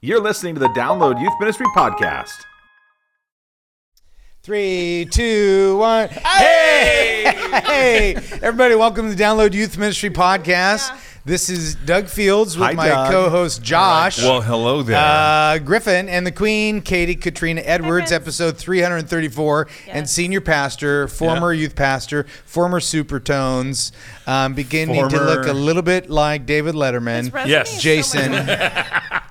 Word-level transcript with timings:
You're 0.00 0.20
listening 0.20 0.54
to 0.54 0.60
the 0.60 0.68
Download 0.68 1.20
Youth 1.20 1.32
Ministry 1.40 1.66
Podcast. 1.76 2.30
Three, 4.42 5.06
two, 5.10 5.76
one. 5.78 6.08
Hey! 6.08 7.24
Hey! 7.64 8.14
Everybody, 8.40 8.76
welcome 8.76 9.10
to 9.10 9.14
the 9.16 9.22
Download 9.22 9.52
Youth 9.52 9.76
Ministry 9.76 10.10
Podcast. 10.10 10.96
This 11.24 11.50
is 11.50 11.74
Doug 11.74 12.06
Fields 12.06 12.56
with 12.56 12.68
Hi, 12.68 12.72
my 12.74 12.88
Doug. 12.88 13.10
co 13.10 13.28
host 13.28 13.62
Josh. 13.62 14.22
Well, 14.22 14.40
hello 14.40 14.82
there. 14.82 14.96
Uh, 14.96 15.58
Griffin 15.58 16.08
and 16.08 16.24
the 16.26 16.32
Queen, 16.32 16.80
Katie 16.80 17.16
Katrina 17.16 17.60
Edwards, 17.62 18.12
episode 18.12 18.56
334, 18.56 19.66
and 19.88 20.08
senior 20.08 20.40
pastor, 20.40 21.06
former 21.08 21.52
Yeah. 21.52 21.62
youth 21.62 21.74
pastor, 21.76 22.24
former 22.46 22.80
Supertones, 22.80 23.90
um, 24.26 24.54
beginning 24.54 25.06
to 25.10 25.20
look 25.22 25.46
a 25.46 25.52
little 25.52 25.82
bit 25.82 26.08
like 26.08 26.46
David 26.46 26.74
Letterman, 26.76 27.30
Yes. 27.46 27.82
Jason 27.82 28.32
much. 28.32 28.48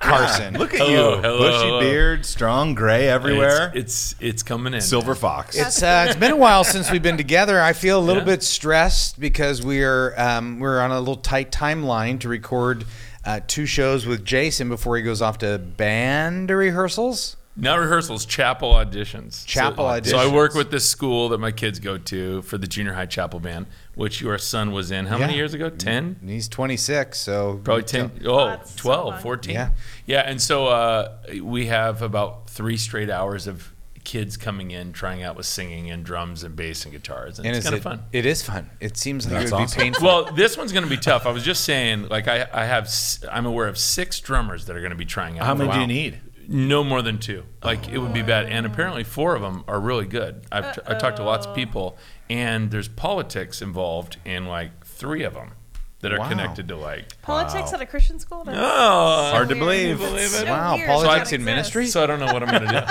Carson. 0.08 0.58
Look 0.58 0.74
at 0.74 0.80
Hello, 0.80 1.16
you. 1.16 1.22
hello, 1.22 1.38
Bushy 1.38 1.66
hello. 1.66 1.80
beard, 1.80 2.26
strong 2.26 2.74
gray 2.74 3.08
everywhere. 3.08 3.70
It's, 3.74 4.12
it's 4.12 4.20
it's 4.20 4.42
coming 4.42 4.74
in. 4.74 4.80
Silver 4.80 5.14
fox. 5.14 5.56
It's 5.56 5.82
uh, 5.82 6.06
it's 6.08 6.18
been 6.18 6.32
a 6.32 6.36
while 6.36 6.64
since 6.64 6.90
we've 6.90 7.02
been 7.02 7.16
together. 7.16 7.60
I 7.60 7.72
feel 7.72 7.98
a 7.98 8.00
little 8.00 8.22
Yeah. 8.22 8.26
bit 8.36 8.42
stressed 8.42 9.18
because 9.20 9.62
we're 9.62 10.14
um, 10.18 10.58
we're 10.60 10.80
on 10.80 10.90
a 10.90 10.98
little 10.98 11.16
tight 11.16 11.52
timeline 11.52 12.20
to 12.20 12.28
record 12.28 12.84
uh, 13.24 13.40
two 13.46 13.66
shows 13.66 14.06
with 14.06 14.24
Jason 14.24 14.68
before 14.68 14.96
he 14.96 15.02
goes 15.02 15.20
off 15.22 15.38
to 15.38 15.58
band 15.58 16.50
rehearsals. 16.50 17.36
Not 17.60 17.80
rehearsals, 17.80 18.24
chapel 18.24 18.72
auditions. 18.72 19.44
Chapel 19.44 19.84
so, 20.04 20.10
So 20.10 20.16
I 20.18 20.26
auditions. 20.26 20.32
work 20.32 20.54
with 20.54 20.70
this 20.70 20.88
school 20.88 21.28
that 21.30 21.38
my 21.38 21.50
kids 21.50 21.80
go 21.80 21.98
to 21.98 22.42
for 22.42 22.56
the 22.56 22.68
junior 22.68 22.92
high 22.92 23.06
chapel 23.06 23.40
band, 23.40 23.66
which 23.98 24.20
your 24.20 24.38
son 24.38 24.70
was 24.70 24.92
in. 24.92 25.06
How 25.06 25.18
many 25.18 25.34
years 25.34 25.54
ago? 25.54 25.70
10? 25.70 26.20
He's 26.24 26.46
26, 26.46 27.18
so 27.18 27.60
Probably 27.64 27.82
10. 27.82 28.20
Oh, 28.26 28.46
That's 28.46 28.76
12, 28.76 29.14
fun. 29.14 29.22
14. 29.22 29.52
Yeah. 29.54 29.70
Yeah. 30.06 30.20
And 30.20 30.40
so 30.40 30.68
uh, 30.68 31.16
we 31.42 31.66
have 31.66 32.00
about 32.00 32.48
three 32.48 32.76
straight 32.76 33.10
hours 33.10 33.48
of 33.48 33.72
kids 34.04 34.36
coming 34.36 34.70
in, 34.70 34.92
trying 34.92 35.24
out 35.24 35.34
with 35.34 35.46
singing 35.46 35.90
and 35.90 36.04
drums 36.04 36.44
and 36.44 36.54
bass 36.54 36.84
and 36.84 36.92
guitars. 36.92 37.40
And, 37.40 37.48
And 37.48 37.56
it's 37.56 37.66
is 37.66 37.70
kind 37.70 37.74
it, 37.74 37.78
of 37.78 37.82
fun. 37.82 38.04
It 38.12 38.24
is 38.24 38.40
fun. 38.44 38.70
It 38.78 38.96
seems 38.96 39.26
like 39.26 39.34
That's 39.34 39.50
it 39.50 39.54
would 39.56 39.62
awesome. 39.62 39.78
be 39.78 39.82
painful. 39.82 40.06
Well, 40.06 40.24
this 40.32 40.56
one's 40.56 40.70
going 40.70 40.84
to 40.84 40.90
be 40.90 40.96
tough. 40.96 41.26
I 41.26 41.32
was 41.32 41.42
just 41.42 41.64
saying, 41.64 42.08
like, 42.08 42.28
I, 42.28 42.46
I 42.52 42.66
have, 42.66 42.88
i'm 43.32 43.46
aware 43.46 43.66
of 43.66 43.76
six 43.76 44.20
drummers 44.20 44.66
that 44.66 44.76
are 44.76 44.80
going 44.80 44.90
to 44.92 44.96
be 44.96 45.06
trying 45.06 45.40
out. 45.40 45.46
How 45.46 45.56
many 45.56 45.72
do 45.72 45.80
you 45.80 45.86
need? 45.88 46.20
No 46.50 46.82
more 46.82 47.02
than 47.02 47.18
two. 47.18 47.42
Like 47.62 47.88
it 47.88 47.98
would 47.98 48.14
be 48.14 48.22
bad. 48.22 48.46
And 48.46 48.64
apparently 48.64 49.04
four 49.04 49.34
of 49.34 49.42
them 49.42 49.64
are 49.68 49.78
really 49.78 50.06
good. 50.06 50.46
I've 50.50 50.76
t- 50.76 50.80
I 50.86 50.94
talked 50.94 51.18
to 51.18 51.22
lots 51.22 51.46
of 51.46 51.54
people, 51.54 51.98
and 52.30 52.70
there's 52.70 52.88
politics 52.88 53.60
involved 53.62 54.16
in 54.24 54.46
like 54.46 54.84
three 54.86 55.22
of 55.24 55.34
them 55.34 55.52
that 56.00 56.12
are 56.12 56.18
Wow. 56.20 56.28
connected 56.28 56.68
to 56.68 56.76
like. 56.76 57.20
Politics 57.22 57.72
at 57.72 57.80
a 57.80 57.86
Christian 57.86 58.20
school? 58.20 58.44
That's 58.44 58.56
Oh, 58.60 59.30
Hard 59.32 59.48
to 59.48 59.54
weird. 59.54 59.58
believe. 59.66 59.98
Believe 59.98 60.16
it? 60.16 60.28
So 60.28 60.44
Wow, 60.46 60.76
weird 60.76 60.86
politics 60.86 61.30
that 61.30 61.34
in 61.36 61.40
exists. 61.40 61.44
ministry? 61.74 61.86
So 61.88 62.02
I 62.04 62.06
don't 62.06 62.20
know 62.20 62.32
what 62.32 62.42
I'm 62.42 62.50
gonna 62.50 62.86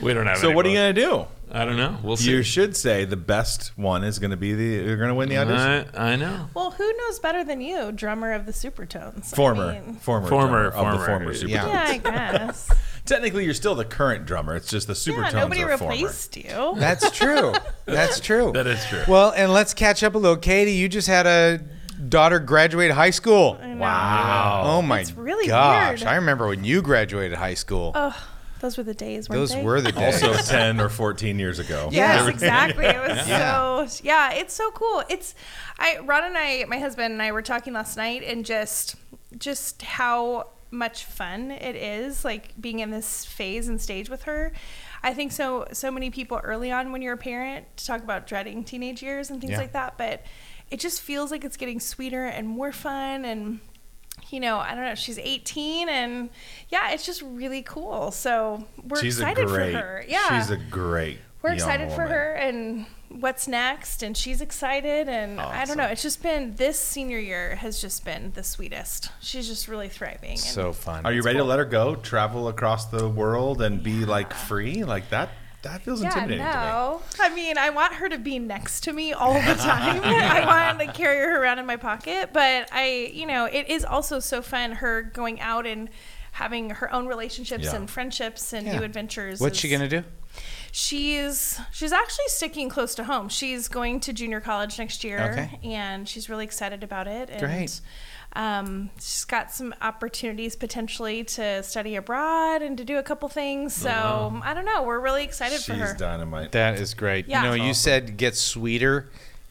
we 0.04 0.12
don't 0.12 0.26
have. 0.26 0.38
So 0.38 0.48
any 0.48 0.56
what 0.56 0.66
are 0.66 0.68
you 0.68 0.76
votes. 0.78 1.00
gonna 1.00 1.24
do? 1.24 1.26
I 1.52 1.64
don't 1.64 1.76
know. 1.76 1.96
We'll 2.02 2.16
see. 2.16 2.30
You 2.30 2.42
should 2.42 2.76
say 2.76 3.04
the 3.04 3.16
best 3.16 3.76
one 3.76 4.04
is 4.04 4.18
gonna 4.18 4.36
be 4.36 4.54
the. 4.54 4.84
You're 4.86 4.96
gonna 4.96 5.14
win 5.14 5.28
the 5.28 5.38
audition. 5.38 5.90
I, 5.94 6.12
I 6.12 6.16
know. 6.16 6.48
Well, 6.54 6.70
who 6.70 6.92
knows 6.96 7.18
better 7.18 7.42
than 7.44 7.60
you, 7.60 7.90
drummer 7.92 8.32
of 8.32 8.46
the 8.46 8.52
Supertones? 8.52 9.32
I 9.32 9.36
former, 9.36 9.72
mean, 9.72 9.94
former, 9.96 10.28
Former, 10.28 10.28
drummer 10.28 10.66
of 10.68 10.74
the 10.74 10.80
former, 10.80 11.06
former 11.06 11.34
Super. 11.34 11.50
yeah. 11.50 11.66
yeah, 11.66 11.84
I 11.88 11.98
guess. 12.46 12.70
Technically, 13.04 13.44
you're 13.44 13.54
still 13.54 13.74
the 13.74 13.84
current 13.84 14.26
drummer. 14.26 14.54
It's 14.54 14.70
just 14.70 14.86
the 14.86 14.92
Supertones 14.92 15.32
yeah, 15.32 15.40
nobody 15.40 15.62
are 15.64 15.76
former. 15.76 15.94
replaced 15.94 16.36
you. 16.36 16.74
That's 16.76 17.10
true. 17.10 17.54
That's 17.84 18.20
true. 18.28 18.52
That 18.52 18.66
is 18.68 18.84
true. 18.86 19.02
Well, 19.08 19.32
and 19.34 19.52
let's 19.52 19.74
catch 19.74 20.02
up 20.04 20.14
a 20.14 20.18
little. 20.18 20.36
Katie, 20.36 20.72
you 20.72 20.88
just 20.88 21.08
had 21.08 21.26
a 21.26 21.60
daughter 22.08 22.38
graduate 22.38 22.92
high 22.92 23.10
school. 23.10 23.58
I 23.60 23.74
know. 23.74 23.80
Wow. 23.80 24.62
Oh 24.66 24.82
my 24.82 25.00
It's 25.00 25.12
really 25.12 25.48
gosh! 25.48 26.00
weird. 26.02 26.08
I 26.12 26.14
remember 26.16 26.46
when 26.46 26.62
you 26.62 26.80
graduated 26.82 27.36
high 27.38 27.54
school. 27.54 27.92
Oh, 27.94 28.16
those 28.60 28.76
were 28.78 28.82
the 28.84 28.94
days. 28.94 29.28
Weren't 29.28 29.40
Those 29.40 29.52
they? 29.54 29.62
were 29.62 29.80
the 29.80 29.92
days. 29.92 30.22
Also, 30.22 30.34
10 30.52 30.80
or 30.80 30.88
14 30.88 31.38
years 31.38 31.58
ago. 31.58 31.88
Yes, 31.90 32.22
Yeah. 32.24 32.28
exactly. 32.34 32.86
It 32.86 33.00
was 33.00 33.28
Yeah. 33.28 33.86
so 33.86 34.00
yeah, 34.04 34.32
it's 34.32 34.54
so 34.54 34.70
cool. 34.70 35.02
It's 35.08 35.34
I 35.78 35.98
Ron 36.04 36.24
and 36.24 36.36
I, 36.38 36.64
my 36.68 36.78
husband 36.78 37.12
and 37.12 37.20
I 37.22 37.32
were 37.32 37.42
talking 37.42 37.72
last 37.72 37.96
night 37.96 38.22
and 38.22 38.44
just 38.44 38.96
just 39.38 39.82
how 39.82 40.48
much 40.72 41.04
fun 41.04 41.50
it 41.50 41.74
is 41.74 42.24
like 42.24 42.52
being 42.60 42.78
in 42.78 42.90
this 42.90 43.24
phase 43.24 43.66
and 43.68 43.80
stage 43.80 44.08
with 44.08 44.22
her. 44.22 44.52
I 45.02 45.14
think 45.14 45.32
so 45.32 45.66
so 45.72 45.90
many 45.90 46.10
people 46.10 46.40
early 46.44 46.70
on 46.70 46.92
when 46.92 47.02
you're 47.02 47.14
a 47.14 47.18
parent 47.18 47.66
to 47.78 47.86
talk 47.86 48.02
about 48.02 48.26
dreading 48.26 48.62
teenage 48.64 49.02
years 49.02 49.30
and 49.30 49.40
things 49.40 49.52
Yeah. 49.52 49.58
like 49.58 49.72
that, 49.72 49.96
but 49.98 50.22
it 50.70 50.78
just 50.78 51.00
feels 51.00 51.30
like 51.32 51.44
it's 51.44 51.56
getting 51.56 51.80
sweeter 51.80 52.26
and 52.26 52.46
more 52.46 52.70
fun 52.70 53.24
and 53.24 53.60
you 54.30 54.38
know, 54.40 54.58
I 54.58 54.74
don't 54.74 54.84
know, 54.84 54.94
she's 54.94 55.18
18 55.18 55.88
and 55.88 56.30
yeah, 56.68 56.90
it's 56.92 57.04
just 57.04 57.22
really 57.22 57.62
cool. 57.62 58.10
So 58.12 58.64
we're 58.82 59.00
She's 59.00 59.18
excited 59.18 59.46
great. 59.48 59.72
for 59.72 59.78
her. 59.78 60.04
Yeah 60.06 60.40
She's 60.40 60.50
a 60.50 60.56
great. 60.56 61.18
we're 61.42 61.50
young 61.50 61.56
excited 61.58 61.88
for 61.90 62.02
woman. 62.04 62.10
her 62.12 62.32
and 62.34 62.86
what's 63.08 63.48
next 63.48 64.04
and 64.04 64.16
she's 64.16 64.40
excited 64.40 65.08
and 65.08 65.40
i 65.40 65.64
don't 65.64 65.76
know 65.76 65.82
it's 65.86 66.00
just 66.02 66.22
been 66.22 66.54
this 66.54 66.78
senior 66.78 67.18
year 67.18 67.56
has 67.56 67.80
just 67.80 68.04
been 68.04 68.30
the 68.36 68.42
sweetest 68.44 69.10
she's 69.20 69.48
just 69.48 69.66
really 69.66 69.88
thriving 69.88 70.30
and 70.30 70.38
so 70.38 70.72
fun. 70.72 71.04
Are 71.04 71.10
you 71.12 71.18
It's 71.18 71.26
ready 71.26 71.38
to 71.38 71.44
let 71.44 71.58
her 71.58 71.64
go, 71.64 71.96
travel 71.96 72.46
across 72.46 72.84
the 72.86 73.08
world, 73.08 73.62
and 73.62 73.82
be 73.82 74.04
like 74.04 74.32
free? 74.32 74.84
Like 74.84 75.10
that? 75.10 75.30
That 75.62 75.82
feels 75.82 76.00
yeah 76.02 76.08
intimidating 76.08 76.38
to 76.44 76.50
me. 76.50 76.54
no 76.54 77.02
i 77.20 77.34
mean 77.34 77.58
i 77.58 77.68
want 77.70 77.92
her 77.94 78.08
to 78.08 78.18
be 78.18 78.38
next 78.38 78.80
to 78.84 78.92
me 78.92 79.12
all 79.12 79.34
the 79.34 79.54
time 79.54 80.00
i 80.04 80.44
want 80.46 80.78
to 80.80 80.86
carry 80.92 81.18
her 81.18 81.42
around 81.42 81.58
in 81.58 81.66
my 81.66 81.76
pocket 81.76 82.30
but 82.32 82.68
i 82.72 83.10
you 83.12 83.26
know 83.26 83.44
it 83.44 83.68
is 83.68 83.84
also 83.84 84.20
so 84.20 84.40
fun 84.40 84.72
her 84.72 85.02
going 85.02 85.38
out 85.40 85.66
and 85.66 85.90
having 86.32 86.70
her 86.70 86.90
own 86.94 87.06
relationships 87.06 87.64
Yeah. 87.64 87.76
and 87.76 87.90
friendships 87.90 88.52
and 88.54 88.66
Yeah. 88.66 88.78
new 88.78 88.84
adventures 88.84 89.40
What's 89.40 89.58
she 89.58 89.68
gonna 89.68 89.88
do? 89.88 90.02
She's 90.72 91.60
she's 91.72 91.92
actually 91.92 92.28
sticking 92.28 92.68
close 92.68 92.94
to 92.94 93.04
home. 93.04 93.28
She's 93.28 93.66
going 93.66 93.98
to 94.00 94.12
junior 94.12 94.40
college 94.40 94.78
next 94.78 95.02
year, 95.02 95.30
Okay. 95.32 95.58
and 95.64 96.08
she's 96.08 96.28
really 96.30 96.44
excited 96.44 96.84
about 96.84 97.08
it. 97.08 97.28
And, 97.28 97.40
Great. 97.40 97.80
Um, 98.34 98.90
she's 98.96 99.24
got 99.24 99.50
some 99.52 99.74
opportunities 99.82 100.54
potentially 100.54 101.24
to 101.24 101.62
study 101.62 101.96
abroad 101.96 102.62
and 102.62 102.78
to 102.78 102.84
do 102.84 102.98
a 102.98 103.02
couple 103.02 103.28
things. 103.28 103.74
So 103.74 104.40
I 104.44 104.54
don't 104.54 104.64
know. 104.64 104.82
We're 104.84 105.00
really 105.00 105.24
excited 105.24 105.56
She's 105.56 105.66
for 105.66 105.74
her. 105.74 105.88
She's 105.88 105.96
dynamite. 105.98 106.52
That 106.52 106.78
is 106.78 106.94
great. 106.94 107.26
Yeah. 107.26 107.38
You 107.40 107.44
know, 107.44 107.50
That's 107.52 107.62
you 107.64 107.70
awesome. 107.70 108.06
said 108.08 108.16
get 108.16 108.36
sweeter. 108.36 109.10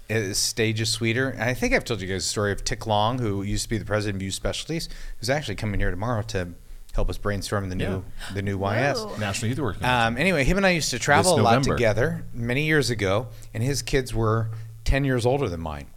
uh, 0.09 0.34
Stage 0.34 0.79
is 0.81 0.89
sweeter. 0.91 1.29
And 1.29 1.44
I 1.44 1.53
think 1.53 1.73
I've 1.73 1.84
told 1.84 2.00
you 2.01 2.07
guys 2.07 2.23
the 2.23 2.29
story 2.29 2.51
of 2.53 2.63
Tic 2.63 2.88
Long, 2.88 3.19
who 3.19 3.41
used 3.44 3.63
to 3.63 3.69
be 3.69 3.78
the 3.78 3.85
president 3.85 4.18
of 4.18 4.22
Youth 4.23 4.34
Specialties, 4.35 4.88
who's 5.19 5.29
actually 5.29 5.56
coming 5.56 5.79
here 5.81 5.91
tomorrow 5.91 6.22
to 6.23 6.50
help 6.94 7.09
us 7.09 7.18
brainstorm 7.18 7.69
the 7.69 7.75
new 7.75 8.03
the 8.34 8.41
new 8.41 8.57
YS. 8.57 8.97
Whoa. 9.00 9.16
National 9.18 9.50
Youth 9.50 9.59
Work. 9.59 9.84
Um, 9.84 10.18
anyway, 10.18 10.44
him 10.45 10.56
and 10.57 10.66
I 10.66 10.69
used 10.72 10.89
to 10.91 11.00
travel 11.00 11.34
This 11.34 11.41
a 11.41 11.44
lot 11.44 11.51
November. 11.56 11.75
together 11.75 12.23
many 12.34 12.66
years 12.66 12.89
ago, 12.89 13.28
and 13.53 13.62
his 13.62 13.81
kids 13.81 14.13
were 14.13 14.50
10 14.85 15.03
years 15.03 15.25
older 15.25 15.50
than 15.50 15.59
mine. 15.59 15.88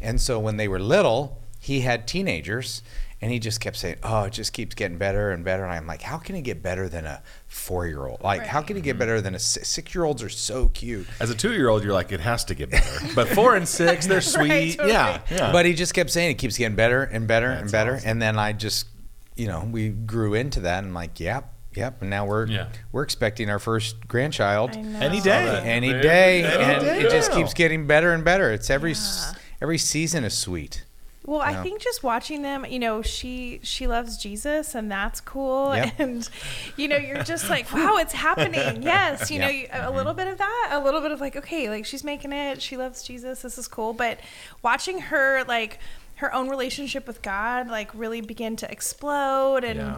And 0.00 0.20
so 0.20 0.38
when 0.38 0.56
they 0.56 0.66
were 0.68 0.78
little, 0.78 1.38
he 1.60 1.80
had 1.82 2.08
teenagers, 2.08 2.82
and 3.20 3.30
he 3.30 3.38
just 3.38 3.60
kept 3.60 3.76
saying, 3.76 3.96
Oh, 4.02 4.24
it 4.24 4.32
just 4.32 4.54
keeps 4.54 4.74
getting 4.74 4.96
better 4.96 5.30
and 5.30 5.44
better. 5.44 5.62
And 5.62 5.72
I'm 5.72 5.86
like, 5.86 6.00
How 6.02 6.16
can 6.16 6.34
it 6.34 6.40
get 6.42 6.62
better 6.62 6.88
than 6.88 7.04
a 7.04 7.22
four 7.46 7.86
year 7.86 8.06
old? 8.06 8.22
Like, 8.22 8.46
how 8.46 8.62
can 8.62 8.78
it 8.78 8.82
get 8.82 8.92
mm-hmm. 8.92 8.98
better 9.00 9.20
than 9.20 9.34
a 9.34 9.38
six 9.38 9.94
year 9.94 10.04
olds 10.04 10.22
are 10.22 10.30
so 10.30 10.68
cute? 10.68 11.06
As 11.20 11.28
a 11.28 11.34
two-year-old, 11.34 11.84
you're 11.84 11.92
like, 11.92 12.12
it 12.12 12.20
has 12.20 12.44
to 12.46 12.54
get 12.54 12.70
better. 12.70 13.06
But 13.14 13.28
four 13.28 13.54
and 13.56 13.68
six, 13.68 14.06
they're 14.06 14.20
sweet. 14.22 14.76
totally. 14.76 14.92
Yeah, 14.92 15.20
yeah. 15.30 15.52
But 15.52 15.66
he 15.66 15.74
just 15.74 15.92
kept 15.92 16.08
saying 16.10 16.30
it 16.30 16.38
keeps 16.38 16.56
getting 16.56 16.76
better 16.76 17.02
and 17.02 17.28
better 17.28 17.50
and 17.50 17.70
better. 17.70 17.96
awesome. 17.96 18.08
And 18.08 18.22
then 18.22 18.38
I 18.38 18.54
just, 18.54 18.86
you 19.36 19.48
know, 19.48 19.68
we 19.70 19.90
grew 19.90 20.32
into 20.32 20.60
that. 20.60 20.78
And 20.78 20.88
I'm 20.88 20.94
like, 20.94 21.20
Yep, 21.20 21.52
yep. 21.74 22.00
And 22.00 22.08
now 22.08 22.24
we're 22.24 22.46
Yeah. 22.46 22.68
we're 22.90 23.02
expecting 23.02 23.50
our 23.50 23.58
first 23.58 24.08
grandchild. 24.08 24.70
Any 24.74 25.20
day. 25.20 25.46
Uh, 25.46 25.60
any 25.62 25.92
day, 25.92 26.38
you 26.38 26.42
go. 26.44 26.60
and 26.60 26.86
Any 26.86 27.04
it 27.04 27.10
just 27.10 27.32
keeps 27.32 27.52
getting 27.52 27.86
better 27.86 28.14
and 28.14 28.24
better. 28.24 28.50
It's 28.50 28.70
every 28.70 28.92
s 28.92 29.34
every 29.60 29.76
season 29.78 30.24
is 30.24 30.32
sweet. 30.38 30.84
Well. 31.26 31.40
I 31.42 31.62
think 31.62 31.80
just 31.82 32.02
watching 32.02 32.42
them, 32.42 32.64
you 32.64 32.78
know, 32.78 33.02
she 33.02 33.60
she 33.62 33.86
loves 33.86 34.16
Jesus, 34.16 34.74
and 34.74 34.90
that's 34.90 35.20
cool. 35.20 35.74
Yep. 35.76 35.92
And 36.00 36.28
you 36.76 36.88
know, 36.88 36.96
you're 36.96 37.22
just 37.22 37.50
like, 37.50 37.70
wow, 37.72 37.96
it's 37.98 38.12
happening. 38.14 38.82
Yes, 38.90 39.30
you 39.30 39.38
know, 39.38 39.48
Yep. 39.48 39.54
you, 39.54 39.66
a 39.70 39.76
mm-hmm. 39.84 39.96
little 39.96 40.14
bit 40.14 40.28
of 40.28 40.38
that, 40.38 40.70
a 40.72 40.80
little 40.82 41.00
bit 41.00 41.12
of 41.12 41.20
like, 41.20 41.36
okay, 41.36 41.68
like 41.68 41.84
she's 41.84 42.02
making 42.02 42.32
it. 42.32 42.62
She 42.62 42.76
loves 42.76 43.02
Jesus. 43.02 43.42
This 43.42 43.58
is 43.58 43.68
cool. 43.68 43.92
But 43.92 44.18
watching 44.62 44.98
her 45.00 45.44
like 45.44 45.78
her 46.16 46.34
own 46.34 46.48
relationship 46.48 47.06
with 47.06 47.22
God, 47.22 47.68
like 47.68 47.90
really 47.94 48.20
begin 48.22 48.56
to 48.56 48.70
explode, 48.70 49.62
and 49.64 49.78
Yeah. 49.78 49.96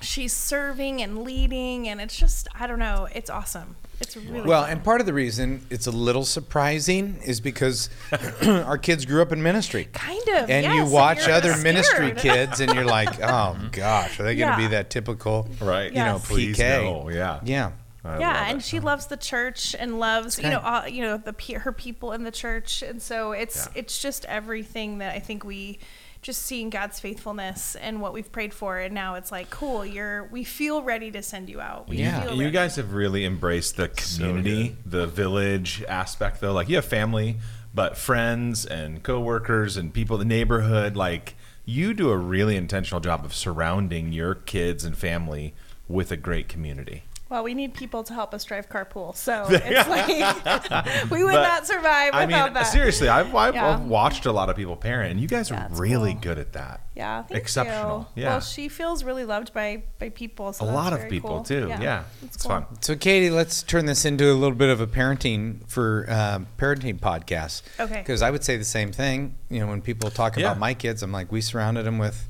she's 0.00 0.32
serving 0.32 1.02
and 1.02 1.22
leading, 1.24 1.88
and 1.88 2.00
it's 2.00 2.16
just, 2.16 2.48
I 2.58 2.66
don't 2.66 2.78
know, 2.78 3.08
it's 3.12 3.30
awesome. 3.30 3.76
It's 4.00 4.16
really 4.16 4.40
Well, 4.48 4.62
fun. 4.62 4.70
and 4.72 4.84
part 4.84 5.00
of 5.00 5.06
the 5.06 5.12
reason 5.12 5.64
it's 5.70 5.86
a 5.86 5.90
little 5.90 6.24
surprising 6.24 7.20
is 7.24 7.40
because 7.40 7.90
our 8.46 8.78
kids 8.78 9.04
grew 9.04 9.20
up 9.22 9.30
in 9.32 9.42
ministry. 9.42 9.88
kind 9.92 10.22
of. 10.28 10.48
And 10.50 10.64
yes, 10.64 10.74
you 10.74 10.92
watch 10.92 11.26
you're 11.26 11.36
other 11.36 11.56
ministry 11.62 12.12
kids, 12.12 12.60
and 12.60 12.72
you're 12.74 12.84
like, 12.84 13.20
"Oh 13.22 13.56
gosh, 13.72 14.18
are 14.18 14.22
they 14.22 14.34
going 14.36 14.52
to 14.52 14.56
be 14.56 14.68
that 14.68 14.90
typical, 14.90 15.48
Right. 15.60 15.92
You 15.92 15.98
know, 15.98 16.14
Yes. 16.16 16.26
Please 16.28 16.58
PK? 16.58 16.82
no. 16.82 17.10
Yeah. 17.10 17.40
Yeah, 17.44 17.70
I 18.04 18.18
yeah, 18.18 18.48
and 18.48 18.58
it. 18.60 18.64
she 18.64 18.80
loves 18.80 19.06
the 19.06 19.16
church 19.18 19.76
and 19.78 19.98
loves 20.00 20.38
you 20.38 20.48
know 20.48 20.60
all, 20.60 20.88
you 20.88 21.02
know 21.02 21.18
the 21.18 21.34
her 21.58 21.72
people 21.72 22.12
in 22.12 22.24
the 22.24 22.30
church, 22.30 22.82
and 22.82 23.02
so 23.02 23.32
it's 23.32 23.66
Yeah. 23.66 23.80
it's 23.80 24.00
just 24.00 24.24
everything 24.24 24.98
that 24.98 25.14
I 25.14 25.18
think 25.18 25.44
we 25.44 25.78
just 26.22 26.42
seeing 26.42 26.68
God's 26.70 27.00
faithfulness 27.00 27.76
and 27.76 28.00
what 28.00 28.12
we've 28.12 28.30
prayed 28.30 28.52
for, 28.52 28.78
and 28.78 28.94
now 28.94 29.14
it's 29.14 29.32
like, 29.32 29.48
cool, 29.50 29.86
you're. 29.86 30.24
We 30.24 30.44
feel 30.44 30.82
ready 30.82 31.10
to 31.12 31.22
send 31.22 31.48
you 31.48 31.60
out. 31.60 31.88
We 31.88 31.96
Yeah. 31.98 32.22
feel 32.22 32.34
You 32.42 32.50
guys 32.50 32.76
have 32.76 32.92
really 32.92 33.24
embraced 33.24 33.76
the 33.76 33.88
community, 33.88 34.76
the 34.84 35.06
village 35.06 35.82
aspect, 35.88 36.40
though. 36.40 36.52
Like 36.52 36.68
you 36.68 36.76
have 36.76 36.84
family, 36.84 37.36
but 37.74 37.96
friends 37.96 38.66
and 38.66 39.02
coworkers 39.02 39.76
and 39.76 39.94
people, 39.94 40.20
in 40.20 40.28
the 40.28 40.34
neighborhood. 40.34 40.94
Like 40.96 41.36
you 41.64 41.94
do 41.94 42.10
a 42.10 42.16
really 42.16 42.56
intentional 42.56 43.00
job 43.00 43.24
of 43.24 43.34
surrounding 43.34 44.12
your 44.12 44.34
kids 44.34 44.84
and 44.84 44.96
family 44.98 45.54
with 45.88 46.12
a 46.12 46.16
great 46.16 46.48
community. 46.48 47.04
Well, 47.30 47.44
we 47.44 47.54
need 47.54 47.74
people 47.74 48.02
to 48.04 48.12
help 48.12 48.34
us 48.34 48.42
drive 48.44 48.68
carpool, 48.68 49.14
so 49.16 49.46
it's 49.50 49.88
like 49.88 50.08
we 51.10 51.22
would 51.24 51.32
But, 51.32 51.42
not 51.42 51.66
survive 51.66 52.10
I 52.12 52.26
mean, 52.26 52.52
that. 52.54 52.64
seriously, 52.64 53.08
I've, 53.08 53.32
I've, 53.34 53.54
Yeah. 53.54 53.74
I've 53.74 53.82
watched 53.82 54.26
a 54.26 54.32
lot 54.32 54.50
of 54.50 54.56
people 54.56 54.76
parent, 54.76 55.12
and 55.12 55.20
you 55.20 55.28
guys 55.28 55.50
are 55.52 55.68
really 55.70 56.12
cool. 56.14 56.20
good 56.22 56.38
at 56.38 56.52
that. 56.54 56.80
Yeah, 56.96 57.22
thank 57.22 57.40
Exceptional. 57.40 58.08
You. 58.16 58.24
Yeah. 58.24 58.28
Well, 58.30 58.40
she 58.40 58.68
feels 58.68 59.04
really 59.04 59.24
loved 59.24 59.54
by 59.54 59.84
by 60.00 60.08
people. 60.10 60.52
So 60.52 60.64
a 60.64 60.66
that's 60.66 60.74
lot 60.74 60.92
of 60.92 60.98
very 60.98 61.10
people 61.10 61.30
cool. 61.30 61.42
too. 61.44 61.68
Yeah, 61.68 62.02
it's 62.22 62.34
it's 62.34 62.42
cool. 62.42 62.50
fun. 62.50 62.66
So, 62.80 62.94
Katie, 62.96 63.30
let's 63.30 63.62
turn 63.62 63.86
this 63.86 64.04
into 64.04 64.30
a 64.30 64.34
little 64.34 64.56
bit 64.56 64.68
of 64.68 64.80
a 64.80 64.86
parenting 64.86 65.66
for 65.68 66.04
um, 66.10 66.46
parenting 66.58 66.98
podcast. 67.00 67.62
Okay. 67.78 67.98
Because 68.00 68.20
I 68.22 68.30
would 68.30 68.42
say 68.44 68.56
the 68.56 68.64
same 68.64 68.90
thing. 68.92 69.36
You 69.48 69.60
know, 69.60 69.68
when 69.68 69.80
people 69.82 70.10
talk 70.10 70.36
Yeah. 70.36 70.46
about 70.48 70.58
my 70.58 70.74
kids, 70.74 71.02
I'm 71.02 71.12
like, 71.12 71.30
we 71.32 71.40
surrounded 71.40 71.84
them 71.86 71.98
with. 71.98 72.26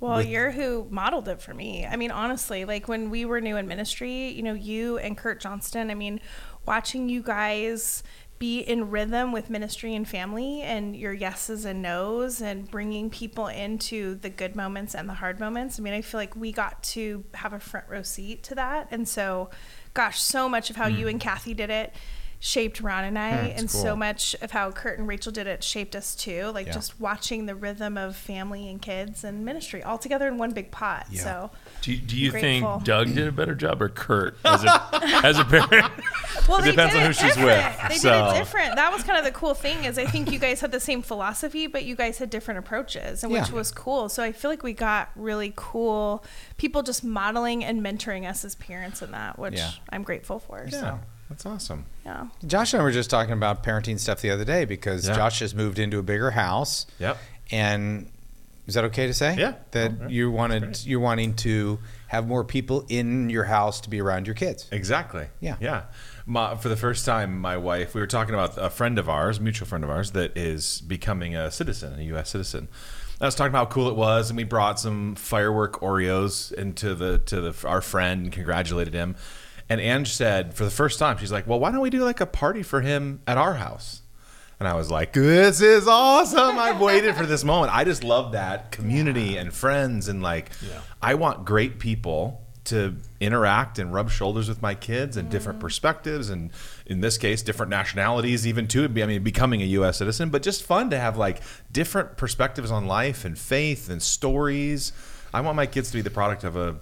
Well, 0.00 0.18
with- 0.18 0.28
you're 0.28 0.50
who 0.50 0.86
modeled 0.90 1.28
it 1.28 1.40
for 1.40 1.54
me. 1.54 1.86
I 1.86 1.96
mean, 1.96 2.10
honestly, 2.10 2.64
like 2.64 2.88
when 2.88 3.10
we 3.10 3.24
were 3.24 3.40
new 3.40 3.56
in 3.56 3.66
ministry, 3.66 4.28
you 4.28 4.42
know, 4.42 4.54
you 4.54 4.98
and 4.98 5.16
Kurt 5.16 5.40
Johnston, 5.40 5.90
I 5.90 5.94
mean, 5.94 6.20
watching 6.66 7.08
you 7.08 7.22
guys 7.22 8.02
be 8.38 8.60
in 8.60 8.90
rhythm 8.90 9.32
with 9.32 9.50
ministry 9.50 9.94
and 9.94 10.06
family 10.06 10.62
and 10.62 10.94
your 10.94 11.12
yeses 11.12 11.64
and 11.64 11.82
nos 11.82 12.40
and 12.40 12.70
bringing 12.70 13.10
people 13.10 13.48
into 13.48 14.14
the 14.16 14.30
good 14.30 14.54
moments 14.54 14.94
and 14.94 15.08
the 15.08 15.14
hard 15.14 15.40
moments. 15.40 15.78
I 15.78 15.82
mean, 15.82 15.94
I 15.94 16.02
feel 16.02 16.20
like 16.20 16.36
we 16.36 16.52
got 16.52 16.80
to 16.84 17.24
have 17.34 17.52
a 17.52 17.58
front 17.58 17.86
row 17.88 18.02
seat 18.02 18.44
to 18.44 18.54
that. 18.54 18.88
And 18.92 19.08
so, 19.08 19.50
gosh, 19.94 20.20
so 20.20 20.48
much 20.48 20.70
of 20.70 20.76
how 20.76 20.86
you 20.86 21.08
and 21.08 21.18
mm-hmm. 21.18 21.28
Kathy 21.28 21.54
did 21.54 21.70
it 21.70 21.92
shaped 22.40 22.80
Ron 22.80 23.02
and 23.04 23.18
I, 23.18 23.30
hmm, 23.36 23.58
and 23.58 23.70
so 23.70 23.96
much 23.96 24.36
of 24.40 24.52
how 24.52 24.70
Kurt 24.70 24.96
and 24.98 25.08
Rachel 25.08 25.32
did 25.32 25.48
it 25.48 25.64
shaped 25.64 25.96
us 25.96 26.14
too. 26.14 26.52
Like 26.54 26.68
Yeah. 26.68 26.72
just 26.74 27.00
watching 27.00 27.46
the 27.46 27.54
rhythm 27.56 27.98
of 27.98 28.14
family 28.14 28.68
and 28.68 28.80
kids 28.80 29.24
and 29.24 29.44
ministry 29.44 29.82
all 29.82 29.98
together 29.98 30.28
in 30.28 30.38
one 30.38 30.52
big 30.52 30.70
pot. 30.70 31.06
Yeah. 31.10 31.22
So, 31.24 31.50
Do, 31.82 31.96
do 31.96 32.16
you 32.16 32.30
Grateful. 32.30 32.74
think 32.74 32.84
Doug 32.84 33.12
did 33.14 33.26
a 33.26 33.32
better 33.32 33.56
job 33.56 33.82
or 33.82 33.88
Kurt 33.88 34.36
as 34.44 34.62
a, 34.62 34.88
as 35.24 35.36
a 35.38 35.44
parent? 35.44 35.92
well, 36.48 36.62
It 36.62 36.66
depends 36.70 36.94
on 36.94 37.02
it 37.02 37.06
who 37.06 37.12
she's 37.12 37.34
different. 37.34 37.46
with, 37.80 37.88
They 37.88 37.96
so- 37.96 38.26
did 38.30 38.36
it 38.36 38.38
different. 38.38 38.76
That 38.76 38.92
was 38.92 39.02
kind 39.02 39.18
of 39.18 39.24
the 39.24 39.32
cool 39.32 39.54
thing 39.54 39.84
is 39.84 39.98
I 39.98 40.04
think 40.06 40.30
you 40.30 40.38
guys 40.38 40.60
had 40.60 40.70
the 40.70 40.78
same 40.80 41.02
philosophy, 41.02 41.66
but 41.66 41.84
you 41.84 41.96
guys 41.96 42.18
had 42.18 42.30
different 42.30 42.58
approaches, 42.58 43.24
and 43.24 43.32
which 43.32 43.48
Yeah. 43.48 43.54
was 43.54 43.72
cool. 43.72 44.08
So 44.08 44.22
I 44.22 44.30
feel 44.30 44.50
like 44.50 44.62
we 44.62 44.74
got 44.74 45.10
really 45.16 45.52
cool 45.56 46.24
people 46.56 46.84
just 46.84 47.02
modeling 47.02 47.64
and 47.64 47.82
mentoring 47.82 48.28
us 48.28 48.44
as 48.44 48.54
parents 48.54 49.02
in 49.02 49.10
that, 49.10 49.40
which 49.40 49.56
Yeah. 49.56 49.70
I'm 49.90 50.04
grateful 50.04 50.38
for. 50.38 50.64
Yeah, 50.70 50.80
So 50.80 51.00
that's 51.28 51.44
awesome. 51.46 51.84
yeah. 52.04 52.26
Josh 52.46 52.72
and 52.72 52.80
I 52.80 52.84
were 52.84 52.92
just 52.92 53.10
talking 53.10 53.32
about 53.32 53.62
parenting 53.62 53.98
stuff 53.98 54.20
the 54.20 54.30
other 54.30 54.44
day 54.44 54.64
because 54.64 55.06
Yeah. 55.06 55.14
Josh 55.16 55.40
has 55.40 55.54
moved 55.54 55.78
into 55.78 55.98
a 55.98 56.02
bigger 56.02 56.30
house. 56.32 56.86
Yep. 56.98 57.18
And 57.50 58.10
is 58.66 58.74
that 58.74 58.84
okay 58.84 59.06
to 59.06 59.14
say? 59.14 59.36
Yeah. 59.38 59.54
That 59.72 59.92
Oh, 59.92 59.96
yeah. 60.02 60.08
you 60.08 60.30
wanted 60.30 60.84
you're 60.84 61.00
wanting 61.00 61.34
to 61.36 61.78
have 62.08 62.26
more 62.26 62.44
people 62.44 62.84
in 62.88 63.28
your 63.30 63.44
house 63.44 63.80
to 63.82 63.90
be 63.90 64.00
around 64.00 64.26
your 64.26 64.34
kids. 64.34 64.66
Exactly. 64.72 65.26
Yeah. 65.40 65.56
Yeah. 65.60 65.82
My, 66.26 66.54
for 66.56 66.68
the 66.68 66.76
first 66.76 67.04
time, 67.06 67.38
my 67.38 67.56
wife, 67.56 67.94
we 67.94 68.00
were 68.00 68.06
talking 68.06 68.34
about 68.34 68.56
a 68.58 68.68
friend 68.70 68.98
of 68.98 69.08
ours, 69.08 69.40
mutual 69.40 69.66
friend 69.66 69.82
of 69.84 69.88
ours, 69.90 70.10
that 70.12 70.36
is 70.36 70.80
becoming 70.82 71.34
a 71.34 71.50
citizen, 71.50 71.98
a 71.98 72.02
U.S. 72.04 72.30
citizen. 72.30 72.68
I 73.20 73.24
was 73.24 73.34
talking 73.34 73.50
about 73.50 73.68
how 73.68 73.72
cool 73.72 73.88
it 73.88 73.96
was, 73.96 74.30
and 74.30 74.36
we 74.36 74.44
brought 74.44 74.78
some 74.78 75.14
firework 75.16 75.80
Oreos 75.80 76.52
into 76.52 76.94
the 76.94 77.18
to 77.18 77.40
the 77.40 77.66
our 77.68 77.80
friend 77.80 78.24
and 78.24 78.32
congratulated 78.32 78.92
him. 78.94 79.16
And 79.68 79.80
Ange 79.80 80.12
said, 80.12 80.54
for 80.54 80.64
the 80.64 80.70
first 80.70 80.98
time, 80.98 81.18
she's 81.18 81.32
like, 81.32 81.46
"Well, 81.46 81.60
why 81.60 81.70
don't 81.70 81.80
we 81.80 81.90
do 81.90 82.04
like 82.04 82.20
a 82.20 82.26
party 82.26 82.62
for 82.62 82.80
him 82.80 83.20
at 83.26 83.36
our 83.36 83.54
house?" 83.54 84.02
And 84.58 84.66
I 84.66 84.74
was 84.74 84.90
like, 84.90 85.12
"This 85.12 85.60
is 85.60 85.86
awesome! 85.86 86.58
I've 86.58 86.80
waited 86.80 87.14
for 87.14 87.26
this 87.26 87.44
moment. 87.44 87.74
I 87.74 87.84
just 87.84 88.02
love 88.02 88.32
that 88.32 88.72
community 88.72 89.36
and 89.36 89.52
friends, 89.52 90.08
and 90.08 90.22
like, 90.22 90.50
Yeah. 90.62 90.80
I 91.02 91.14
want 91.14 91.44
great 91.44 91.78
people 91.78 92.42
to 92.68 92.96
interact 93.18 93.78
and 93.78 93.94
rub 93.94 94.10
shoulders 94.10 94.48
with 94.48 94.60
my 94.60 94.74
kids 94.74 95.16
and 95.16 95.30
different 95.30 95.58
mm-hmm. 95.58 95.66
perspectives, 95.66 96.30
and 96.30 96.50
in 96.86 97.00
this 97.00 97.18
case, 97.18 97.42
different 97.42 97.70
nationalities, 97.70 98.46
even 98.46 98.66
too. 98.68 98.84
I 98.84 99.06
mean, 99.06 99.22
becoming 99.22 99.62
a 99.62 99.66
U.S. 99.66 99.98
citizen, 99.98 100.30
but 100.30 100.42
just 100.42 100.62
fun 100.62 100.90
to 100.90 100.98
have 100.98 101.16
like 101.16 101.40
different 101.72 102.16
perspectives 102.16 102.70
on 102.70 102.86
life 102.86 103.24
and 103.24 103.38
faith 103.38 103.88
and 103.90 104.02
stories. 104.02 104.92
I 105.32 105.40
want 105.40 105.56
my 105.56 105.66
kids 105.66 105.90
to 105.90 105.96
be 105.96 106.02
the 106.02 106.10
product 106.10 106.44
of 106.44 106.56
a 106.56 106.76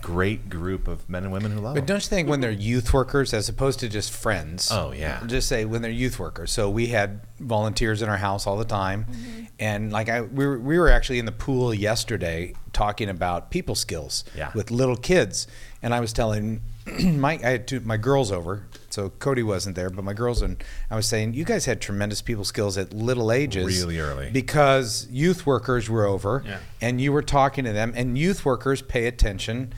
great 0.00 0.48
group 0.48 0.88
of 0.88 1.08
men 1.08 1.24
and 1.24 1.32
women 1.32 1.52
who 1.52 1.60
love 1.60 1.74
But 1.74 1.86
don't 1.86 2.02
you 2.02 2.08
think 2.08 2.28
when 2.28 2.40
they're 2.40 2.50
youth 2.50 2.92
workers 2.92 3.32
as 3.34 3.48
opposed 3.48 3.80
to 3.80 3.88
just 3.88 4.10
friends? 4.12 4.70
Oh, 4.72 4.92
yeah. 4.92 5.22
Just 5.26 5.48
say 5.48 5.64
when 5.64 5.82
they're 5.82 5.90
youth 5.90 6.18
workers. 6.18 6.50
So 6.50 6.70
we 6.70 6.88
had 6.88 7.20
volunteers 7.38 8.02
in 8.02 8.08
our 8.08 8.16
house 8.16 8.46
all 8.46 8.56
the 8.56 8.64
time, 8.64 9.04
mm-hmm. 9.04 9.44
and 9.58 9.92
like 9.92 10.08
I, 10.08 10.22
we 10.22 10.46
were, 10.46 10.58
we 10.58 10.78
were 10.78 10.88
actually 10.88 11.18
in 11.18 11.26
the 11.26 11.32
pool 11.32 11.74
yesterday 11.74 12.54
talking 12.72 13.08
about 13.08 13.50
people 13.50 13.74
skills 13.74 14.24
Yeah. 14.36 14.50
with 14.54 14.70
little 14.70 14.96
kids, 14.96 15.46
and 15.82 15.92
I 15.94 16.00
was 16.00 16.12
telling 16.12 16.62
my 17.02 17.38
I 17.44 17.50
had 17.50 17.66
two, 17.68 17.80
my 17.80 17.96
girls 17.96 18.32
over, 18.32 18.64
so 18.92 19.10
Cody 19.10 19.42
wasn't 19.42 19.74
there, 19.76 19.88
but 19.90 20.04
my 20.04 20.12
girls 20.12 20.42
and 20.42 20.62
I 20.90 20.96
was 20.96 21.06
saying 21.06 21.34
you 21.34 21.44
guys 21.44 21.64
had 21.64 21.80
tremendous 21.80 22.20
people 22.22 22.44
skills 22.44 22.76
at 22.76 22.92
little 22.92 23.32
ages, 23.32 23.64
Really 23.82 23.98
early. 23.98 24.30
because 24.30 25.06
youth 25.10 25.46
workers 25.46 25.88
were 25.88 26.04
over, 26.04 26.42
Yeah. 26.46 26.58
and 26.80 27.00
you 27.00 27.12
were 27.12 27.22
talking 27.22 27.64
to 27.64 27.72
them, 27.72 27.92
and 27.96 28.18
youth 28.18 28.44
workers 28.44 28.82
pay 28.82 29.06
attention 29.06 29.72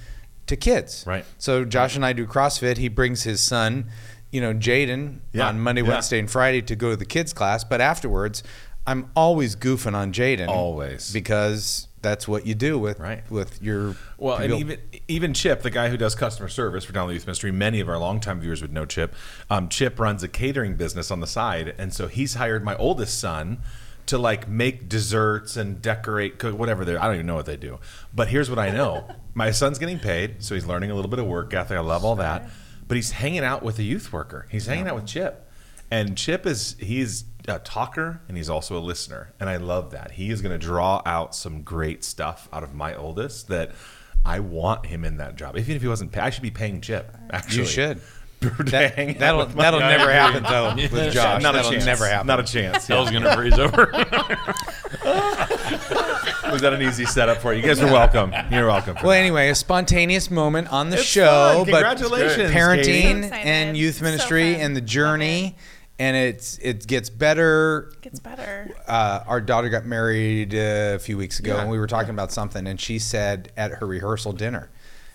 to 0.47 0.57
kids. 0.57 1.05
Right. 1.07 1.25
So 1.39 1.65
Josh 1.65 1.97
and 1.97 2.05
I 2.05 2.13
do 2.13 2.27
CrossFit. 2.27 2.77
He 2.77 2.89
brings 2.89 3.23
his 3.23 3.41
son, 3.41 3.87
you 4.31 4.41
know, 4.41 4.53
Jaden, 4.53 5.19
Yeah, 5.33 5.47
on 5.49 5.61
Monday, 5.61 5.83
yeah. 5.83 5.89
Wednesday, 5.89 6.19
and 6.19 6.31
Friday 6.31 6.61
to 6.63 6.75
go 6.77 6.91
to 6.91 6.97
the 6.97 7.05
kids 7.07 7.33
class. 7.33 7.63
But 7.65 7.81
afterwards, 7.81 8.43
I'm 8.87 9.11
always 9.17 9.57
goofing 9.57 9.95
on 9.95 10.13
Jaden. 10.13 10.49
Always. 10.49 11.13
because 11.13 11.89
that's 12.03 12.29
what 12.29 12.47
you 12.47 12.55
do 12.55 12.79
with 12.79 13.01
Right. 13.01 13.29
with 13.31 13.63
your 13.63 13.97
Well, 14.19 14.37
and 14.37 14.53
even 14.53 14.79
even 15.09 15.33
Chip, 15.33 15.63
the 15.63 15.71
guy 15.71 15.89
who 15.89 15.97
does 15.97 16.15
customer 16.15 16.49
service 16.49 16.85
for 16.85 16.93
Download 16.93 17.15
Youth 17.15 17.27
Ministry, 17.27 17.51
many 17.51 17.81
of 17.81 17.89
our 17.89 17.99
longtime 17.99 18.41
viewers 18.41 18.61
would 18.61 18.73
know 18.73 18.85
Chip. 18.85 19.15
Um, 19.49 19.69
Chip 19.71 19.99
runs 19.99 20.23
a 20.23 20.29
catering 20.29 20.77
business 20.77 21.11
on 21.11 21.21
the 21.21 21.27
side, 21.27 21.75
and 21.79 21.95
so 21.95 22.07
he's 22.09 22.35
hired 22.35 22.63
my 22.63 22.77
oldest 22.77 23.19
son 23.19 23.59
to 24.07 24.19
like 24.19 24.47
make 24.47 24.87
desserts 24.87 25.57
and 25.57 25.81
decorate, 25.81 26.39
cook, 26.39 26.59
whatever 26.59 26.85
they. 26.85 26.95
I 26.95 27.07
don't 27.07 27.15
even 27.15 27.27
know 27.27 27.37
what 27.37 27.47
they 27.47 27.57
do, 27.57 27.79
but 28.15 28.29
here's 28.29 28.51
what 28.51 28.59
I 28.59 28.69
know: 28.69 29.09
my 29.35 29.51
son's 29.51 29.79
getting 29.79 29.99
paid, 29.99 30.43
so 30.45 30.55
he's 30.55 30.67
learning 30.67 30.91
a 30.91 30.95
little 30.95 31.11
bit 31.11 31.21
of 31.21 31.27
work 31.27 31.55
ethic. 31.55 31.79
I 31.79 31.81
love 31.81 32.05
all 32.05 32.17
that, 32.17 32.51
but 32.87 32.97
he's 32.97 33.13
hanging 33.13 33.45
out 33.45 33.63
with 33.63 33.79
a 33.79 33.83
youth 33.83 34.13
worker. 34.13 34.47
He's 34.51 34.67
hanging 34.67 34.87
out 34.89 34.95
with 34.97 35.07
Chip, 35.07 35.51
and 35.91 36.19
Chip 36.19 36.45
is 36.45 36.77
he's 36.79 37.25
a 37.49 37.59
talker 37.59 38.21
and 38.29 38.37
he's 38.37 38.49
also 38.51 38.77
a 38.79 38.81
listener, 38.81 39.33
and 39.41 39.49
I 39.51 39.57
love 39.57 39.91
that. 39.93 40.13
He 40.13 40.31
is 40.31 40.41
going 40.43 40.59
to 40.59 40.65
draw 40.67 41.03
out 41.05 41.35
some 41.35 41.63
great 41.63 42.03
stuff 42.05 42.49
out 42.53 42.63
of 42.63 42.75
my 42.75 42.95
oldest 42.95 43.49
that. 43.49 43.73
I 44.27 44.41
want 44.41 44.87
him 44.87 45.05
in 45.05 45.19
that 45.19 45.37
job. 45.37 45.55
Even 45.59 45.77
if 45.77 45.83
he 45.83 45.89
wasn't, 45.89 46.11
pay, 46.11 46.21
I 46.21 46.31
should 46.31 46.43
be 46.43 46.51
paying 46.51 46.81
Chip. 46.81 47.15
Actually, 47.31 47.59
you 47.59 47.67
should. 47.67 48.01
To 48.41 48.51
That, 48.65 48.95
hang 48.95 49.11
out 49.11 49.19
that'll 49.21 49.47
that'll 49.47 49.81
never 49.81 50.03
agree. 50.05 50.15
happen 50.15 50.43
though 50.43 50.75
with 50.77 51.13
Josh. 51.15 51.43
Not 51.43 51.55
a 51.55 51.59
that'll 51.59 51.71
chance. 51.73 51.85
never 51.87 52.07
happen. 52.07 52.27
Not 52.27 52.41
a 52.41 52.43
chance. 52.43 52.87
Hell's 52.87 53.11
gonna 53.11 53.35
freeze 53.35 53.59
over. 53.59 53.91
Was 56.51 56.61
that 56.61 56.73
an 56.75 56.83
easy 56.83 57.05
setup 57.07 57.39
for 57.39 57.53
you? 57.55 57.61
You 57.63 57.67
guys 57.67 57.81
are 57.81 57.87
welcome. 57.91 58.33
You're 58.51 58.67
welcome. 58.67 58.95
Well, 58.97 59.13
that. 59.13 59.19
anyway, 59.19 59.49
a 59.49 59.55
spontaneous 59.55 60.31
moment 60.31 60.69
on 60.73 60.91
the 60.91 60.97
It's 60.99 61.05
show, 61.07 61.63
fun. 61.65 61.71
but 61.71 61.83
Congratulations, 61.85 62.37
Katie. 62.53 62.55
parenting 62.55 63.29
So 63.29 63.35
and 63.35 63.77
youth 63.77 64.03
ministry 64.03 64.53
fun. 64.55 64.63
and 64.63 64.77
the 64.77 64.81
Love 64.81 64.89
journey, 64.89 65.57
and 65.99 66.17
it's 66.17 66.59
it 66.59 66.87
gets 66.87 67.09
better 67.11 67.93
Gets 68.01 68.19
better. 68.21 68.71
uh, 68.89 69.25
our 69.27 69.41
daughter 69.41 69.69
got 69.69 69.85
married 69.85 70.55
uh, 70.55 70.93
a 70.95 70.99
few 70.99 71.17
weeks 71.17 71.39
ago, 71.39 71.55
Yeah, 71.55 71.63
and 71.63 71.71
we 71.71 71.79
were 71.79 71.87
talking 71.87 72.11
about 72.11 72.33
something, 72.33 72.67
and 72.67 72.81
she 72.81 72.99
said 72.99 73.53
at 73.57 73.71
her 73.73 73.87
rehearsal 73.87 74.33
dinner, 74.33 74.71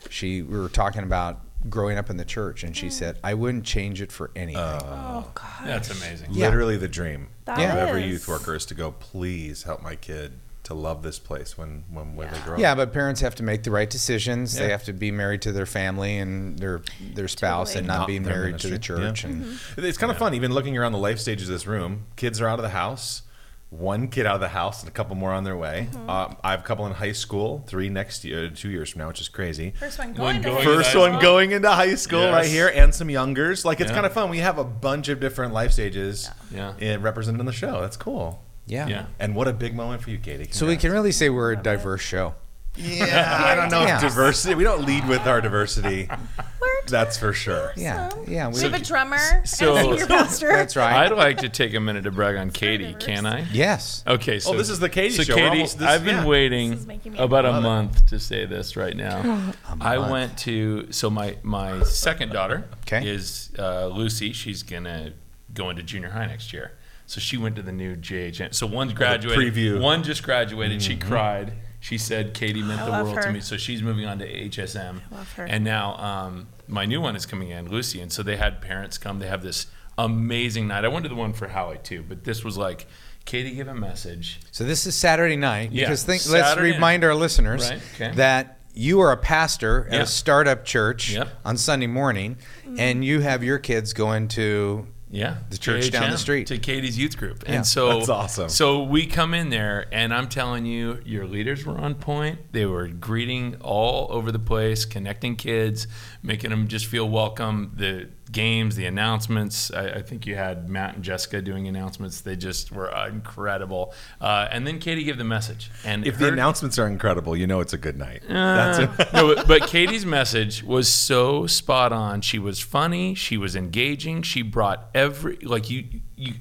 she 0.10 0.42
we 0.42 0.58
were 0.58 0.70
talking 0.70 1.04
about 1.04 1.42
growing 1.70 1.98
up 1.98 2.10
in 2.10 2.16
the 2.18 2.24
church, 2.26 2.64
and 2.64 2.76
she 2.76 2.90
said, 2.90 3.18
"I 3.24 3.34
wouldn't 3.34 3.66
change 3.66 4.02
it 4.02 4.12
for 4.12 4.32
anything." 4.36 4.62
Oh 4.62 5.30
God. 5.34 5.66
That's 5.66 5.90
amazing. 5.90 6.30
Yeah. 6.32 6.46
literally 6.46 6.78
the 6.78 6.88
dream 6.88 7.28
That 7.46 7.60
of 7.60 7.78
every 7.90 8.06
youth 8.06 8.28
worker 8.28 8.56
is 8.56 8.66
to 8.68 8.74
go. 8.74 8.92
Please 8.92 9.64
help 9.64 9.82
my 9.82 9.96
kid 9.98 10.32
to 10.70 10.74
love 10.76 11.04
this 11.04 11.20
place 11.20 11.58
when 11.58 11.84
when, 11.92 12.16
when 12.16 12.32
they 12.32 12.40
grow 12.42 12.54
up. 12.54 12.60
yeah, 12.60 12.74
but 12.76 12.94
parents 12.94 13.22
have 13.22 13.36
to 13.36 13.44
make 13.44 13.64
the 13.64 13.72
right 13.72 13.90
decisions. 13.90 14.56
They 14.56 14.70
have 14.70 14.84
to 14.86 14.94
be 14.94 15.12
married 15.12 15.42
to 15.44 15.52
their 15.52 15.66
family 15.66 16.18
and 16.20 16.58
their 16.60 16.82
their 17.16 17.28
spouse, 17.28 17.70
Totally. 17.74 17.80
and 17.80 17.88
not, 17.88 17.98
Not 18.00 18.08
be 18.08 18.18
their 18.20 18.34
married 18.36 18.60
to 18.60 18.68
the 18.70 18.80
church. 18.80 19.24
Yeah. 19.24 19.30
And 19.32 19.60
It's 19.78 19.98
kind 19.98 20.12
of 20.12 20.18
fun, 20.18 20.34
even 20.36 20.54
looking 20.54 20.78
around 20.78 20.94
the 20.94 20.98
life 21.00 21.20
stages 21.20 21.50
of 21.50 21.54
this 21.54 21.68
room. 21.68 22.06
Kids 22.16 22.40
are 22.40 22.48
out 22.48 22.60
of 22.60 22.64
the 22.64 22.70
house. 22.70 23.24
One 23.72 24.08
kid 24.08 24.26
out 24.26 24.34
of 24.34 24.42
the 24.42 24.48
house, 24.48 24.80
and 24.82 24.90
a 24.90 24.92
couple 24.92 25.16
more 25.16 25.32
on 25.32 25.44
their 25.44 25.56
way. 25.56 25.90
Mm-hmm. 25.92 26.10
Um, 26.10 26.38
I 26.44 26.52
have 26.52 26.62
a 26.62 26.64
couple 26.64 26.88
in 26.88 26.94
high 26.94 27.12
school. 27.12 27.64
Three 27.68 27.88
next 27.90 28.24
year, 28.26 28.50
two 28.50 28.70
years 28.72 28.90
from 28.90 29.02
now, 29.02 29.08
which 29.10 29.22
is 29.22 29.30
crazy. 29.30 29.74
First 29.80 30.00
one 30.00 30.08
One 30.16 30.16
going. 30.16 30.42
to 30.42 30.50
going 30.50 30.64
First 30.66 30.94
high 30.94 31.00
one 31.00 31.12
school. 31.12 31.22
going 31.22 31.52
into 31.52 31.70
high 31.70 31.94
school 31.96 32.22
Yes. 32.22 32.34
right 32.34 32.48
here, 32.48 32.68
and 32.74 32.94
some 32.96 33.10
youngers. 33.12 33.66
Like 33.66 33.80
it's 33.80 33.90
Yeah. 33.90 33.96
kind 33.96 34.06
of 34.08 34.14
fun. 34.14 34.30
We 34.32 34.40
have 34.40 34.58
a 34.58 34.64
bunch 34.64 35.08
of 35.10 35.20
different 35.20 35.54
life 35.54 35.72
stages 35.72 36.30
Yeah. 36.52 36.74
in- 36.80 37.02
represented 37.04 37.40
in 37.42 37.46
the 37.46 37.52
show. 37.52 37.80
That's 37.82 37.98
cool. 37.98 38.42
Yeah. 38.70 38.88
Yeah. 38.88 39.06
And 39.20 39.36
what 39.36 39.48
a 39.48 39.54
big 39.54 39.76
moment 39.76 40.02
for 40.04 40.10
you, 40.12 40.18
Katie. 40.20 40.48
So 40.52 40.66
we 40.68 40.78
can 40.78 40.92
really 40.92 41.12
say 41.12 41.30
we're 41.30 41.52
a 41.52 41.58
diverse 41.62 42.02
show. 42.02 42.36
Yeah, 42.78 43.44
I 43.46 43.56
don't 43.56 43.70
know 43.72 43.82
Yeah. 43.82 43.96
if 43.96 44.02
diversity. 44.02 44.56
We 44.56 44.64
don't 44.64 44.86
lead 44.86 45.06
with 45.08 45.26
our 45.28 45.42
diversity. 45.42 46.08
That's 46.88 47.18
for 47.18 47.34
sure. 47.34 47.74
Yeah, 47.76 48.10
yeah. 48.28 48.48
We 48.50 48.62
have 48.62 48.74
a 48.74 48.80
drummer 48.80 49.18
So- 49.46 49.76
and 49.76 49.88
a 49.88 49.92
senior 49.92 50.06
pastor. 50.08 50.48
That's 50.48 50.76
right. 50.76 50.94
I'd 51.06 51.12
like 51.12 51.40
to 51.40 51.50
take 51.50 51.74
a 51.74 51.80
minute 51.80 52.04
to 52.06 52.12
brag 52.12 52.36
on 52.38 52.52
Katie. 52.52 52.96
Can 53.00 53.26
I? 53.26 53.46
yes. 53.52 54.04
Okay, 54.08 54.40
so 54.40 54.54
Oh, 54.54 54.58
this 54.58 54.70
is 54.70 54.80
the 54.80 54.88
Katie 54.90 55.16
so 55.16 55.24
show. 55.24 55.34
We're 55.36 55.42
Katie, 55.42 55.50
almost 55.58 55.80
this- 55.80 55.88
I've 55.90 56.06
been 56.06 56.18
yeah. 56.18 56.26
Waiting 56.26 56.74
is 56.74 56.88
making 56.88 57.14
me 57.14 57.20
about 57.20 57.46
a 57.46 57.52
Love 57.52 57.64
it. 57.64 57.68
month 57.68 58.06
to 58.08 58.20
say 58.20 58.46
this 58.46 58.76
right 58.78 58.96
now. 58.96 59.52
I 59.82 59.98
went 59.98 60.38
to 60.40 60.92
so 60.92 61.10
my 61.10 61.38
my 61.44 61.84
second 61.84 62.32
daughter 62.32 62.66
Okay. 62.88 63.08
is 63.08 63.52
uh, 63.60 63.88
Lucy. 63.88 64.32
She's 64.32 64.64
gonna 64.64 65.14
go 65.54 65.70
into 65.70 65.84
junior 65.84 66.10
high 66.12 66.28
next 66.28 66.54
year. 66.54 66.78
So 67.10 67.20
she 67.20 67.38
went 67.38 67.56
to 67.56 67.64
the 67.64 67.72
new 67.72 67.96
JHN. 67.96 68.54
So 68.54 68.68
one's 68.68 68.94
graduated. 68.94 69.52
preview. 69.56 69.82
One 69.82 70.04
just 70.04 70.22
graduated. 70.22 70.80
She 70.84 70.96
cried. 70.96 71.54
She 71.80 71.98
said 71.98 72.36
Katie 72.36 72.62
meant 72.62 72.82
I 72.82 72.86
the 72.86 72.92
love 72.92 73.08
world 73.08 73.22
to 73.24 73.32
me. 73.32 73.40
So 73.40 73.58
she's 73.58 73.82
moving 73.82 74.06
on 74.06 74.20
to 74.20 74.28
HSM. 74.28 75.02
love 75.12 75.34
her. 75.34 75.44
And 75.46 75.64
now 75.64 75.96
um, 75.98 76.50
my 76.68 76.86
new 76.86 77.02
one 77.02 77.16
is 77.16 77.26
coming 77.26 77.50
in, 77.50 77.68
Lucy. 77.68 78.00
And 78.00 78.12
so 78.12 78.22
they 78.22 78.36
had 78.38 78.62
parents 78.62 79.00
come. 79.00 79.18
They 79.18 79.26
have 79.26 79.42
this 79.42 79.66
amazing 79.98 80.68
night. 80.68 80.86
I 80.86 80.88
went 80.88 81.02
to 81.02 81.10
the 81.10 81.16
one 81.16 81.34
for 81.34 81.48
Howie 81.48 81.80
too, 81.82 82.06
but 82.08 82.26
this 82.26 82.44
was 82.44 82.60
like 82.60 82.86
Katie 83.26 83.56
give 83.56 83.68
a 83.68 83.74
message. 83.74 84.40
So 84.52 84.64
this 84.64 84.86
is 84.86 84.94
Saturday 84.96 85.36
night 85.36 85.72
Yeah, 85.72 85.86
because 85.86 86.04
think, 86.04 86.22
let's 86.30 86.50
Saturday 86.50 86.74
remind 86.74 87.04
our 87.04 87.16
listeners 87.16 87.72
Right, 87.72 87.82
okay. 87.96 88.12
that 88.18 88.60
you 88.76 89.00
are 89.00 89.12
a 89.12 89.18
pastor 89.18 89.88
at 89.88 89.94
Yeah. 89.94 90.02
a 90.02 90.06
startup 90.06 90.64
church 90.64 91.10
Yep. 91.12 91.28
on 91.44 91.58
Sunday 91.58 91.88
morning, 91.88 92.38
and 92.78 93.04
you 93.04 93.22
have 93.22 93.44
your 93.44 93.58
kids 93.58 93.94
going 93.94 94.28
to 94.30 94.86
Yeah, 95.12 95.38
The 95.50 95.58
church 95.58 95.90
down 95.90 96.12
the 96.12 96.18
street. 96.20 96.48
to 96.48 96.60
Katie's 96.60 96.98
youth 96.98 97.18
group, 97.18 97.44
Yeah, 97.48 97.56
and 97.56 97.66
so 97.66 97.98
that's 97.98 98.10
awesome. 98.10 98.50
So 98.50 98.84
we 98.84 99.08
come 99.08 99.34
in 99.34 99.50
there, 99.50 99.88
and 99.92 100.14
I'm 100.14 100.30
telling 100.30 100.66
you, 100.68 101.00
your 101.04 101.26
leaders 101.26 101.66
were 101.66 101.78
on 101.78 101.96
point. 101.96 102.38
They 102.52 102.68
were 102.68 102.88
greeting 102.88 103.56
all 103.62 104.08
over 104.12 104.32
the 104.32 104.38
place, 104.40 104.86
connecting 104.86 105.36
kids, 105.36 105.88
making 106.22 106.52
them 106.52 106.68
just 106.68 106.86
feel 106.86 107.10
welcome. 107.10 107.72
The 107.76 108.10
games, 108.32 108.76
the 108.76 108.86
announcements. 108.86 109.72
I, 109.72 109.88
I 109.90 110.02
think 110.02 110.28
you 110.28 110.36
had 110.36 110.70
Matt 110.70 110.96
and 110.96 111.04
Jessica 111.04 111.42
doing 111.42 111.68
announcements. 111.68 112.22
They 112.22 112.36
just 112.36 112.72
were 112.72 112.90
incredible. 113.08 113.94
Uh, 114.22 114.48
and 114.52 114.66
then 114.68 114.80
Katie 114.80 115.04
gave 115.04 115.18
the 115.18 115.24
message, 115.24 115.72
and 115.84 116.06
If 116.06 116.18
the 116.18 116.28
announcements 116.28 116.78
are 116.78 116.88
incredible, 116.88 117.36
you 117.36 117.48
know 117.48 117.60
it's 117.60 117.74
a 117.74 117.78
good 117.78 117.98
night. 117.98 118.22
That's 118.28 118.80
it. 118.80 118.90
no, 119.14 119.36
but, 119.36 119.48
but 119.48 119.68
Katie's 119.68 120.06
message 120.06 120.64
was 120.64 120.88
so 120.88 121.48
spot 121.48 121.92
on. 121.92 122.22
She 122.22 122.40
was 122.40 122.60
funny. 122.60 123.16
She 123.16 123.38
was 123.38 123.56
engaging. 123.56 124.22
She 124.22 124.42
brought 124.42 124.90
every 124.94 125.38
like 125.38 125.70
you. 125.70 125.86
You 126.16 126.34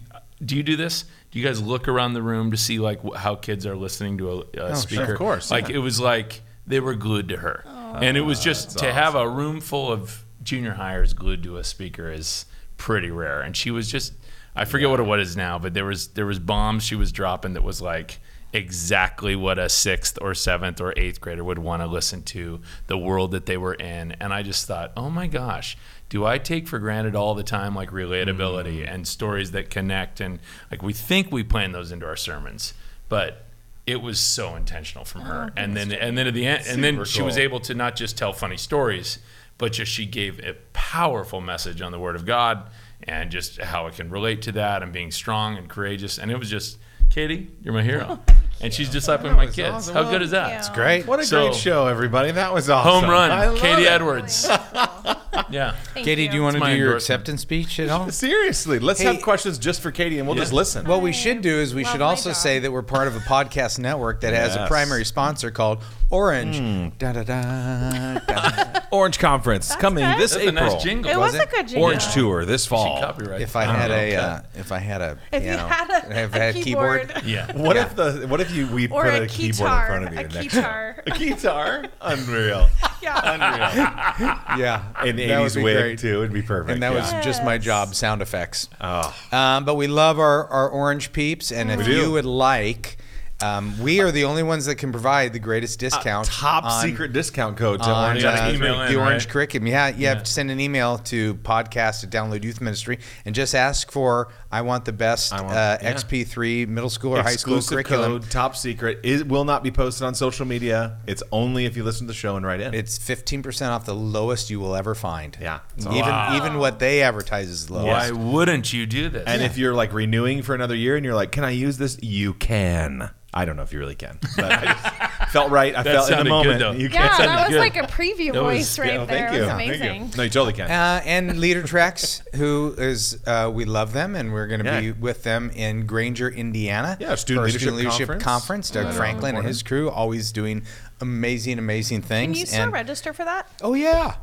do 0.44 0.56
you 0.56 0.62
do 0.62 0.76
this? 0.76 1.04
Do 1.30 1.38
you 1.38 1.44
guys 1.44 1.60
look 1.60 1.88
around 1.88 2.14
the 2.14 2.22
room 2.22 2.52
to 2.52 2.56
see 2.56 2.78
like 2.78 3.00
how 3.14 3.34
kids 3.34 3.66
are 3.66 3.76
listening 3.76 4.18
to 4.18 4.44
a, 4.56 4.62
a 4.66 4.76
speaker? 4.76 5.12
Of 5.12 5.18
course, 5.18 5.50
Like 5.50 5.68
yeah. 5.68 5.76
it 5.76 5.78
was 5.78 6.00
like 6.00 6.42
they 6.66 6.80
were 6.80 6.94
glued 6.94 7.28
to 7.30 7.38
her, 7.38 7.64
and 8.00 8.16
it 8.16 8.20
was 8.20 8.40
just 8.40 8.78
to 8.78 8.92
have 8.92 9.14
a 9.14 9.28
room 9.28 9.60
full 9.60 9.90
of 9.92 10.24
junior 10.48 10.74
hires 10.74 11.12
glued 11.12 11.42
to 11.44 11.56
a 11.58 11.64
speaker 11.64 12.10
is 12.10 12.46
pretty 12.76 13.10
rare. 13.10 13.40
And 13.40 13.56
she 13.56 13.70
was 13.70 13.90
just. 13.90 14.14
I 14.56 14.64
forget 14.64 14.88
what 14.90 14.98
it 14.98 15.04
what 15.06 15.20
is 15.20 15.36
now, 15.36 15.58
but 15.58 15.72
there 15.74 15.84
was 15.84 16.08
there 16.08 16.26
was 16.26 16.38
bombs 16.40 16.82
she 16.82 16.96
was 16.96 17.12
dropping 17.12 17.52
that 17.54 17.62
was 17.62 17.80
like 17.80 18.18
exactly 18.52 19.36
what 19.36 19.58
a 19.58 19.68
sixth 19.68 20.18
or 20.22 20.34
seventh 20.34 20.80
or 20.80 20.92
eighth 20.96 21.20
grader 21.20 21.44
would 21.44 21.58
want 21.58 21.82
to 21.82 21.86
listen 21.86 22.22
to, 22.22 22.60
the 22.86 22.98
world 22.98 23.30
that 23.32 23.46
they 23.46 23.56
were 23.58 23.74
in. 23.74 24.12
And 24.12 24.32
I 24.32 24.42
just 24.42 24.66
thought, 24.66 24.90
oh 24.96 25.10
my 25.10 25.26
gosh, 25.26 25.76
do 26.08 26.24
I 26.24 26.38
take 26.38 26.66
for 26.66 26.78
granted 26.78 27.14
all 27.14 27.34
the 27.34 27.42
time 27.42 27.74
like 27.74 27.90
relatability 27.90 28.80
Mm. 28.84 28.92
and 28.94 29.06
stories 29.08 29.50
that 29.52 29.70
connect? 29.70 30.18
And 30.20 30.40
like 30.70 30.82
we 30.82 30.92
think 30.92 31.30
we 31.30 31.44
plan 31.44 31.72
those 31.72 31.92
into 31.92 32.06
our 32.06 32.16
sermons, 32.16 32.74
but 33.08 33.44
it 33.86 34.02
was 34.02 34.18
so 34.18 34.56
intentional 34.56 35.04
from 35.04 35.20
her. 35.22 35.52
and 35.56 35.76
then 35.76 35.92
and 35.92 36.16
then 36.18 36.26
at 36.26 36.34
the 36.34 36.46
end, 36.46 36.64
and 36.66 36.82
then 36.82 37.04
she 37.04 37.22
was 37.22 37.38
able 37.38 37.60
to 37.60 37.74
not 37.74 37.94
just 37.96 38.18
tell 38.18 38.32
funny 38.32 38.56
stories, 38.56 39.18
but 39.58 39.72
just 39.72 39.92
she 39.92 40.06
gave 40.06 40.38
a 40.40 40.54
powerful 40.72 41.40
message 41.40 41.82
on 41.82 41.92
the 41.92 41.98
Word 41.98 42.16
of 42.16 42.24
God 42.24 42.70
and 43.02 43.30
just 43.30 43.60
how 43.60 43.86
it 43.86 43.94
can 43.94 44.10
relate 44.10 44.42
to 44.42 44.52
that 44.52 44.82
and 44.82 44.92
being 44.92 45.10
strong 45.10 45.56
and 45.56 45.68
courageous. 45.68 46.18
And 46.18 46.30
it 46.30 46.38
was 46.38 46.48
just, 46.50 46.78
Katie, 47.10 47.50
you're 47.62 47.74
my 47.74 47.82
hero. 47.82 48.20
and 48.60 48.72
she's 48.72 48.88
discipling 48.90 49.36
my 49.36 49.46
kids. 49.46 49.68
awesome. 49.74 49.94
How 49.94 50.10
good 50.10 50.22
is 50.22 50.30
that? 50.32 50.64
Thank 50.64 50.76
you. 50.76 50.82
great. 50.82 51.06
What 51.06 51.20
a 51.20 51.24
So- 51.24 51.46
great 51.48 51.56
show, 51.56 51.86
everybody. 51.86 52.32
That 52.32 52.52
was 52.52 52.68
awesome. 52.70 53.02
Home 53.02 53.10
run, 53.10 53.56
Katie 53.56 53.82
it. 53.82 53.88
Edwards. 53.88 54.46
yeah. 55.50 55.72
Thank 55.94 56.04
Katie, 56.04 56.24
you. 56.24 56.28
do 56.30 56.36
you 56.36 56.42
want 56.42 56.56
to 56.56 56.64
do 56.64 56.76
your 56.76 56.96
acceptance 56.96 57.42
speech 57.42 57.78
at 57.80 57.88
all? 57.88 58.10
Seriously, 58.10 58.78
let's 58.78 59.00
Hey- 59.00 59.12
have 59.14 59.22
questions 59.22 59.58
just 59.58 59.80
for 59.80 59.90
Katie, 59.90 60.18
and 60.18 60.26
we'll 60.26 60.36
Yeah. 60.36 60.42
just 60.42 60.52
listen. 60.52 60.84
What 60.86 61.02
we 61.02 61.12
should 61.12 61.40
do 61.40 61.56
is 61.56 61.74
we 61.74 61.84
Love 61.84 61.92
should 61.92 62.02
also 62.02 62.32
say 62.32 62.58
that 62.60 62.70
we're 62.72 62.82
part 62.82 63.08
of 63.08 63.16
a 63.16 63.20
podcast 63.20 63.78
network 63.78 64.20
that 64.22 64.34
has 64.34 64.56
a 64.56 64.66
primary 64.66 65.04
sponsor 65.04 65.50
called 65.50 65.82
Orange. 66.10 66.58
Da, 66.98 67.12
da, 67.12 67.22
da, 67.22 68.18
da. 68.20 68.80
Orange 68.90 69.18
Conference 69.18 69.76
coming 69.76 70.04
good. 70.04 70.18
this 70.18 70.30
That's 70.32 70.44
a 70.44 70.48
April. 70.48 70.72
nice 70.72 70.82
jingle. 70.82 71.10
It 71.10 71.16
was, 71.18 71.32
Was 71.34 71.42
a 71.42 71.46
good 71.46 71.68
jingle. 71.68 71.84
Orange 71.84 72.12
Tour 72.14 72.44
this 72.46 72.64
fall. 72.64 73.00
Copyright. 73.00 73.42
If 73.42 73.56
I 73.56 73.64
had 73.64 73.90
a, 73.90 74.16
uh, 74.16 74.40
if 74.54 74.72
I 74.72 74.78
had 74.78 75.02
a, 75.02 75.18
If 75.30 75.42
you 75.42 75.50
piano, 75.50 75.66
had 75.68 75.90
a, 75.90 76.24
if 76.24 76.34
I 76.34 76.38
a 76.38 76.40
had 76.40 76.56
a 76.56 76.62
keyboard, 76.62 77.08
keyboard, 77.08 77.24
Yeah. 77.26 77.56
What 77.56 77.76
if 77.76 77.94
the 77.94 78.26
what 78.28 78.40
if 78.40 78.54
you 78.54 78.66
we 78.68 78.88
or 78.88 79.02
put 79.04 79.14
a, 79.14 79.22
a, 79.24 79.26
keyboard 79.26 79.58
guitar, 79.58 79.82
in 79.82 80.02
front 80.02 80.04
of 80.06 80.12
you 80.14 80.18
a 80.18 80.22
next 80.42 80.54
guitar. 80.54 81.02
a 81.06 81.10
guitar? 81.10 81.84
Unreal. 82.00 82.68
yeah. 83.02 83.20
Unreal. 83.34 84.58
yeah, 84.58 84.82
An 85.00 85.16
that 85.16 85.40
would 85.40 85.52
80s 85.52 85.56
be 85.56 85.62
wig 85.62 85.76
great. 85.76 85.98
too. 85.98 86.18
It'd 86.22 86.32
be 86.32 86.42
perfect. 86.42 86.72
And 86.72 86.82
that 86.82 86.94
was 86.94 87.12
yeah. 87.12 87.20
just 87.20 87.44
my 87.44 87.54
Yes. 87.54 87.64
job, 87.64 87.94
sound 87.94 88.22
effects. 88.22 88.68
Oh. 88.80 89.14
Um, 89.32 89.64
but 89.66 89.74
we 89.74 89.86
love 89.88 90.18
our, 90.18 90.46
our 90.46 90.68
orange 90.70 91.12
peeps, 91.12 91.50
and 91.52 91.70
if 91.70 91.84
do. 91.84 91.92
you 91.92 92.12
would 92.12 92.24
like, 92.24 92.96
um, 93.40 93.78
we 93.80 94.00
are 94.00 94.10
the 94.10 94.24
only 94.24 94.42
ones 94.42 94.66
that 94.66 94.76
can 94.76 94.90
provide 94.90 95.32
the 95.32 95.38
greatest 95.38 95.78
discount. 95.78 96.26
top 96.26 96.64
on- 96.64 96.82
secret 96.82 97.12
discount 97.12 97.56
code 97.56 97.80
to 97.82 97.88
on 97.88 98.04
Orange 98.18 98.24
uh, 98.24 98.50
email 98.54 98.78
the 98.78 98.86
in, 98.92 98.96
Orange 98.96 99.24
right? 99.26 99.28
Curriculum. 99.32 99.66
Yeah, 99.68 99.88
you 99.88 99.94
Yeah. 99.98 100.08
have 100.14 100.24
to 100.24 100.30
send 100.30 100.50
an 100.50 100.58
email 100.60 100.98
to 100.98 101.34
podcast 101.36 102.02
at 102.02 102.10
Download 102.10 102.42
Youth 102.42 102.60
Ministry 102.60 102.98
and 103.24 103.34
just 103.34 103.54
ask 103.54 103.90
for 103.92 104.28
I 104.50 104.62
want 104.62 104.86
the 104.86 104.92
best 104.92 105.30
want- 105.32 105.46
uh, 105.52 105.78
yeah. 105.82 105.92
XP3 105.94 106.66
middle 106.66 106.90
school 106.90 107.16
or 107.16 107.22
high 107.22 107.36
school 107.36 107.60
curriculum. 107.62 108.20
code, 108.22 108.30
top 108.30 108.56
secret. 108.56 108.98
It 109.04 109.28
will 109.28 109.44
not 109.44 109.62
be 109.62 109.70
posted 109.70 110.06
on 110.06 110.14
social 110.14 110.46
media. 110.46 110.96
It's 111.06 111.22
only 111.30 111.64
if 111.66 111.76
you 111.76 111.84
listen 111.84 112.06
to 112.06 112.12
the 112.12 112.18
show 112.18 112.36
and 112.36 112.44
write 112.44 112.60
in. 112.60 112.74
It's 112.74 112.98
15% 112.98 113.68
off 113.70 113.84
the 113.84 113.94
lowest 113.94 114.50
you 114.50 114.58
will 114.58 114.74
ever 114.74 114.94
find. 114.94 115.36
Yeah, 115.40 115.60
Even 115.78 115.92
Wow. 116.00 116.36
even 116.36 116.58
what 116.58 116.78
they 116.78 117.02
advertise 117.02 117.48
is 117.48 117.70
low. 117.70 117.84
Why 117.86 118.10
wouldn't 118.10 118.72
you 118.72 118.84
do 118.86 119.08
this? 119.10 119.24
And 119.26 119.42
if 119.42 119.56
you're 119.58 119.74
like 119.74 119.92
renewing 119.92 120.42
for 120.42 120.54
another 120.54 120.74
year 120.74 120.96
and 120.96 121.04
you're 121.04 121.14
like, 121.14 121.30
"Can 121.30 121.44
I 121.44 121.50
use 121.50 121.76
this?" 121.78 121.98
You 122.02 122.34
can. 122.34 123.10
I 123.34 123.44
don't 123.44 123.56
know 123.56 123.62
if 123.62 123.74
you 123.74 123.78
really 123.78 123.94
can, 123.94 124.18
but 124.36 124.44
I 124.50 124.64
just 124.64 125.30
felt 125.32 125.50
right. 125.50 125.74
I 125.76 125.82
That 125.82 125.94
felt 125.94 126.10
in 126.10 126.10
the 126.10 126.16
sounded 126.16 126.30
good, 126.30 126.30
moment. 126.30 126.58
though. 126.60 126.72
You 126.72 126.88
Yeah, 126.88 127.08
can. 127.16 127.26
that 127.26 127.40
was 127.46 127.50
good. 127.50 127.58
like 127.60 127.76
a 127.76 127.80
preview 127.82 128.32
That 128.32 128.42
was- 128.42 128.56
voice 128.56 128.78
right 128.78 128.92
Yeah, 128.94 129.04
there. 129.04 129.06
thank 129.06 129.28
It 129.28 129.34
you. 129.36 129.40
was 129.42 129.48
Thank 129.50 129.66
you. 129.68 129.74
amazing. 129.74 130.12
No, 130.16 130.22
you 130.22 130.30
totally 130.30 130.52
can. 130.54 130.70
Uh, 130.70 131.02
and 131.04 131.30
LeaderTreks, 131.32 132.34
who 132.36 132.74
is 132.78 133.18
uh, 133.26 133.50
we 133.52 133.66
love 133.66 133.92
them, 133.92 134.16
and 134.16 134.32
we're 134.32 134.46
going 134.46 134.64
to 134.64 134.66
Yeah. 134.66 134.80
be 134.80 134.92
with 134.92 135.24
them 135.24 135.50
in 135.54 135.84
Granger, 135.84 136.30
Indiana. 136.30 136.96
Yeah, 136.98 137.14
Student 137.16 137.36
for 137.36 137.40
our 137.40 137.46
Leadership 137.48 137.60
Student 137.60 137.76
Leadership 137.76 138.06
Conference. 138.08 138.24
Conference. 138.24 138.70
Doug 138.70 138.84
Right 138.86 138.90
around 138.92 138.96
Franklin 138.96 139.36
and 139.36 139.46
his 139.46 139.62
crew 139.62 139.90
always 139.90 140.32
doing 140.32 140.62
amazing, 141.02 141.58
amazing 141.58 142.00
things. 142.00 142.08
Can 142.08 142.32
things. 142.34 142.40
you 142.40 142.46
still 142.46 142.62
and, 142.62 142.72
register 142.72 143.12
for 143.12 143.24
that? 143.26 143.46
Oh 143.62 143.74
yeah, 143.74 144.14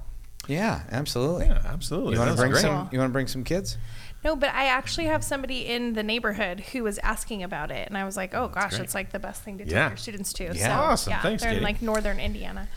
yeah, 0.48 0.82
absolutely. 0.92 1.46
Yeah, 1.46 1.62
absolutely. 1.66 2.14
You 2.14 2.20
want 2.20 2.30
to 2.32 2.36
That's 2.36 2.42
bring 2.42 2.52
great. 2.54 2.62
some? 2.62 2.90
You 2.92 2.98
want 3.00 3.10
to 3.10 3.14
bring 3.14 3.28
some 3.28 3.44
kids? 3.44 3.78
No, 4.26 4.36
but 4.36 4.50
I 4.56 4.66
actually 4.66 5.06
have 5.06 5.24
somebody 5.24 5.68
in 5.68 5.94
the 5.94 6.02
neighborhood 6.02 6.60
who 6.72 6.82
was 6.84 6.98
asking 7.00 7.44
about 7.44 7.70
it, 7.70 7.88
and 7.88 7.96
I 7.96 8.06
was 8.06 8.18
like, 8.18 8.34
"Oh 8.34 8.48
gosh, 8.48 8.72
great. 8.72 8.82
it's 8.82 8.96
like 8.96 9.12
the 9.12 9.20
best 9.20 9.44
thing 9.44 9.60
to 9.60 9.64
take 9.66 9.72
Yeah. 9.74 9.90
your 9.90 9.98
students 9.98 10.34
to." 10.34 10.46
Yeah. 10.46 10.54
so, 10.54 10.72
Awesome. 10.72 11.12
Yeah, 11.12 11.22
Thanks, 11.22 11.44
they're 11.44 11.52
in 11.54 11.62
like 11.62 11.82
northern 11.84 12.20
Indiana. 12.20 12.68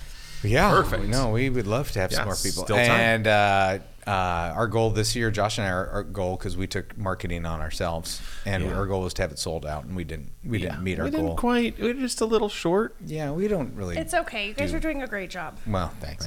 Yeah, 0.45 0.71
Perfect. 0.71 1.05
No, 1.05 1.31
we 1.31 1.49
would 1.49 1.67
love 1.67 1.90
to 1.93 2.00
have 2.00 2.12
some 2.12 2.26
more 2.26 2.37
people. 2.37 2.64
still 2.64 2.76
time. 2.76 2.90
And 2.90 3.26
uh, 3.26 3.78
uh, 4.09 4.55
our 4.57 4.67
goal 4.67 4.88
this 4.91 5.15
year, 5.15 5.31
Josh 5.31 5.59
and 5.59 5.67
I, 5.67 5.71
our, 5.71 5.87
our 5.91 6.03
goal 6.03 6.37
because 6.37 6.57
we 6.57 6.67
took 6.67 6.97
marketing 6.97 7.45
on 7.45 7.61
ourselves, 7.61 8.23
and 8.47 8.65
Yeah. 8.65 8.73
our 8.75 8.87
goal 8.87 9.03
was 9.03 9.12
to 9.15 9.23
have 9.23 9.33
it 9.33 9.38
sold 9.38 9.67
out, 9.67 9.85
and 9.85 9.95
we 9.95 10.05
didn't. 10.05 10.31
We 10.45 10.59
didn't 10.59 10.83
meet 10.83 10.99
our 10.99 11.05
we 11.05 11.11
goal. 11.11 11.21
didn't 11.23 11.37
quite. 11.37 11.79
We 11.79 11.88
were 11.88 12.00
just 12.00 12.21
a 12.23 12.25
little 12.25 12.49
short. 12.49 12.97
yeah, 13.05 13.31
we 13.33 13.49
don't 13.49 13.75
really. 13.75 13.99
It's 13.99 14.15
okay. 14.15 14.49
You 14.49 14.55
guys 14.55 14.71
Dude. 14.71 14.79
are 14.79 14.81
doing 14.81 15.03
a 15.03 15.07
great 15.07 15.29
job. 15.29 15.59
well, 15.67 15.93
thanks. 16.00 16.27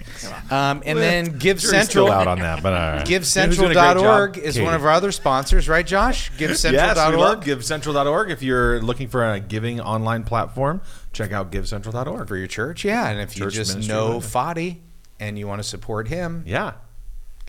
Um, 0.52 0.84
and 0.86 1.00
then 1.00 1.38
Give 1.40 1.60
Central. 1.60 2.06
still 2.06 2.12
out 2.12 2.28
on 2.28 2.40
that, 2.40 2.62
but 2.62 2.74
all 2.74 2.80
right. 2.98 3.08
Who's 3.08 3.34
doing 3.34 3.50
GiveCentral.org 3.52 4.38
is 4.38 4.54
Katie. 4.56 4.64
one 4.66 4.74
of 4.76 4.84
our 4.86 4.92
other 4.92 5.12
sponsors, 5.12 5.68
right, 5.68 5.86
Josh? 5.88 6.32
Yes, 6.38 6.64
we 6.64 6.72
love 6.78 6.98
GiveCentral.org 7.44 7.62
GiveCentral.org. 7.62 8.32
If 8.32 8.44
you're 8.44 8.80
looking 8.82 9.08
for 9.08 9.28
a 9.34 9.40
giving 9.40 9.80
online 9.82 10.24
platform, 10.24 10.82
check 11.14 11.32
out 11.32 11.52
GiveCentral.org. 11.52 12.28
for 12.28 12.38
your 12.38 12.48
church. 12.48 12.86
Yeah, 12.86 13.10
and 13.10 13.20
if 13.20 13.38
you 13.38 13.50
just 13.50 13.88
know 13.88 14.18
whatever. 14.18 14.28
Fadi 14.28 14.78
and 15.20 15.38
you 15.40 15.48
want 15.48 15.60
to 15.62 15.68
support 15.68 16.08
him, 16.08 16.44
Yeah. 16.46 16.74
GiveCentral. 16.74 16.76
There 16.76 16.76
you 16.76 16.76
go. 16.76 17.40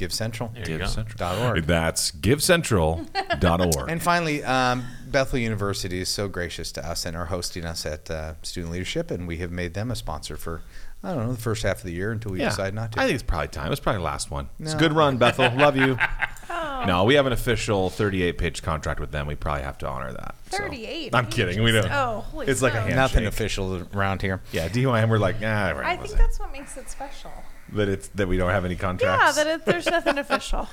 GiveCentral.org. 0.65 1.65
That's 1.65 2.11
GiveCentral.org. 2.13 3.91
And 3.91 4.03
finally, 4.03 4.43
um, 4.45 4.85
Bethel 5.07 5.39
University 5.39 6.01
is 6.01 6.09
so 6.09 6.29
gracious 6.29 6.73
to 6.73 6.87
us 6.87 7.05
and 7.05 7.17
are 7.17 7.27
hosting 7.27 7.65
us 7.65 7.85
at 7.87 8.11
uh, 8.11 8.35
Student 8.43 8.73
Leadership, 8.73 9.11
and 9.11 9.29
we 9.29 9.39
have 9.39 9.51
made 9.51 9.75
them 9.75 9.91
a 9.91 9.97
sponsor 9.97 10.37
for 10.37 10.63
I 11.05 11.15
don't 11.15 11.27
know 11.27 11.33
the 11.33 11.41
first 11.41 11.63
half 11.65 11.79
of 11.79 11.85
the 11.85 11.93
year 11.93 12.13
until 12.13 12.33
we 12.33 12.41
yeah. 12.41 12.51
decide 12.51 12.75
not 12.75 12.93
to. 12.93 13.01
I 13.01 13.05
think 13.05 13.15
it's 13.15 13.23
probably 13.25 13.49
time. 13.49 13.73
It's 13.73 13.81
probably 13.81 13.99
the 13.99 14.05
last 14.05 14.31
one. 14.31 14.49
It's 14.61 14.75
a 14.75 14.77
good 14.77 14.93
run, 14.93 15.17
Bethel. 15.19 15.51
Love 15.57 15.77
you. 15.77 15.99
Oh, 16.55 16.85
No, 16.87 17.05
we 17.05 17.15
have 17.15 17.25
an 17.27 17.33
official 17.33 17.89
38 17.89 18.37
page 18.37 18.63
contract 18.63 19.01
with 19.01 19.11
them. 19.11 19.27
We 19.27 19.37
probably 19.37 19.63
have 19.63 19.79
to 19.79 19.89
honor 19.89 20.13
that. 20.13 20.35
so. 20.51 20.59
38 20.59 21.15
I'm 21.15 21.27
kidding. 21.27 21.63
We 21.63 21.73
don't. 21.73 21.91
Oh, 21.91 22.25
holy 22.31 22.47
It's 22.47 22.61
like 22.61 22.73
a 22.73 22.77
smokes. 22.77 22.87
hand- 22.89 22.97
Nothing 22.97 23.27
official 23.27 23.87
around 23.95 24.21
here. 24.21 24.43
Yeah, 24.53 24.69
DYM, 24.69 25.09
we're 25.09 25.17
like, 25.19 25.37
ah, 25.37 25.73
we're 25.75 25.83
I 25.83 25.97
think 25.97 26.09
saying 26.09 26.19
that's 26.19 26.39
what 26.39 26.53
makes 26.53 26.77
it 26.77 26.91
special. 26.91 27.31
that 27.73 27.89
it's 27.89 28.09
that 28.09 28.29
we 28.29 28.37
don't 28.37 28.51
have 28.51 28.65
any 28.67 28.77
contracts. 28.77 29.37
Yeah, 29.39 29.45
that 29.45 29.61
it, 29.61 29.65
there's 29.65 29.87
nothing 29.87 30.19
official. 30.19 30.69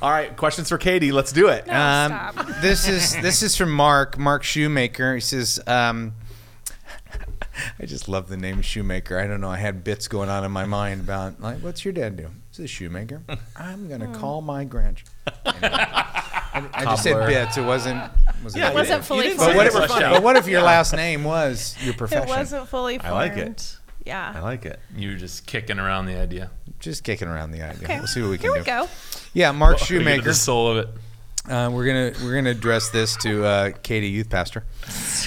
All 0.00 0.10
right, 0.10 0.36
questions 0.36 0.68
for 0.68 0.78
Katie. 0.78 1.10
Let's 1.10 1.32
do 1.32 1.48
it. 1.48 1.66
No, 1.66 1.72
Um, 1.74 2.12
stop. 2.12 2.46
this 2.60 2.86
is 2.86 3.16
this 3.20 3.42
is 3.42 3.56
from 3.56 3.72
Mark 3.72 4.16
Mark 4.18 4.44
Shoemaker. 4.44 5.14
He 5.14 5.20
says, 5.20 5.58
um, 5.66 6.12
"I 7.80 7.86
just 7.86 8.08
love 8.08 8.28
the 8.28 8.36
name 8.36 8.62
Shoemaker. 8.62 9.18
I 9.18 9.26
don't 9.26 9.40
know. 9.40 9.50
I 9.50 9.56
had 9.58 9.84
bits 9.84 10.08
going 10.08 10.28
on 10.28 10.44
in 10.44 10.50
my 10.50 10.64
mind 10.64 11.00
about 11.02 11.40
like, 11.40 11.58
what's 11.58 11.84
your 11.84 11.92
dad 11.92 12.16
do? 12.16 12.28
He's 12.50 12.60
a 12.60 12.66
shoemaker. 12.68 13.22
I'm 13.56 13.88
gonna 13.88 14.06
Hmm. 14.06 14.14
call 14.14 14.40
my 14.42 14.64
grandchild. 14.64 15.10
I, 15.46 16.62
I 16.72 16.84
just 16.84 17.02
said 17.02 17.12
Cobbler. 17.14 17.26
bits. 17.28 17.56
It 17.56 17.64
wasn't. 17.64 18.00
wasn't 18.42 18.62
Yeah, 18.62 18.70
It 18.70 18.74
wasn't 18.74 19.04
fully 19.04 19.22
didn't 19.24 19.38
But 19.38 19.56
what, 19.56 19.66
it 19.66 19.74
if, 19.74 19.80
was 19.80 19.88
but 19.90 20.22
what 20.22 20.36
if 20.36 20.46
your 20.46 20.62
last 20.62 20.94
name 20.94 21.24
was 21.24 21.76
your 21.84 21.94
profession? 21.94 22.28
It 22.28 22.30
wasn't 22.30 22.68
fully 22.68 22.98
formed. 22.98 23.12
I 23.12 23.16
like 23.16 23.36
it. 23.36 23.76
Yeah. 24.06 24.32
I 24.36 24.40
like 24.40 24.64
it. 24.64 24.78
You 24.94 25.10
were 25.10 25.16
just 25.16 25.46
kicking 25.46 25.78
around 25.80 26.06
the 26.06 26.16
idea. 26.20 26.50
Just 26.78 27.02
kicking 27.02 27.26
around 27.26 27.50
the 27.52 27.62
idea. 27.62 27.84
Okay. 27.84 27.98
We'll 27.98 28.06
see 28.06 28.20
what 28.22 28.30
we 28.30 28.38
can 28.38 28.44
Here 28.50 28.54
do. 28.54 28.60
we 28.60 28.64
go. 28.66 28.88
Yeah, 29.32 29.50
Mark 29.52 29.80
We 29.80 29.86
Shoemaker. 29.86 30.22
the 30.22 30.34
soul 30.34 30.68
of 30.70 30.76
it. 30.76 30.88
Uh, 31.48 31.68
we're 31.70 31.84
gonna 31.84 32.12
we're 32.24 32.34
gonna 32.34 32.50
address 32.50 32.88
this 32.88 33.16
to 33.18 33.44
uh, 33.44 33.70
Katie, 33.82 34.08
youth 34.08 34.30
pastor. 34.30 34.64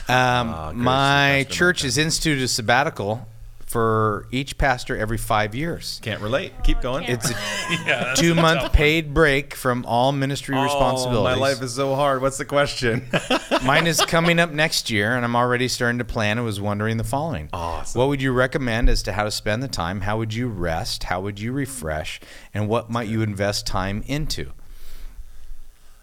Um, 0.10 0.48
good. 0.72 0.76
my 0.78 1.44
Pastor 1.46 1.54
church 1.54 1.82
has 1.84 1.98
instituted 2.00 2.44
a 2.44 2.48
sabbatical 2.48 3.28
for 3.68 4.28
each 4.32 4.58
pastor 4.58 4.98
every 4.98 5.18
five 5.18 5.54
years. 5.54 6.00
Can't 6.02 6.22
relate. 6.22 6.54
Keep 6.64 6.82
going. 6.82 7.04
can't 7.06 7.24
It's 7.24 7.30
a 7.30 7.34
Yeah, 7.86 8.14
two 8.16 8.32
a 8.32 8.36
month 8.36 8.74
paid 8.74 9.14
break 9.14 9.54
from 9.54 9.86
all 9.86 10.12
ministry 10.12 10.56
Oh, 10.58 10.64
responsibilities. 10.64 11.38
my 11.38 11.40
life 11.40 11.62
is 11.62 11.76
so 11.76 11.94
hard. 11.94 12.22
What's 12.24 12.38
the 12.40 12.46
question? 12.46 13.06
Mine 13.66 13.86
is 13.86 14.00
coming 14.02 14.40
up 14.40 14.50
next 14.52 14.90
year, 14.90 15.16
and 15.16 15.24
I'm 15.24 15.36
already 15.36 15.68
starting 15.68 16.00
to 16.00 16.06
plan. 16.06 16.40
I 16.40 16.42
was 16.42 16.60
wondering 16.60 16.98
the 16.98 17.04
following: 17.04 17.50
Awesome. 17.54 18.00
What 18.00 18.08
would 18.08 18.22
you 18.24 18.32
recommend 18.32 18.90
as 18.90 19.04
to 19.04 19.14
how 19.14 19.26
to 19.26 19.32
spend 19.32 19.62
the 19.62 19.68
time? 19.68 20.02
How 20.02 20.18
would 20.18 20.34
you 20.34 20.48
rest? 20.48 21.04
How 21.04 21.22
would 21.22 21.40
you 21.40 21.52
refresh? 21.52 22.20
And 22.56 22.68
what 22.68 22.90
might 22.90 23.08
you 23.08 23.22
invest 23.22 23.68
time 23.68 24.04
into? 24.08 24.52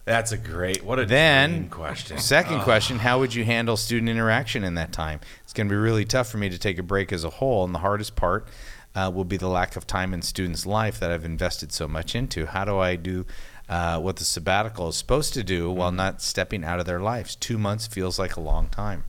That's 0.04 0.32
a 0.32 0.36
great. 0.36 0.84
What 0.84 0.98
a 0.98 1.06
Then, 1.06 1.68
question. 1.70 2.18
Second 2.18 2.60
question: 2.60 2.98
How 2.98 3.18
would 3.20 3.34
you 3.34 3.44
handle 3.44 3.76
student 3.76 4.10
interaction 4.10 4.62
in 4.62 4.74
that 4.74 4.92
time? 4.92 5.20
It's 5.42 5.52
going 5.54 5.66
to 5.68 5.72
be 5.72 5.78
really 5.78 6.04
tough 6.04 6.28
for 6.28 6.36
me 6.36 6.50
to 6.50 6.58
take 6.58 6.78
a 6.78 6.82
break 6.82 7.12
as 7.12 7.24
a 7.24 7.30
whole, 7.30 7.64
and 7.64 7.74
the 7.74 7.78
hardest 7.78 8.14
part 8.14 8.46
uh, 8.94 9.10
will 9.14 9.24
be 9.24 9.38
the 9.38 9.48
lack 9.48 9.76
of 9.76 9.86
time 9.86 10.12
in 10.12 10.20
students' 10.20 10.66
life 10.66 11.00
that 11.00 11.10
I've 11.10 11.24
invested 11.24 11.72
so 11.72 11.88
much 11.88 12.14
into. 12.14 12.46
How 12.46 12.66
do 12.66 12.78
I 12.78 12.96
do 12.96 13.24
uh, 13.66 13.98
what 13.98 14.16
the 14.16 14.24
sabbatical 14.24 14.88
is 14.88 14.96
supposed 14.96 15.32
to 15.34 15.42
do 15.42 15.70
while 15.70 15.90
not 15.92 16.20
stepping 16.20 16.64
out 16.64 16.80
of 16.80 16.86
their 16.86 17.00
lives? 17.00 17.34
Two 17.34 17.56
months 17.56 17.86
feels 17.86 18.18
like 18.18 18.36
a 18.36 18.40
long 18.40 18.68
time. 18.68 19.04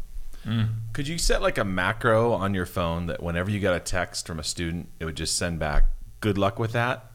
Could 0.94 1.08
you 1.08 1.18
set 1.18 1.42
like 1.42 1.58
a 1.58 1.66
macro 1.66 2.32
on 2.32 2.54
your 2.54 2.68
phone 2.68 3.08
that 3.08 3.22
whenever 3.22 3.50
you 3.50 3.60
got 3.60 3.76
a 3.76 3.80
text 3.80 4.28
from 4.28 4.40
a 4.40 4.44
student, 4.44 4.90
it 5.00 5.06
would 5.06 5.18
just 5.18 5.36
send 5.38 5.58
back, 5.60 5.86
"Good 6.22 6.38
luck 6.38 6.60
with 6.60 6.72
that." 6.74 7.12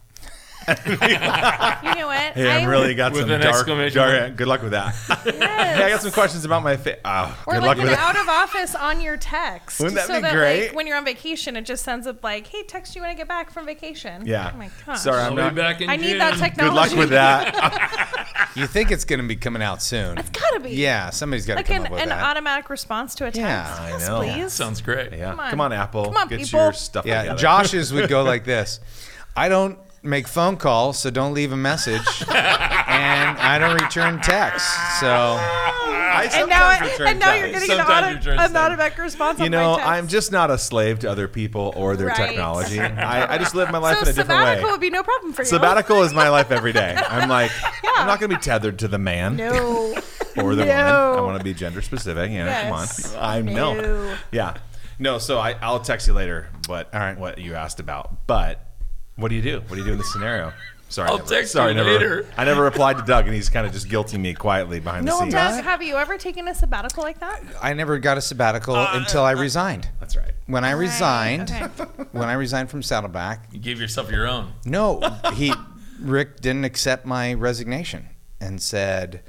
You 0.87 1.95
know 1.95 2.07
what? 2.07 2.33
Hey, 2.35 2.50
I'm 2.62 2.69
really 2.69 2.95
got 2.95 3.12
With 3.12 3.23
some 3.23 3.31
an 3.31 3.40
dark, 3.40 3.55
exclamation 3.57 3.97
dark- 3.97 4.37
Good 4.37 4.47
luck 4.49 4.62
with 4.62 4.73
that. 4.73 4.95
Yes. 5.25 5.76
hey, 5.76 5.85
I 5.85 5.88
got 5.90 6.00
some 6.02 6.11
questions 6.12 6.45
about 6.45 6.62
my 6.62 6.76
face. 6.76 6.99
Oh, 7.05 7.09
uh, 7.09 7.35
Or 7.47 7.55
good 7.55 7.61
like 7.61 7.67
luck 7.69 7.76
an 7.79 7.83
with 7.85 7.93
that. 7.93 8.17
out 8.17 8.21
of 8.21 8.29
office 8.29 8.75
on 8.75 9.00
your 9.00 9.17
text. 9.17 9.79
Wouldn't 9.81 9.97
that 9.97 10.07
so 10.07 10.17
be 10.17 10.23
that, 10.23 10.33
great? 10.35 10.69
Like, 10.69 10.76
when 10.76 10.87
you're 10.87 10.97
on 10.97 11.05
vacation, 11.05 11.57
it 11.57 11.62
just 11.62 11.85
sends 11.85 12.07
up 12.07 12.23
like, 12.25 12.47
"Hey, 12.47 12.62
text 12.62 12.95
you 12.97 13.02
when 13.02 13.11
I 13.11 13.14
get 13.14 13.29
back 13.29 13.50
from 13.50 13.67
vacation." 13.67 14.26
Yeah. 14.26 14.50
Oh 14.55 14.57
my 14.59 14.71
gosh. 14.87 15.00
Sorry, 15.00 15.19
I'll 15.21 15.29
I'm 15.31 15.37
be 15.37 15.43
not. 15.43 15.55
back 15.55 15.81
in 15.81 15.88
I 15.90 15.97
need 15.97 16.21
that 16.21 16.38
technology. 16.38 16.61
Good 16.71 16.75
luck 16.75 16.99
with 16.99 17.11
that. 17.11 18.26
You 18.57 18.67
think 18.67 18.90
it's 18.90 19.05
going 19.05 19.21
to 19.21 19.26
be 19.29 19.37
coming 19.37 19.62
out 19.62 19.81
soon? 19.81 20.19
It's 20.19 20.29
gotta 20.31 20.59
be. 20.59 20.71
Yeah, 20.71 21.11
somebody's 21.11 21.47
got 21.47 21.52
to 21.55 21.59
Like 21.61 21.67
come 21.67 21.76
an, 21.76 21.87
up 21.87 21.93
with 21.93 22.02
an 22.02 22.09
that. 22.09 22.25
automatic 22.25 22.69
response 22.69 23.14
to 23.17 23.25
a 23.26 23.31
text. 23.31 23.38
Yeah, 23.38 23.76
I 23.79 23.90
yes, 23.90 24.09
know. 24.09 24.19
please. 24.23 24.52
Sounds 24.52 24.81
great. 24.81 25.12
yeah. 25.12 25.31
Come 25.31 25.38
on. 25.40 25.50
Come 25.50 25.61
on, 25.61 25.73
Apple. 25.73 26.05
Come 26.07 26.17
on, 26.17 26.29
Get 26.29 26.40
people. 26.40 26.59
your 26.61 26.73
stuff 26.73 27.07
Yeah, 27.07 27.21
together. 27.23 27.38
Josh's 27.38 27.93
would 27.93 28.09
go 28.11 28.25
like 28.25 28.45
this. 28.45 28.81
I 29.37 29.49
don't 29.49 29.79
make 30.02 30.26
phone 30.28 30.57
calls, 30.57 30.99
so 30.99 31.11
don't 31.11 31.35
leave 31.35 31.52
a 31.52 31.57
message, 31.57 32.00
and 32.30 33.38
I 33.38 33.59
don't 33.59 33.81
return 33.81 34.20
texts. 34.20 34.70
So 35.01 35.09
I 35.09 36.29
and 36.35 36.48
now, 36.48 36.70
sometimes 36.79 37.01
and 37.01 37.18
now 37.20 37.35
you're 37.35 37.48
getting 37.48 37.70
an, 37.70 37.77
Sometimes 37.77 38.07
auto, 38.07 38.14
return 38.16 38.38
an 38.38 38.46
things. 38.46 38.57
automatic 38.57 38.98
response. 38.98 39.38
You 39.38 39.44
on 39.46 39.51
know, 39.53 39.70
my 39.72 39.77
text. 39.77 39.90
I'm 39.92 40.09
just 40.09 40.33
not 40.33 40.51
a 40.51 40.59
slave 40.59 40.98
to 41.01 41.11
other 41.11 41.29
people 41.29 41.72
or 41.77 41.96
their 41.96 42.09
Right. 42.09 42.16
technology. 42.16 42.81
I, 42.81 43.35
I 43.35 43.38
just 43.38 43.55
live 43.55 43.70
my 43.70 43.79
life 43.79 43.96
so 43.98 44.03
in 44.03 44.09
a 44.09 44.12
different 44.12 44.29
way. 44.40 44.46
sabbatical 44.46 44.70
would 44.70 44.81
be 44.81 44.90
no 44.90 45.03
problem 45.03 45.33
for 45.33 45.42
you. 45.42 45.46
Sabbatical 45.48 46.03
is 46.03 46.12
my 46.12 46.29
life 46.31 46.51
every 46.51 46.72
day. 46.72 46.96
I'm 46.96 47.29
like, 47.29 47.51
I'm 47.96 48.07
not 48.07 48.18
going 48.20 48.31
to 48.31 48.37
be 48.37 48.42
tethered 48.42 48.79
to 48.81 48.88
the 48.88 48.98
man 48.98 49.37
No. 49.37 49.94
or 50.37 50.55
the 50.57 50.64
No. 50.64 51.11
woman. 51.11 51.18
I 51.18 51.20
want 51.20 51.38
to 51.38 51.44
be 51.44 51.55
gender 51.55 51.81
specific. 51.83 52.31
You 52.31 52.38
know, 52.40 52.46
Yes. 52.46 53.12
come 53.12 53.18
on. 53.20 53.24
I'm 53.24 53.44
No. 53.46 53.74
no. 53.74 54.16
Yeah. 54.33 54.55
No, 54.98 55.18
so 55.18 55.38
I, 55.38 55.53
I'll 55.62 55.81
text 55.81 56.07
you 56.09 56.12
later 56.12 56.48
what, 56.66 56.92
All 56.92 57.01
right. 57.01 57.18
what 57.18 57.38
you 57.38 57.55
asked 57.55 57.81
about. 57.81 58.27
But 58.27 58.66
what 59.16 59.29
do 59.29 59.35
you 59.35 59.42
do? 59.42 59.61
What 59.61 59.70
do 59.70 59.77
you 59.79 59.85
do 59.85 59.92
in 59.92 59.99
this 59.99 60.12
scenario? 60.12 60.53
Sorry, 60.90 61.09
I'll 61.09 61.18
never, 61.18 61.29
text 61.29 61.53
sorry, 61.53 61.70
you 61.70 61.77
never, 61.77 61.92
later. 61.92 62.27
I 62.37 62.44
never 62.44 62.64
replied 62.64 62.99
to 62.99 63.05
Doug, 63.05 63.27
and 63.27 63.35
he's 63.35 63.49
kind 63.49 63.64
of 63.64 63.73
just 63.73 63.88
guilting 63.88 64.18
me 64.18 64.35
quietly 64.35 64.81
behind 64.81 65.07
the 65.07 65.12
scenes. 65.12 65.33
Doug- 65.33 65.55
Doug, 65.55 65.64
have 65.64 65.83
you 65.83 65.94
ever 65.94 66.18
taken 66.18 66.49
a 66.49 66.55
sabbatical 66.55 67.05
like 67.05 67.20
that? 67.20 67.42
I 67.62 67.75
never 67.75 68.01
got 68.01 68.18
a 68.18 68.20
sabbatical 68.20 68.75
uh, 68.75 68.90
until 68.94 69.23
I 69.23 69.35
uh, 69.35 69.40
resigned. 69.40 69.88
That's 70.01 70.16
right. 70.16 70.33
When 70.46 70.64
I 70.64 70.73
resigned, 70.73 71.53
okay. 71.53 71.85
when 72.12 72.29
I 72.29 72.33
resigned 72.33 72.70
from 72.70 72.83
Saddleback, 72.83 73.46
You 73.53 73.61
gave 73.61 73.81
yourself 73.81 74.11
your 74.11 74.27
own. 74.27 74.55
no, 74.64 75.01
he 75.35 75.55
Rick 76.01 76.40
didn't 76.40 76.64
accept 76.64 77.07
my 77.07 77.35
resignation 77.35 78.09
and 78.40 78.61
said 78.61 79.23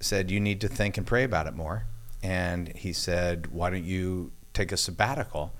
said 0.00 0.30
you 0.30 0.38
need 0.38 0.60
to 0.60 0.68
think 0.68 0.98
and 0.98 1.06
pray 1.06 1.24
about 1.24 1.46
it 1.46 1.54
more. 1.54 1.86
And 2.22 2.76
he 2.76 2.92
said, 2.92 3.46
"Why 3.46 3.70
don't 3.70 3.84
you 3.84 4.32
take 4.52 4.70
a 4.70 4.76
sabbatical?" 4.76 5.54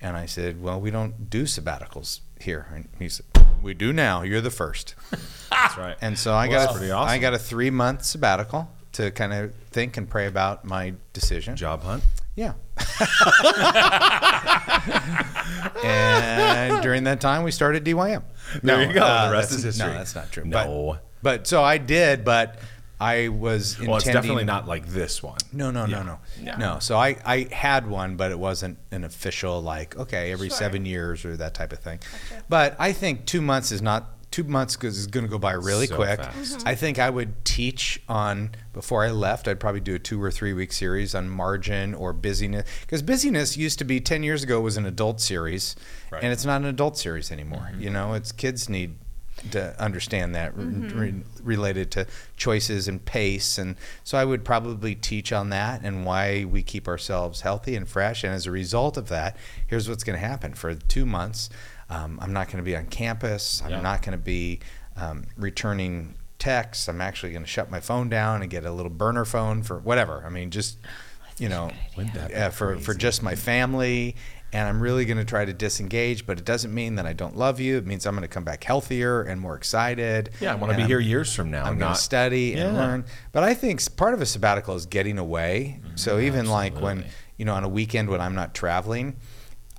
And 0.00 0.16
I 0.16 0.26
said, 0.26 0.62
"Well, 0.62 0.80
we 0.80 0.92
don't 0.92 1.28
do 1.28 1.44
sabbaticals 1.44 2.20
here." 2.44 2.66
And 2.72 2.88
he 2.98 3.08
said, 3.08 3.26
"We 3.62 3.74
do 3.74 3.92
now. 3.92 4.22
You're 4.22 4.40
the 4.40 4.50
first. 4.50 4.94
That's 5.50 5.76
right. 5.76 5.96
And 6.00 6.18
so 6.18 6.32
I 6.32 6.48
Well, 6.48 6.66
got 6.66 6.82
a, 6.82 6.90
awesome. 6.90 7.14
I 7.14 7.18
got 7.18 7.34
a 7.34 7.38
three 7.38 7.70
month 7.70 8.04
sabbatical 8.04 8.68
to 8.92 9.10
kind 9.10 9.32
of 9.32 9.54
think 9.70 9.96
and 9.96 10.08
pray 10.08 10.26
about 10.26 10.64
my 10.64 10.94
decision. 11.12 11.56
Job 11.56 11.82
hunt. 11.82 12.02
Yeah. 12.36 12.54
and 15.84 16.82
during 16.82 17.04
that 17.04 17.20
time, 17.20 17.44
we 17.44 17.50
started 17.50 17.84
DYM. 17.84 18.22
There 18.62 18.82
you 18.82 18.88
go. 18.92 19.00
The 19.00 19.06
uh, 19.06 19.30
rest 19.32 19.52
is 19.52 19.62
history. 19.62 19.88
No, 19.88 19.94
that's 19.94 20.14
not 20.14 20.30
true. 20.32 20.44
No. 20.44 20.98
But, 21.22 21.22
but 21.22 21.46
so 21.46 21.62
I 21.62 21.78
did, 21.78 22.24
but 22.24 22.58
I 23.00 23.28
was 23.28 23.78
Well, 23.80 23.96
it's 23.96 24.04
definitely 24.06 24.44
not 24.44 24.66
like 24.68 24.86
this 24.86 25.22
one. 25.22 25.38
No, 25.52 25.70
no, 25.70 25.84
no, 25.86 26.02
no, 26.02 26.18
no. 26.56 26.78
So 26.78 26.96
I, 26.96 27.16
I 27.24 27.48
had 27.52 27.86
one, 27.88 28.16
but 28.16 28.30
it 28.30 28.38
wasn't 28.38 28.78
an 28.92 29.04
official 29.04 29.60
like 29.62 29.96
okay 29.96 30.30
every 30.32 30.48
Sure. 30.48 30.56
seven 30.58 30.86
years 30.86 31.24
or 31.24 31.36
that 31.36 31.54
type 31.54 31.72
of 31.72 31.80
thing. 31.80 31.98
But 32.48 32.76
I 32.78 32.92
think 32.92 33.26
two 33.26 33.40
months 33.42 33.72
is 33.72 33.82
not 33.82 34.10
two 34.30 34.42
months 34.44 34.74
because 34.74 34.98
it's 34.98 35.06
going 35.06 35.24
to 35.24 35.30
go 35.30 35.38
by 35.38 35.52
really 35.52 35.86
So 35.86 35.94
quick. 35.96 36.18
fast. 36.20 36.58
Mm-hmm. 36.58 36.68
I 36.68 36.74
think 36.74 36.98
I 36.98 37.08
would 37.08 37.44
teach 37.44 38.02
on 38.08 38.50
before 38.72 39.04
I 39.04 39.10
left. 39.10 39.46
I'd 39.46 39.60
probably 39.60 39.80
do 39.80 39.94
a 39.94 39.98
two 40.00 40.20
or 40.20 40.30
three 40.32 40.52
week 40.52 40.72
series 40.72 41.14
on 41.14 41.28
margin 41.28 41.94
or 41.94 42.12
busyness 42.12 42.66
because 42.80 43.00
busyness 43.02 43.56
used 43.56 43.78
to 43.78 43.84
be 43.84 44.00
ten 44.00 44.22
years 44.24 44.42
ago 44.42 44.60
was 44.60 44.76
an 44.76 44.86
adult 44.86 45.20
series, 45.20 45.76
Right. 46.10 46.22
and 46.22 46.32
it's 46.32 46.44
not 46.44 46.60
an 46.62 46.66
adult 46.66 46.96
series 46.98 47.30
anymore. 47.30 47.68
Mm-hmm. 47.72 47.80
You 47.82 47.90
know, 47.90 48.14
it's 48.14 48.32
kids 48.32 48.68
need 48.68 48.96
to 49.52 49.74
understand 49.82 50.34
that 50.34 50.52
r- 50.56 50.64
re- 50.64 51.22
related 51.42 51.90
to 51.92 52.06
choices 52.36 52.88
and 52.88 53.04
pace. 53.04 53.58
And 53.58 53.76
so 54.02 54.16
i 54.18 54.24
would 54.24 54.44
probably 54.44 54.94
teach 54.94 55.32
on 55.32 55.50
that 55.50 55.82
and 55.82 56.04
why 56.06 56.44
we 56.44 56.62
keep 56.62 56.88
ourselves 56.88 57.42
healthy 57.42 57.76
and 57.76 57.88
fresh. 57.88 58.24
And 58.24 58.32
as 58.32 58.46
a 58.46 58.50
result 58.50 58.96
of 58.96 59.08
that 59.08 59.36
here's 59.66 59.88
what's 59.88 60.04
going 60.04 60.18
to 60.18 60.26
happen. 60.26 60.54
For 60.54 60.74
two 60.74 61.06
months 61.06 61.50
um, 61.90 62.18
i'm 62.22 62.32
not 62.32 62.46
going 62.46 62.58
to 62.58 62.62
be 62.64 62.76
on 62.76 62.86
campus. 62.86 63.62
I'm 63.64 63.70
Yeah. 63.70 63.80
not 63.82 64.02
going 64.02 64.16
to 64.18 64.24
be 64.24 64.60
um, 64.96 65.24
returning 65.36 66.14
texts. 66.38 66.88
I'm 66.88 67.00
actually 67.00 67.32
going 67.32 67.42
to 67.44 67.48
shut 67.48 67.70
my 67.70 67.80
phone 67.80 68.08
down 68.08 68.42
and 68.42 68.50
get 68.50 68.64
a 68.64 68.70
little 68.72 68.90
burner 68.90 69.24
phone 69.24 69.62
for 69.62 69.78
whatever. 69.78 70.22
I 70.26 70.30
mean 70.30 70.50
just 70.50 70.78
you 71.38 71.48
know 71.48 71.70
Wouldn't 71.96 72.14
that 72.14 72.28
be 72.28 72.34
uh, 72.34 72.50
for, 72.50 72.78
for 72.78 72.94
just 72.94 73.22
my 73.22 73.34
family 73.34 74.14
and 74.54 74.66
i'm 74.68 74.80
really 74.80 75.04
going 75.04 75.18
to 75.18 75.24
try 75.24 75.44
to 75.44 75.52
disengage 75.52 76.24
but 76.26 76.38
it 76.38 76.44
doesn't 76.46 76.72
mean 76.72 76.94
that 76.94 77.04
i 77.06 77.12
don't 77.12 77.36
love 77.36 77.60
you 77.60 77.76
it 77.76 77.86
means 77.86 78.06
i'm 78.06 78.14
going 78.14 78.22
to 78.22 78.28
come 78.28 78.44
back 78.44 78.64
healthier 78.64 79.20
and 79.22 79.40
more 79.40 79.56
excited 79.56 80.30
Yeah, 80.40 80.52
I 80.52 80.54
want 80.54 80.70
to 80.72 80.76
be 80.76 80.82
I'm- 80.82 80.88
here 80.88 81.00
years 81.00 81.34
from 81.34 81.50
now. 81.50 81.64
I'm 81.64 81.78
going 81.78 81.92
to 81.92 81.98
study 82.00 82.54
and 82.54 82.76
learn. 82.76 83.04
But 83.32 83.42
I 83.42 83.52
think 83.54 83.82
part 83.96 84.14
of 84.14 84.22
a 84.22 84.26
sabbatical 84.26 84.74
is 84.76 84.86
getting 84.86 85.18
away. 85.18 85.80
Mm-hmm. 85.84 85.96
so 85.96 86.18
even 86.18 86.46
like 86.46 86.80
when, 86.80 87.04
you 87.36 87.44
know, 87.44 87.54
on 87.54 87.64
a 87.64 87.68
weekend 87.68 88.08
when 88.08 88.20
I'm 88.20 88.34
not 88.34 88.54
traveling, 88.54 89.16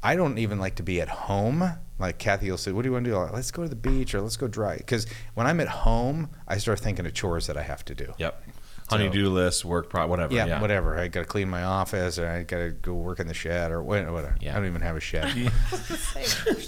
I 0.03 0.15
don't 0.15 0.37
even 0.37 0.59
like 0.59 0.75
to 0.75 0.83
be 0.83 1.01
at 1.01 1.09
home. 1.09 1.63
Like 1.97 2.17
Kathy 2.19 2.51
will 2.51 2.57
say, 2.57 2.71
"What 2.73 2.81
do 2.83 2.89
you 2.89 2.93
want 2.93 3.05
to 3.05 3.11
do? 3.11 3.17
Let's 3.17 3.51
go 3.51 3.63
to 3.63 3.69
the 3.69 3.75
beach 3.77 4.13
or 4.13 4.19
let's 4.21 4.35
go 4.35 4.47
drive." 4.49 4.79
Because 4.79 5.07
when 5.33 5.47
I'm 5.47 5.61
at 5.61 5.69
home, 5.69 6.29
I 6.47 6.57
start 6.57 6.79
thinking 6.81 7.05
of 7.05 7.13
chores 7.13 7.47
that 7.47 7.55
I 7.57 7.61
have 7.63 7.85
to 7.85 7.95
do. 7.95 8.13
Yep. 8.17 8.43
Honeydew 8.89 9.29
list, 9.29 9.65
work 9.65 9.89
pro, 9.89 10.05
whatever. 10.07 10.33
Yeah, 10.33 10.45
Yeah, 10.45 10.61
whatever. 10.61 10.97
I 10.97 11.07
got 11.07 11.21
to 11.21 11.25
clean 11.25 11.49
my 11.49 11.63
office, 11.63 12.19
or 12.19 12.27
I 12.27 12.43
got 12.43 12.57
to 12.59 12.69
go 12.71 12.93
work 12.93 13.19
in 13.19 13.27
the 13.27 13.33
shed, 13.33 13.71
or 13.71 13.81
wha- 13.81 14.03
whatever. 14.11 14.35
Yeah. 14.39 14.53
I 14.53 14.55
don't 14.59 14.67
even 14.67 14.81
have 14.81 14.95
a 14.95 14.99
shed. 14.99 15.25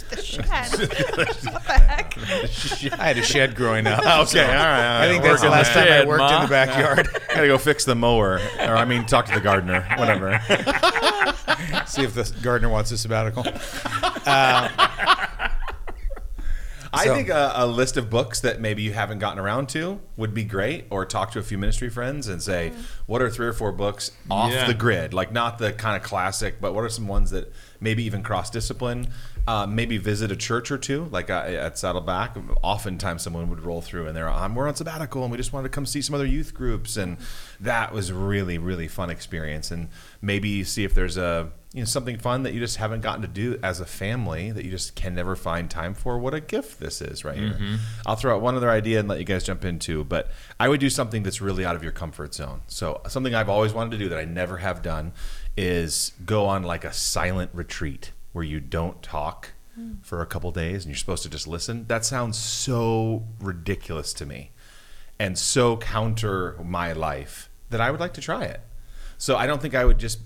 The 0.09 0.21
shed. 0.23 0.43
what 1.53 1.63
the 1.63 1.73
heck? 1.73 2.17
I 2.99 3.03
had 3.07 3.17
a 3.17 3.23
shed 3.23 3.55
growing 3.55 3.85
up. 3.87 3.99
Okay, 4.27 4.41
all 4.41 4.47
right. 4.47 4.57
all 4.57 4.65
right. 4.65 5.05
I 5.05 5.07
think 5.09 5.23
that's 5.23 5.41
the 5.41 5.47
Working 5.47 5.51
last 5.57 5.73
that. 5.73 5.83
time 5.83 5.83
I 5.83 5.97
shed, 5.97 6.07
worked 6.07 6.31
in 6.33 6.41
the 6.41 6.47
backyard. 6.47 7.07
Gotta 7.33 7.47
go 7.47 7.57
fix 7.57 7.85
the 7.85 7.95
mower, 7.95 8.39
or 8.59 8.75
I 8.77 8.85
mean, 8.85 9.05
talk 9.05 9.25
to 9.27 9.33
the 9.33 9.39
gardener, 9.41 9.81
whatever. 9.97 10.39
See 11.85 12.03
if 12.03 12.13
the 12.13 12.33
gardener 12.41 12.69
wants 12.69 12.91
a 12.91 12.97
sabbatical. 12.97 13.45
Um, 13.47 14.66
I 16.97 17.05
So- 17.05 17.15
think 17.15 17.29
a, 17.29 17.51
a 17.55 17.65
list 17.67 17.97
of 17.97 18.09
books 18.09 18.39
that 18.41 18.59
maybe 18.59 18.81
you 18.81 18.93
haven't 18.93 19.19
gotten 19.19 19.39
around 19.39 19.69
to 19.69 19.99
would 20.17 20.33
be 20.33 20.43
great, 20.43 20.85
or 20.89 21.05
talk 21.05 21.31
to 21.31 21.39
a 21.39 21.43
few 21.43 21.57
ministry 21.57 21.89
friends 21.89 22.27
and 22.27 22.41
say, 22.41 22.73
what 23.05 23.21
are 23.21 23.29
three 23.29 23.47
or 23.47 23.53
four 23.53 23.71
books 23.71 24.11
off 24.29 24.51
Yeah. 24.51 24.67
the 24.67 24.73
grid, 24.73 25.13
like 25.13 25.31
not 25.31 25.57
the 25.59 25.71
kind 25.73 25.95
of 25.95 26.03
classic, 26.03 26.59
but 26.59 26.73
what 26.73 26.83
are 26.83 26.89
some 26.89 27.07
ones 27.07 27.31
that 27.31 27.51
maybe 27.79 28.03
even 28.03 28.23
cross 28.23 28.49
discipline? 28.49 29.07
Uh, 29.47 29.65
maybe 29.65 29.97
visit 29.97 30.29
a 30.29 30.35
church 30.35 30.71
or 30.71 30.77
two, 30.77 31.05
like 31.05 31.29
uh, 31.29 31.35
at 31.47 31.77
Saddleback. 31.77 32.35
Oftentimes, 32.63 33.21
someone 33.21 33.49
would 33.49 33.61
roll 33.61 33.81
through 33.81 34.05
and 34.07 34.13
they're, 34.15 34.29
um, 34.29 34.55
we're 34.55 34.67
on 34.67 34.75
sabbatical 34.75 35.21
and 35.23 35.31
we 35.31 35.37
just 35.37 35.53
wanted 35.53 35.69
to 35.69 35.73
come 35.73 35.85
see 35.85 36.01
some 36.01 36.13
other 36.15 36.25
youth 36.25 36.53
groups, 36.53 36.97
and 36.97 37.15
that 37.61 37.93
was 37.93 38.11
really, 38.11 38.57
really 38.57 38.89
fun 38.89 39.09
experience. 39.09 39.71
And 39.71 39.87
maybe 40.21 40.65
see 40.65 40.83
if 40.83 40.93
there's 40.93 41.15
a 41.15 41.49
you 41.73 41.81
know 41.81 41.85
something 41.85 42.17
fun 42.17 42.43
that 42.43 42.53
you 42.53 42.59
just 42.59 42.77
haven't 42.77 43.01
gotten 43.01 43.21
to 43.21 43.27
do 43.27 43.59
as 43.61 43.79
a 43.79 43.85
family 43.85 44.51
that 44.51 44.63
you 44.63 44.71
just 44.71 44.95
can 44.95 45.13
never 45.13 45.35
find 45.35 45.69
time 45.69 45.93
for. 45.93 46.17
What 46.17 46.33
a 46.33 46.39
gift 46.39 46.79
this 46.79 47.01
is 47.01 47.25
right 47.25 47.37
here. 47.37 47.53
Mm-hmm. 47.53 47.75
I'll 48.05 48.15
throw 48.15 48.35
out 48.35 48.41
one 48.41 48.55
other 48.55 48.69
idea 48.69 48.99
and 48.99 49.09
let 49.09 49.19
you 49.19 49.25
guys 49.25 49.43
jump 49.43 49.65
into, 49.65 50.05
but 50.05 50.31
I 50.59 50.69
would 50.69 50.79
do 50.79 50.89
something 50.89 51.23
that's 51.23 51.41
really 51.41 51.65
out 51.65 51.75
of 51.75 51.83
your 51.83 51.91
comfort 51.91 52.33
zone. 52.33 52.61
So 52.67 53.01
something 53.07 53.35
I've 53.35 53.49
always 53.49 53.73
wanted 53.73 53.91
to 53.91 53.97
do 53.97 54.09
that 54.09 54.17
I 54.17 54.25
never 54.25 54.57
have 54.57 54.81
done 54.81 55.11
is 55.57 56.13
go 56.25 56.45
on 56.45 56.63
like 56.63 56.85
a 56.85 56.93
silent 56.93 57.51
retreat 57.53 58.11
where 58.31 58.45
you 58.45 58.59
don't 58.61 59.03
talk 59.03 59.49
hmm. 59.75 59.95
for 60.01 60.21
a 60.21 60.25
couple 60.25 60.51
days 60.51 60.85
and 60.85 60.91
you're 60.91 60.97
supposed 60.97 61.23
to 61.23 61.29
just 61.29 61.47
listen. 61.47 61.85
That 61.87 62.05
sounds 62.05 62.37
so 62.37 63.25
ridiculous 63.41 64.13
to 64.13 64.25
me 64.25 64.51
and 65.19 65.37
so 65.37 65.77
counter 65.77 66.57
my 66.63 66.93
life 66.93 67.49
that 67.69 67.81
I 67.81 67.91
would 67.91 67.99
like 67.99 68.13
to 68.13 68.21
try 68.21 68.45
it. 68.45 68.61
So 69.17 69.35
I 69.35 69.47
don't 69.47 69.61
think 69.61 69.75
I 69.75 69.83
would 69.83 69.97
just 69.97 70.19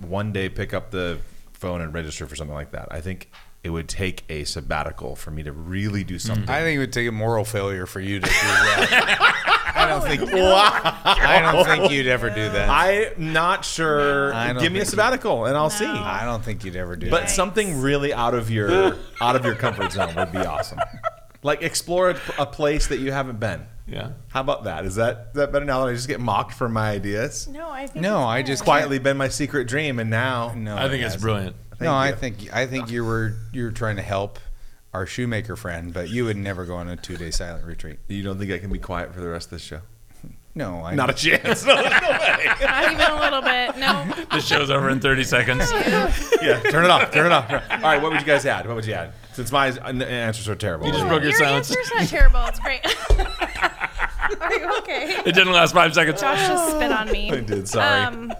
one 0.00 0.32
day 0.32 0.48
pick 0.48 0.72
up 0.74 0.90
the 0.90 1.18
phone 1.52 1.80
and 1.80 1.92
register 1.92 2.26
for 2.26 2.36
something 2.36 2.54
like 2.54 2.70
that. 2.72 2.88
I 2.90 3.00
think 3.00 3.30
it 3.64 3.70
would 3.70 3.88
take 3.88 4.24
a 4.28 4.44
sabbatical 4.44 5.16
for 5.16 5.30
me 5.30 5.42
to 5.42 5.52
really 5.52 6.04
do 6.04 6.18
something. 6.18 6.48
I 6.48 6.60
think 6.60 6.76
it 6.76 6.78
would 6.78 6.92
take 6.92 7.08
a 7.08 7.12
moral 7.12 7.44
failure 7.44 7.86
for 7.86 8.00
you 8.00 8.20
to 8.20 8.26
do 8.26 8.32
that. 8.32 9.54
I 9.74 9.86
don't 9.86 10.02
think. 10.02 10.22
I 10.32 11.40
don't 11.40 11.64
think 11.64 11.92
you'd 11.92 12.06
ever 12.06 12.30
do 12.30 12.48
that. 12.50 12.68
I'm 12.68 13.32
not 13.32 13.64
sure. 13.64 14.32
I 14.32 14.52
don't 14.52 14.62
Give 14.62 14.72
me 14.72 14.78
a 14.78 14.82
think 14.82 14.90
sabbatical 14.90 15.46
and 15.46 15.56
I'll 15.56 15.70
see. 15.70 15.86
I 15.86 16.24
don't 16.24 16.42
think 16.42 16.64
you'd 16.64 16.76
ever 16.76 16.96
do 16.96 17.06
that. 17.06 17.10
But 17.10 17.20
that. 17.22 17.30
something 17.30 17.80
really 17.80 18.12
out 18.12 18.34
of 18.34 18.50
your 18.50 18.96
out 19.20 19.36
of 19.36 19.44
your 19.44 19.54
comfort 19.54 19.92
zone 19.92 20.14
would 20.14 20.32
be 20.32 20.38
awesome. 20.38 20.78
Like 21.42 21.62
explore 21.62 22.10
a, 22.10 22.20
a 22.38 22.46
place 22.46 22.86
that 22.88 22.98
you 22.98 23.12
haven't 23.12 23.40
been. 23.40 23.66
Yeah. 23.88 24.10
How 24.28 24.40
about 24.42 24.64
that? 24.64 24.84
Is 24.84 24.96
that 24.96 25.28
is 25.30 25.34
that 25.36 25.50
better 25.52 25.64
now 25.64 25.80
that 25.84 25.90
I 25.90 25.94
just 25.94 26.08
get 26.08 26.20
mocked 26.20 26.52
for 26.52 26.68
my 26.68 26.90
ideas? 26.90 27.48
No, 27.48 27.70
I 27.70 27.86
think 27.86 28.02
No, 28.02 28.18
it's 28.20 28.26
I 28.26 28.42
just 28.42 28.62
Quietly 28.64 28.98
been 28.98 29.16
my 29.16 29.28
secret 29.28 29.66
dream, 29.66 29.98
and 29.98 30.10
now 30.10 30.52
No, 30.54 30.76
I 30.76 30.82
think 30.88 30.94
it 30.94 31.06
it's 31.06 31.14
hasn't. 31.14 31.22
brilliant. 31.22 31.56
No, 31.80 31.92
I 31.92 32.10
you. 32.10 32.14
think 32.16 32.52
I 32.54 32.66
think 32.66 32.90
you 32.90 33.04
were 33.04 33.34
you 33.52 33.64
were 33.64 33.70
trying 33.70 33.96
to 33.96 34.02
help 34.02 34.38
our 34.92 35.06
shoemaker 35.06 35.54
friend, 35.56 35.92
but 35.94 36.08
you 36.10 36.24
would 36.24 36.36
never 36.36 36.64
go 36.64 36.76
on 36.76 36.88
a 36.88 36.96
two 36.96 37.16
day 37.16 37.30
silent 37.30 37.64
retreat. 37.64 37.98
you 38.08 38.22
don't 38.22 38.38
think 38.38 38.50
I 38.52 38.58
can 38.58 38.70
be 38.72 38.78
quiet 38.78 39.14
for 39.14 39.20
the 39.20 39.28
rest 39.28 39.46
of 39.46 39.50
the 39.52 39.58
show. 39.58 39.80
No, 40.54 40.82
I 40.84 40.94
Not 40.96 41.08
a 41.08 41.12
chance. 41.12 41.64
Not 41.66 41.84
even 42.92 43.00
a 43.00 43.20
little 43.20 43.42
bit. 43.42 43.76
No. 43.78 44.04
The 44.32 44.40
show's 44.40 44.70
over 44.70 44.90
in 44.90 44.98
30 45.00 45.22
seconds. 45.24 45.70
yeah, 46.42 46.60
turn 46.70 46.84
it 46.84 46.90
off. 46.90 47.12
Turn 47.12 47.26
it 47.26 47.32
off. 47.32 47.50
All 47.50 47.78
right, 47.80 48.02
what 48.02 48.10
would 48.12 48.20
you 48.20 48.26
guys 48.26 48.44
add? 48.44 48.66
What 48.66 48.74
would 48.76 48.84
you 48.86 48.92
add? 48.94 49.12
Since 49.32 49.52
my 49.52 49.68
uh, 49.70 49.92
answers 49.92 50.48
are 50.48 50.56
terrible. 50.56 50.86
You 50.86 50.92
just 50.92 51.06
broke 51.06 51.22
your 51.22 51.30
Your 51.30 51.38
silence. 51.38 51.70
answer's 51.70 51.90
not 51.94 52.08
terrible. 52.08 52.44
It's 52.46 52.58
great. 52.58 52.80
Are 54.40 54.54
you 54.58 54.78
okay? 54.78 55.20
It 55.24 55.34
didn't 55.34 55.52
last 55.52 55.74
five 55.74 55.94
seconds. 55.94 56.20
Josh 56.20 56.46
just 56.46 56.70
spit 56.76 56.92
on 56.92 57.10
me. 57.10 57.30
I 57.32 57.40
did. 57.40 57.68
Sorry. 57.68 58.04
Um, 58.04 58.32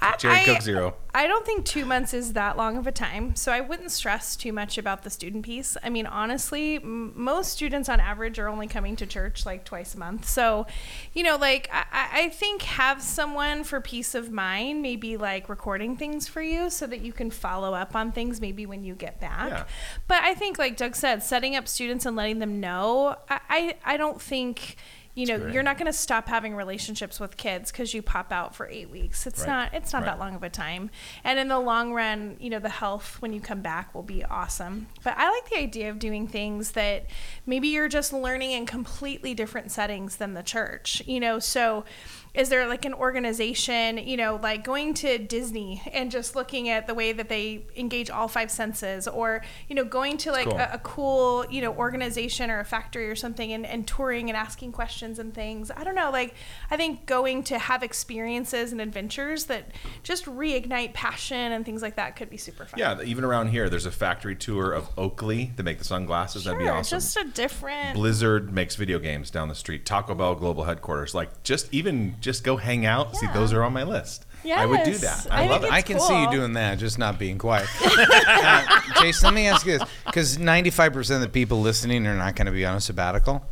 I, 0.00 0.16
Jared 0.16 0.38
I- 0.38 0.44
Cook 0.44 0.62
zero. 0.62 0.94
I 1.14 1.26
don't 1.26 1.46
think 1.46 1.64
two 1.64 1.86
months 1.86 2.12
is 2.12 2.34
that 2.34 2.58
long 2.58 2.76
of 2.76 2.86
a 2.86 2.92
time, 2.92 3.36
so 3.36 3.50
I 3.50 3.62
wouldn't 3.62 3.90
stress 3.90 4.36
too 4.36 4.52
much 4.52 4.76
about 4.76 5.02
the 5.02 5.08
student 5.08 5.46
piece. 5.46 5.74
I 5.82 5.88
mean, 5.88 6.04
honestly, 6.06 6.76
m- 6.76 7.12
most 7.14 7.52
students 7.52 7.88
on 7.88 8.00
average 8.00 8.38
are 8.38 8.48
only 8.48 8.66
coming 8.66 8.96
to 8.96 9.06
church 9.06 9.46
like 9.46 9.64
twice 9.64 9.94
a 9.94 9.98
month. 9.98 10.28
So, 10.28 10.66
you 11.14 11.22
know, 11.22 11.36
like 11.36 11.70
I, 11.72 11.84
I 11.92 12.22
I 12.24 12.28
think 12.28 12.62
have 12.62 13.00
someone 13.00 13.64
for 13.64 13.80
peace 13.80 14.14
of 14.14 14.30
mind, 14.30 14.82
maybe 14.82 15.16
like 15.16 15.48
recording 15.48 15.96
things 15.96 16.28
for 16.28 16.42
you 16.42 16.68
so 16.68 16.86
that 16.86 17.00
you 17.00 17.14
can 17.14 17.30
follow 17.30 17.72
up 17.72 17.94
on 17.96 18.12
things 18.12 18.38
maybe 18.40 18.66
when 18.66 18.84
you 18.84 18.94
get 18.94 19.18
back. 19.18 19.48
Yeah. 19.50 19.64
But 20.08 20.22
I 20.22 20.34
think, 20.34 20.58
like 20.58 20.76
Doug 20.76 20.94
said, 20.96 21.22
setting 21.22 21.56
up 21.56 21.66
students 21.66 22.04
and 22.04 22.14
letting 22.14 22.40
them 22.40 22.60
know, 22.60 23.16
I, 23.30 23.40
I, 23.48 23.74
I 23.84 23.96
don't 23.96 24.20
think. 24.20 24.76
You 25.16 25.24
know, 25.26 25.46
you're 25.46 25.62
not 25.62 25.78
going 25.78 25.86
to 25.86 25.94
stop 25.94 26.28
having 26.28 26.54
relationships 26.54 27.18
with 27.18 27.38
kids 27.38 27.72
because 27.72 27.94
you 27.94 28.02
pop 28.02 28.30
out 28.30 28.54
for 28.54 28.68
eight 28.68 28.90
weeks. 28.90 29.26
It's 29.26 29.40
Right. 29.40 29.48
not. 29.48 29.74
It's 29.74 29.92
not 29.94 30.02
Right. 30.02 30.10
that 30.12 30.18
long 30.18 30.34
of 30.34 30.42
a 30.42 30.50
time. 30.50 30.90
And 31.24 31.38
in 31.38 31.48
the 31.48 31.58
long 31.58 31.94
run, 31.94 32.36
you 32.38 32.50
know, 32.50 32.58
the 32.58 32.68
health 32.68 33.16
when 33.20 33.32
you 33.32 33.40
come 33.40 33.62
back 33.62 33.94
will 33.94 34.02
be 34.02 34.22
awesome. 34.24 34.88
But 35.02 35.14
I 35.16 35.30
like 35.30 35.48
the 35.48 35.56
idea 35.58 35.88
of 35.88 35.98
doing 35.98 36.28
things 36.28 36.72
that 36.72 37.06
maybe 37.46 37.68
you're 37.68 37.88
just 37.88 38.12
learning 38.12 38.52
in 38.52 38.66
completely 38.66 39.32
different 39.32 39.72
settings 39.72 40.16
than 40.16 40.34
the 40.34 40.42
church. 40.42 41.02
You 41.06 41.18
know, 41.18 41.38
so 41.38 41.86
is 42.36 42.50
there 42.50 42.66
like 42.68 42.84
an 42.84 42.94
organization, 42.94 43.98
you 43.98 44.16
know, 44.16 44.38
like 44.42 44.62
going 44.62 44.92
to 44.94 45.18
Disney 45.18 45.82
and 45.92 46.10
just 46.10 46.36
looking 46.36 46.68
at 46.68 46.86
the 46.86 46.94
way 46.94 47.12
that 47.12 47.28
they 47.28 47.64
engage 47.74 48.10
all 48.10 48.28
five 48.28 48.50
senses 48.50 49.08
or, 49.08 49.42
you 49.68 49.74
know, 49.74 49.84
going 49.84 50.18
to 50.18 50.30
like 50.30 50.46
cool. 50.46 50.58
a, 50.58 50.70
a 50.74 50.78
cool, 50.78 51.46
you 51.50 51.62
know, 51.62 51.72
organization 51.74 52.50
or 52.50 52.60
a 52.60 52.64
factory 52.64 53.08
or 53.08 53.16
something 53.16 53.52
and, 53.52 53.64
and 53.64 53.88
touring 53.88 54.28
and 54.28 54.36
asking 54.36 54.72
questions 54.72 55.18
and 55.18 55.34
things. 55.34 55.70
I 55.74 55.82
don't 55.82 55.94
know. 55.94 56.10
Like, 56.10 56.34
I 56.70 56.76
think 56.76 57.06
going 57.06 57.42
to 57.44 57.58
have 57.58 57.82
experiences 57.82 58.70
and 58.70 58.80
adventures 58.80 59.46
that 59.46 59.70
just 60.02 60.26
reignite 60.26 60.92
passion 60.92 61.52
and 61.52 61.64
things 61.64 61.80
like 61.80 61.96
that 61.96 62.16
could 62.16 62.28
be 62.28 62.36
super 62.36 62.66
fun. 62.66 62.78
Yeah, 62.78 63.00
even 63.02 63.24
around 63.24 63.48
here, 63.48 63.70
there's 63.70 63.86
a 63.86 63.90
factory 63.90 64.36
tour 64.36 64.72
of 64.72 64.90
Oakley 64.98 65.52
to 65.56 65.62
make 65.62 65.78
the 65.78 65.84
sunglasses. 65.84 66.44
That'd 66.44 66.58
be 66.58 66.66
Sure, 66.66 66.74
awesome. 66.74 66.96
Just 66.96 67.16
a 67.16 67.24
different. 67.24 67.94
Blizzard 67.94 68.52
makes 68.52 68.76
video 68.76 68.98
games 68.98 69.30
down 69.30 69.48
the 69.48 69.54
street. 69.54 69.86
Taco 69.86 70.14
Bell 70.14 70.34
global 70.34 70.64
headquarters. 70.64 71.14
Like, 71.14 71.42
just 71.42 71.72
even 71.72 72.16
just 72.26 72.44
go 72.44 72.56
hang 72.58 72.84
out. 72.84 73.16
See, 73.16 73.26
those 73.32 73.52
are 73.54 73.62
on 73.62 73.72
my 73.72 73.84
list. 73.84 74.26
I 74.44 74.66
would 74.66 74.84
do 74.84 74.94
that. 74.98 75.26
I, 75.30 75.44
I 75.44 75.48
love 75.48 75.64
it. 75.64 75.72
I 75.72 75.78
It's 75.78 75.86
can 75.88 75.98
see 75.98 76.20
you 76.22 76.30
doing 76.30 76.52
that, 76.52 76.78
just 76.78 76.98
not 76.98 77.18
being 77.18 77.38
quiet. 77.38 77.68
Uh, 78.28 78.80
Jason, 79.00 79.26
let 79.28 79.34
me 79.34 79.46
ask 79.46 79.64
you 79.66 79.78
this: 79.78 79.88
because 80.04 80.38
ninety-five 80.38 80.92
percent 80.92 81.16
of 81.16 81.28
the 81.28 81.32
people 81.32 81.60
listening 81.60 82.06
are 82.06 82.16
not 82.16 82.36
going 82.36 82.46
to 82.46 82.52
be 82.52 82.64
on 82.66 82.76
a 82.76 82.80
sabbatical. 82.80 83.44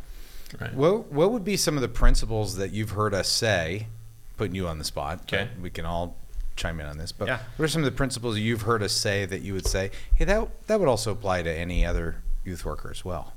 Right. 0.59 0.73
What 0.73 1.11
What 1.11 1.31
would 1.31 1.43
be 1.43 1.57
some 1.57 1.75
of 1.75 1.81
the 1.81 1.87
principles 1.89 2.55
that 2.57 2.71
you've 2.71 2.91
heard 2.91 3.13
us 3.13 3.27
say? 3.27 3.87
Putting 4.37 4.55
you 4.55 4.67
on 4.67 4.77
the 4.77 4.83
spot. 4.85 5.21
Okay. 5.23 5.47
we 5.61 5.69
can 5.69 5.85
all 5.85 6.17
chime 6.57 6.79
in 6.81 6.85
on 6.85 6.97
this. 6.97 7.11
But 7.13 7.27
Yeah. 7.27 7.39
what 7.57 7.65
are 7.65 7.67
some 7.69 7.81
of 7.81 7.85
the 7.85 7.95
principles 7.97 8.37
you've 8.37 8.61
heard 8.63 8.83
us 8.83 8.91
say 8.93 9.25
that 9.25 9.41
you 9.41 9.53
would 9.53 9.67
say, 9.67 9.91
hey, 10.15 10.25
that 10.25 10.67
that 10.67 10.79
would 10.79 10.89
also 10.89 11.11
apply 11.11 11.41
to 11.43 11.51
any 11.51 11.85
other 11.85 12.21
youth 12.43 12.63
worker 12.65 12.89
as 12.91 13.03
well? 13.05 13.33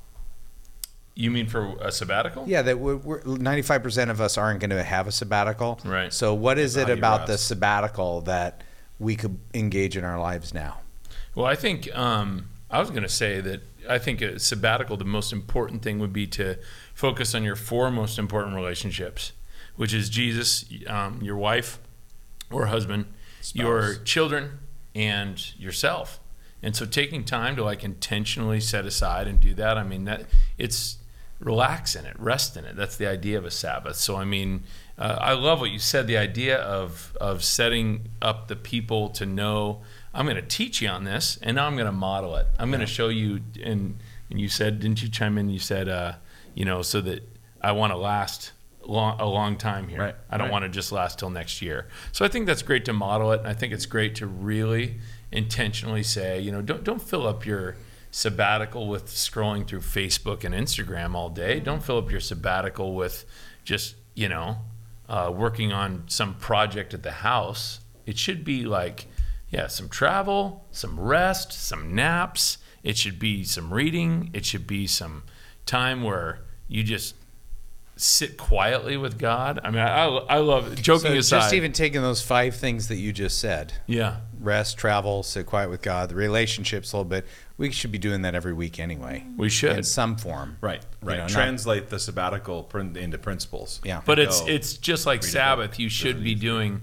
You 1.19 1.31
mean 1.31 1.47
for 1.47 1.75
a 1.81 1.91
sabbatical? 1.91 2.45
Yeah, 2.47 2.61
that 2.61 2.79
we're 2.79 3.21
ninety-five 3.25 3.83
percent 3.83 4.09
of 4.09 4.21
us 4.21 4.37
aren't 4.37 4.61
going 4.61 4.69
to 4.69 4.81
have 4.81 5.05
a 5.05 5.11
sabbatical. 5.11 5.77
Right. 5.83 6.13
So, 6.13 6.33
what 6.33 6.57
is 6.57 6.77
it 6.77 6.87
How 6.87 6.93
about 6.93 7.27
the 7.27 7.37
sabbatical 7.37 8.21
that 8.21 8.63
we 8.99 9.17
could 9.17 9.37
engage 9.53 9.97
in 9.97 10.05
our 10.05 10.17
lives 10.17 10.53
now? 10.53 10.79
Well, 11.35 11.45
I 11.45 11.55
think 11.55 11.93
um, 11.93 12.47
I 12.71 12.79
was 12.79 12.89
going 12.89 13.03
to 13.03 13.09
say 13.09 13.41
that 13.41 13.61
I 13.89 13.97
think 13.97 14.21
a 14.21 14.39
sabbatical, 14.39 14.95
the 14.95 15.03
most 15.03 15.33
important 15.33 15.81
thing 15.81 15.99
would 15.99 16.13
be 16.13 16.25
to 16.27 16.57
focus 16.93 17.35
on 17.35 17.43
your 17.43 17.57
four 17.57 17.91
most 17.91 18.17
important 18.17 18.55
relationships, 18.55 19.33
which 19.75 19.93
is 19.93 20.09
Jesus, 20.09 20.63
um, 20.87 21.19
your 21.21 21.35
wife 21.35 21.79
or 22.49 22.67
husband, 22.67 23.07
your 23.53 23.95
children, 24.05 24.59
and 24.95 25.59
yourself. 25.59 26.21
And 26.63 26.77
so 26.77 26.85
taking 26.85 27.25
time 27.25 27.57
to 27.57 27.63
like 27.63 27.83
intentionally 27.83 28.61
set 28.61 28.85
aside 28.85 29.27
and 29.27 29.41
do 29.41 29.53
that, 29.55 29.77
I 29.77 29.83
mean, 29.83 30.05
that 30.05 30.25
it's 30.57 30.95
relax 31.39 31.95
in 31.95 32.05
it, 32.05 32.19
rest 32.19 32.57
in 32.57 32.65
it. 32.65 32.75
That's 32.75 32.97
the 32.97 33.07
idea 33.07 33.37
of 33.37 33.45
a 33.45 33.51
Sabbath. 33.51 33.95
So, 33.95 34.17
I 34.17 34.25
mean, 34.25 34.63
uh, 34.97 35.17
I 35.19 35.33
love 35.33 35.61
what 35.61 35.71
you 35.71 35.79
said 35.79 36.07
the 36.07 36.17
idea 36.17 36.57
of, 36.57 37.15
of 37.21 37.43
setting 37.43 38.09
up 38.21 38.47
the 38.47 38.55
people 38.55 39.09
to 39.09 39.25
know 39.25 39.81
I'm 40.13 40.25
going 40.25 40.35
to 40.35 40.41
teach 40.41 40.81
you 40.81 40.89
on 40.89 41.03
this 41.03 41.37
and 41.41 41.55
now 41.55 41.67
I'm 41.67 41.75
going 41.75 41.85
to 41.85 41.91
model 41.91 42.35
it. 42.35 42.47
I'm 42.57 42.69
going 42.69 42.81
to 42.81 42.87
show 42.87 43.09
you. 43.09 43.41
And, 43.63 43.97
and 44.29 44.39
you 44.39 44.49
said, 44.49 44.79
didn't 44.79 45.01
you 45.01 45.09
chime 45.09 45.37
in? 45.37 45.49
You 45.49 45.59
said, 45.59 45.87
uh, 45.87 46.13
you 46.53 46.65
know, 46.65 46.81
so 46.81 46.99
that 47.01 47.23
I 47.61 47.71
want 47.71 47.93
to 47.93 47.97
last 47.97 48.51
long, 48.83 49.19
a 49.19 49.25
long 49.25 49.55
time 49.55 49.87
here. 49.87 49.99
Right, 49.99 50.15
I 50.29 50.37
don't 50.37 50.47
right. 50.47 50.51
want 50.51 50.63
to 50.63 50.69
just 50.69 50.91
last 50.91 51.19
till 51.19 51.29
next 51.29 51.61
year. 51.61 51.87
So 52.11 52.25
I 52.25 52.27
think 52.27 52.47
that's 52.47 52.61
great 52.61 52.85
to 52.85 52.93
model 52.93 53.31
it. 53.31 53.39
And 53.39 53.47
I 53.47 53.53
think 53.53 53.71
it's 53.71 53.85
great 53.85 54.15
to 54.15 54.27
really 54.27 54.97
intentionally 55.31 56.03
say, 56.03 56.39
you 56.39 56.51
know, 56.51 56.61
don't, 56.61 56.83
don't 56.83 57.01
fill 57.01 57.27
up 57.27 57.45
your 57.45 57.77
sabbatical 58.11 58.87
with 58.87 59.07
scrolling 59.07 59.67
through 59.67 59.81
Facebook 59.81 60.43
and 60.43 60.55
Instagram 60.55 61.15
all 61.15 61.29
day. 61.29 61.59
Don't 61.59 61.83
fill 61.83 61.97
up 61.97 62.11
your 62.11 62.19
sabbatical 62.19 62.95
with 62.95 63.25
just, 63.63 63.95
you 64.15 64.29
know, 64.29 64.57
uh, 65.09 65.31
working 65.35 65.73
on 65.73 66.03
some 66.07 66.35
project 66.35 66.93
at 66.93 67.03
the 67.03 67.11
house, 67.11 67.79
it 68.05 68.17
should 68.17 68.43
be 68.43 68.63
like, 68.63 69.07
yeah, 69.49 69.67
some 69.67 69.89
travel, 69.89 70.65
some 70.71 70.99
rest, 70.99 71.51
some 71.51 71.95
naps. 71.95 72.59
It 72.83 72.97
should 72.97 73.19
be 73.19 73.43
some 73.43 73.73
reading. 73.73 74.29
It 74.33 74.45
should 74.45 74.67
be 74.67 74.87
some 74.87 75.23
time 75.65 76.03
where 76.03 76.41
you 76.67 76.83
just 76.83 77.15
sit 77.99 78.37
quietly 78.37 78.95
with 78.97 79.19
God. 79.19 79.59
I 79.63 79.69
mean, 79.71 79.79
I, 79.79 80.05
I 80.05 80.37
love 80.37 80.75
joking 80.81 81.11
So 81.11 81.17
aside. 81.17 81.39
just 81.41 81.53
even 81.53 81.73
taking 81.73 82.01
those 82.01 82.21
five 82.21 82.55
things 82.55 82.87
that 82.87 82.95
you 82.95 83.11
just 83.11 83.39
said 83.39 83.73
yeah, 83.87 84.17
rest, 84.39 84.77
travel, 84.77 85.21
sit 85.23 85.45
quiet 85.45 85.69
with 85.69 85.81
God, 85.81 86.09
the 86.09 86.15
relationships 86.15 86.93
a 86.93 86.97
little 86.97 87.09
bit. 87.09 87.25
We 87.57 87.71
should 87.71 87.91
be 87.91 87.97
doing 87.97 88.21
that 88.21 88.35
every 88.35 88.53
week 88.53 88.79
anyway. 88.79 89.25
we 89.35 89.49
should. 89.49 89.75
In 89.77 89.83
some 89.83 90.15
form. 90.15 90.57
Right, 90.61 90.81
right. 91.01 91.15
know, 91.15 91.21
not- 91.23 91.29
Translate 91.29 91.89
the 91.89 91.99
sabbatical 91.99 92.69
into 92.73 93.17
principles. 93.17 93.81
Yeah. 93.83 94.01
But 94.05 94.17
it's 94.17 94.41
it's 94.47 94.73
just 94.77 95.05
like 95.05 95.23
Sabbath. 95.23 95.77
You 95.77 95.89
should 95.89 96.23
be 96.23 96.35
doing 96.35 96.81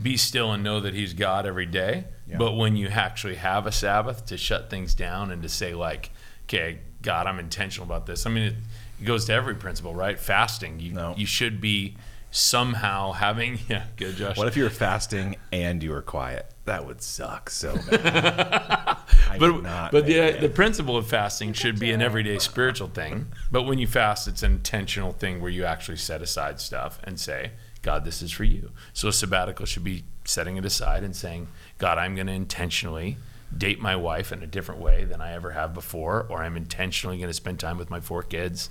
be 0.00 0.16
still 0.16 0.52
and 0.52 0.62
know 0.62 0.80
that 0.80 0.94
he's 0.94 1.12
God 1.12 1.44
every 1.44 1.66
day. 1.66 2.04
Yeah. 2.26 2.38
But 2.38 2.52
when 2.56 2.76
you 2.76 2.88
actually 2.88 3.34
have 3.34 3.66
a 3.66 3.72
Sabbath 3.72 4.26
to 4.26 4.36
shut 4.38 4.70
things 4.70 4.94
down 4.94 5.30
and 5.32 5.42
to 5.42 5.48
say 5.48 5.74
like, 5.74 6.10
okay, 6.44 6.78
God, 7.02 7.26
I'm 7.26 7.38
intentional 7.38 7.84
about 7.84 8.06
this. 8.06 8.24
I 8.26 8.30
mean, 8.30 8.44
it, 8.44 8.54
it 9.02 9.04
goes 9.04 9.24
to 9.24 9.32
every 9.32 9.56
principle, 9.56 9.94
right? 9.94 10.18
Fasting. 10.18 10.78
You 10.78 10.92
No. 10.92 11.14
you 11.16 11.26
should 11.26 11.60
be 11.60 11.96
somehow 12.30 13.12
having 13.12 13.58
yeah, 13.68 13.84
good 13.96 14.14
Josh. 14.16 14.36
What 14.36 14.46
if 14.46 14.56
you 14.56 14.62
were 14.62 14.70
fasting 14.70 15.36
and 15.50 15.82
you 15.82 15.90
were 15.90 16.02
quiet? 16.02 16.46
That 16.66 16.86
would 16.86 17.02
suck 17.02 17.50
so 17.50 17.74
bad. 17.90 18.00
I 19.28 19.38
but 19.38 19.62
not 19.62 19.90
but 19.90 20.06
the 20.06 20.20
uh, 20.20 20.24
it. 20.24 20.40
the 20.40 20.48
principle 20.48 20.96
of 20.96 21.08
fasting 21.08 21.52
should 21.52 21.80
be 21.80 21.90
an 21.90 22.00
everyday 22.00 22.38
spiritual 22.38 22.88
thing. 22.88 23.26
But 23.50 23.64
when 23.64 23.78
you 23.80 23.88
fast, 23.88 24.28
it's 24.28 24.44
an 24.44 24.52
intentional 24.52 25.12
thing 25.12 25.40
where 25.40 25.50
you 25.50 25.64
actually 25.64 25.96
set 25.96 26.22
aside 26.22 26.60
stuff 26.60 27.00
and 27.02 27.18
say, 27.18 27.50
God, 27.82 28.04
this 28.04 28.22
is 28.22 28.30
for 28.30 28.44
you. 28.44 28.70
So 28.92 29.08
a 29.08 29.12
sabbatical 29.12 29.66
should 29.66 29.82
be 29.84 30.04
setting 30.24 30.56
it 30.56 30.64
aside 30.64 31.02
and 31.02 31.16
saying, 31.16 31.48
God, 31.78 31.98
I'm 31.98 32.14
going 32.14 32.28
to 32.28 32.32
intentionally 32.32 33.16
date 33.56 33.80
my 33.80 33.96
wife 33.96 34.30
in 34.30 34.44
a 34.44 34.46
different 34.46 34.80
way 34.80 35.04
than 35.04 35.20
I 35.20 35.32
ever 35.32 35.50
have 35.50 35.74
before, 35.74 36.24
or 36.30 36.42
I'm 36.42 36.56
intentionally 36.56 37.16
going 37.18 37.28
to 37.28 37.34
spend 37.34 37.58
time 37.58 37.76
with 37.78 37.90
my 37.90 37.98
four 37.98 38.22
kids 38.22 38.70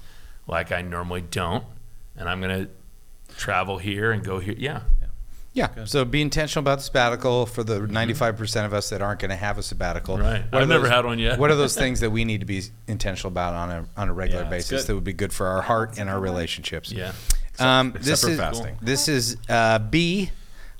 like 0.52 0.72
I 0.72 0.82
normally 0.82 1.22
don't, 1.22 1.64
and 2.16 2.30
I'm 2.30 2.42
going 2.42 2.66
to 2.68 3.36
travel 3.36 3.78
here 3.78 4.12
and 4.12 4.24
go 4.24 4.40
here. 4.40 4.56
Yeah. 4.58 4.82
Yeah. 5.54 5.84
So 5.86 6.06
be 6.06 6.22
intentional 6.22 6.62
about 6.64 6.78
the 6.78 6.84
sabbatical 6.84 7.46
for 7.46 7.64
the 7.64 7.80
95% 7.80 8.66
of 8.66 8.74
us 8.74 8.90
that 8.90 9.02
aren't 9.02 9.20
going 9.20 9.32
to 9.32 9.36
have 9.36 9.58
a 9.58 9.64
sabbatical. 9.64 10.18
Right. 10.18 10.44
What 10.50 10.62
I've 10.62 10.70
never 10.70 10.88
had 10.88 11.06
one 11.06 11.20
yet. 11.20 11.40
What 11.40 11.52
are 11.52 11.56
those 11.56 11.76
things 11.84 12.00
that 12.02 12.10
we 12.10 12.24
need 12.24 12.40
to 12.40 12.46
be 12.46 12.62
intentional 12.88 13.32
about 13.32 13.54
on 13.54 13.70
a 13.70 13.86
on 13.98 14.08
a 14.10 14.14
regular 14.14 14.44
Yeah, 14.44 14.50
basis 14.50 14.86
that 14.86 14.96
would 14.96 15.04
be 15.04 15.12
good 15.14 15.34
for 15.34 15.48
our 15.48 15.62
heart 15.62 15.98
and 15.98 16.10
our 16.10 16.20
relationships? 16.20 16.92
Yeah. 16.92 17.12
Um, 17.60 17.90
Except 17.90 18.06
this 18.06 18.24
is 18.24 18.38
fasting. 18.40 18.78
this 18.82 19.08
is 19.10 19.38
uh, 19.50 19.80
B. 19.80 20.32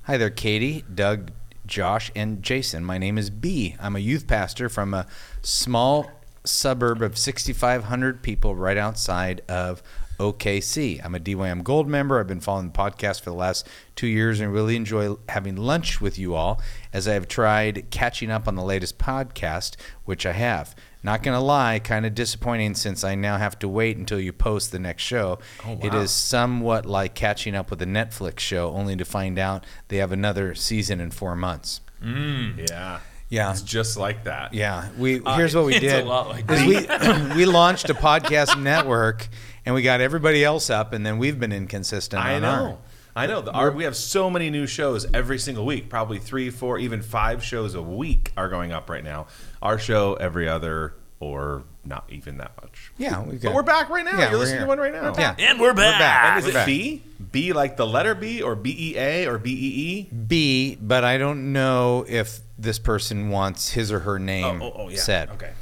Hi 0.04 0.16
there, 0.16 0.30
Katie, 0.30 0.84
Doug, 0.92 1.30
Josh, 1.66 2.10
and 2.16 2.42
Jason. 2.42 2.82
My 2.82 2.96
name 2.96 3.18
is 3.18 3.28
B. 3.28 3.76
I'm 3.78 3.94
a 3.94 4.00
youth 4.00 4.26
pastor 4.26 4.70
from 4.70 4.94
a 4.94 5.06
small 5.42 6.10
suburb 6.44 7.02
of 7.02 7.16
6,500 7.18 8.22
people 8.22 8.54
right 8.54 8.76
outside 8.76 9.42
of 9.48 9.82
OKC. 10.18 11.04
I'm 11.04 11.14
a 11.14 11.20
DYM 11.20 11.64
Gold 11.64 11.88
member. 11.88 12.20
I've 12.20 12.26
been 12.26 12.40
following 12.40 12.70
the 12.70 12.78
podcast 12.78 13.22
for 13.22 13.30
the 13.30 13.36
last 13.36 13.66
two 13.96 14.06
years 14.06 14.40
and 14.40 14.52
really 14.52 14.76
enjoy 14.76 15.16
having 15.28 15.56
lunch 15.56 16.00
with 16.00 16.18
you 16.18 16.34
all 16.34 16.60
as 16.92 17.08
I 17.08 17.14
have 17.14 17.26
tried 17.26 17.90
catching 17.90 18.30
up 18.30 18.46
on 18.46 18.54
the 18.54 18.62
latest 18.62 18.98
podcast, 18.98 19.76
which 20.04 20.24
I 20.24 20.32
have. 20.32 20.74
Not 21.02 21.24
going 21.24 21.36
to 21.36 21.42
lie, 21.42 21.80
kind 21.80 22.06
of 22.06 22.14
disappointing 22.14 22.74
since 22.74 23.02
I 23.02 23.16
now 23.16 23.36
have 23.36 23.58
to 23.60 23.68
wait 23.68 23.96
until 23.96 24.20
you 24.20 24.32
post 24.32 24.70
the 24.70 24.78
next 24.78 25.02
show. 25.02 25.40
Oh, 25.66 25.78
it 25.82 25.92
is 25.92 26.12
somewhat 26.12 26.86
like 26.86 27.14
catching 27.14 27.56
up 27.56 27.70
with 27.70 27.82
a 27.82 27.86
Netflix 27.86 28.38
show 28.38 28.70
only 28.70 28.94
to 28.94 29.04
find 29.04 29.36
out 29.38 29.66
they 29.88 29.96
have 29.96 30.12
another 30.12 30.54
season 30.54 31.00
in 31.00 31.10
four 31.10 31.34
months. 31.34 31.80
Mm. 32.00 32.68
yeah. 32.68 33.00
Yeah. 33.32 33.50
It's 33.50 33.62
just 33.62 33.96
like 33.96 34.24
that. 34.24 34.52
Yeah, 34.52 34.88
we 34.98 35.22
uh, 35.22 35.36
here's 35.36 35.56
what 35.56 35.64
we 35.64 35.74
it's 35.74 35.84
a 35.84 35.88
did. 35.88 36.04
lot 36.06 36.28
like 36.28 36.50
is 36.50 36.60
we 36.66 37.34
we 37.36 37.46
launched 37.46 37.88
a 37.88 37.94
podcast 37.94 38.60
network 38.60 39.26
and 39.64 39.74
we 39.74 39.80
got 39.80 40.02
everybody 40.02 40.44
else 40.44 40.68
up, 40.68 40.92
and 40.92 41.04
then 41.06 41.16
we've 41.16 41.40
been 41.40 41.52
inconsistent. 41.52 42.22
I 42.22 42.34
on 42.34 42.42
know. 42.42 42.48
Our, 42.48 42.78
I 43.16 43.26
know. 43.26 43.40
The, 43.40 43.50
our, 43.52 43.70
we 43.70 43.84
have 43.84 43.96
so 43.96 44.28
many 44.28 44.50
new 44.50 44.66
shows 44.66 45.06
every 45.14 45.38
single 45.38 45.64
week. 45.64 45.88
Probably 45.88 46.18
three, 46.18 46.50
four, 46.50 46.78
even 46.78 47.00
five 47.00 47.42
shows 47.42 47.74
a 47.74 47.80
week 47.82 48.32
are 48.36 48.48
going 48.50 48.70
up 48.72 48.90
right 48.90 49.04
now. 49.04 49.28
Our 49.62 49.78
show 49.78 50.14
every 50.14 50.46
other, 50.48 50.94
or 51.20 51.64
not 51.86 52.04
even 52.10 52.36
that 52.38 52.52
much. 52.62 52.92
yeah, 52.98 53.22
we've 53.22 53.40
got. 53.40 53.48
But 53.50 53.54
we're 53.54 53.62
back 53.62 53.88
right 53.88 54.04
now. 54.04 54.18
Yeah, 54.18 54.30
You're 54.30 54.38
listening 54.40 54.58
here. 54.58 54.66
to 54.66 54.68
one 54.68 54.78
right 54.78 54.92
now. 54.92 55.14
Yeah, 55.18 55.34
And 55.38 55.58
we're 55.60 55.72
back. 55.74 55.98
back. 55.98 56.30
And 56.30 56.38
is 56.38 56.44
We're 56.44 56.50
it 56.50 56.54
back. 56.54 56.66
B? 56.66 57.02
B 57.30 57.52
like 57.52 57.76
the 57.76 57.86
letter 57.86 58.14
B 58.14 58.42
or 58.42 58.54
B 58.56 58.74
E 58.78 58.98
A 58.98 59.26
or 59.26 59.38
B 59.38 59.50
E 59.52 59.54
E? 59.54 60.02
B, 60.12 60.76
but 60.80 61.04
I 61.04 61.18
don't 61.18 61.52
know 61.52 62.04
if 62.08 62.40
this 62.62 62.78
person 62.78 63.30
wants 63.30 63.70
his 63.72 63.92
or 63.92 64.00
her 64.00 64.16
oh, 64.16 64.18
name 64.18 64.62
Oh, 64.62 64.66
oh, 64.66 64.72
oh, 64.84 64.88
yeah. 64.88 64.98
said. 64.98 65.30
Okay. 65.30 65.52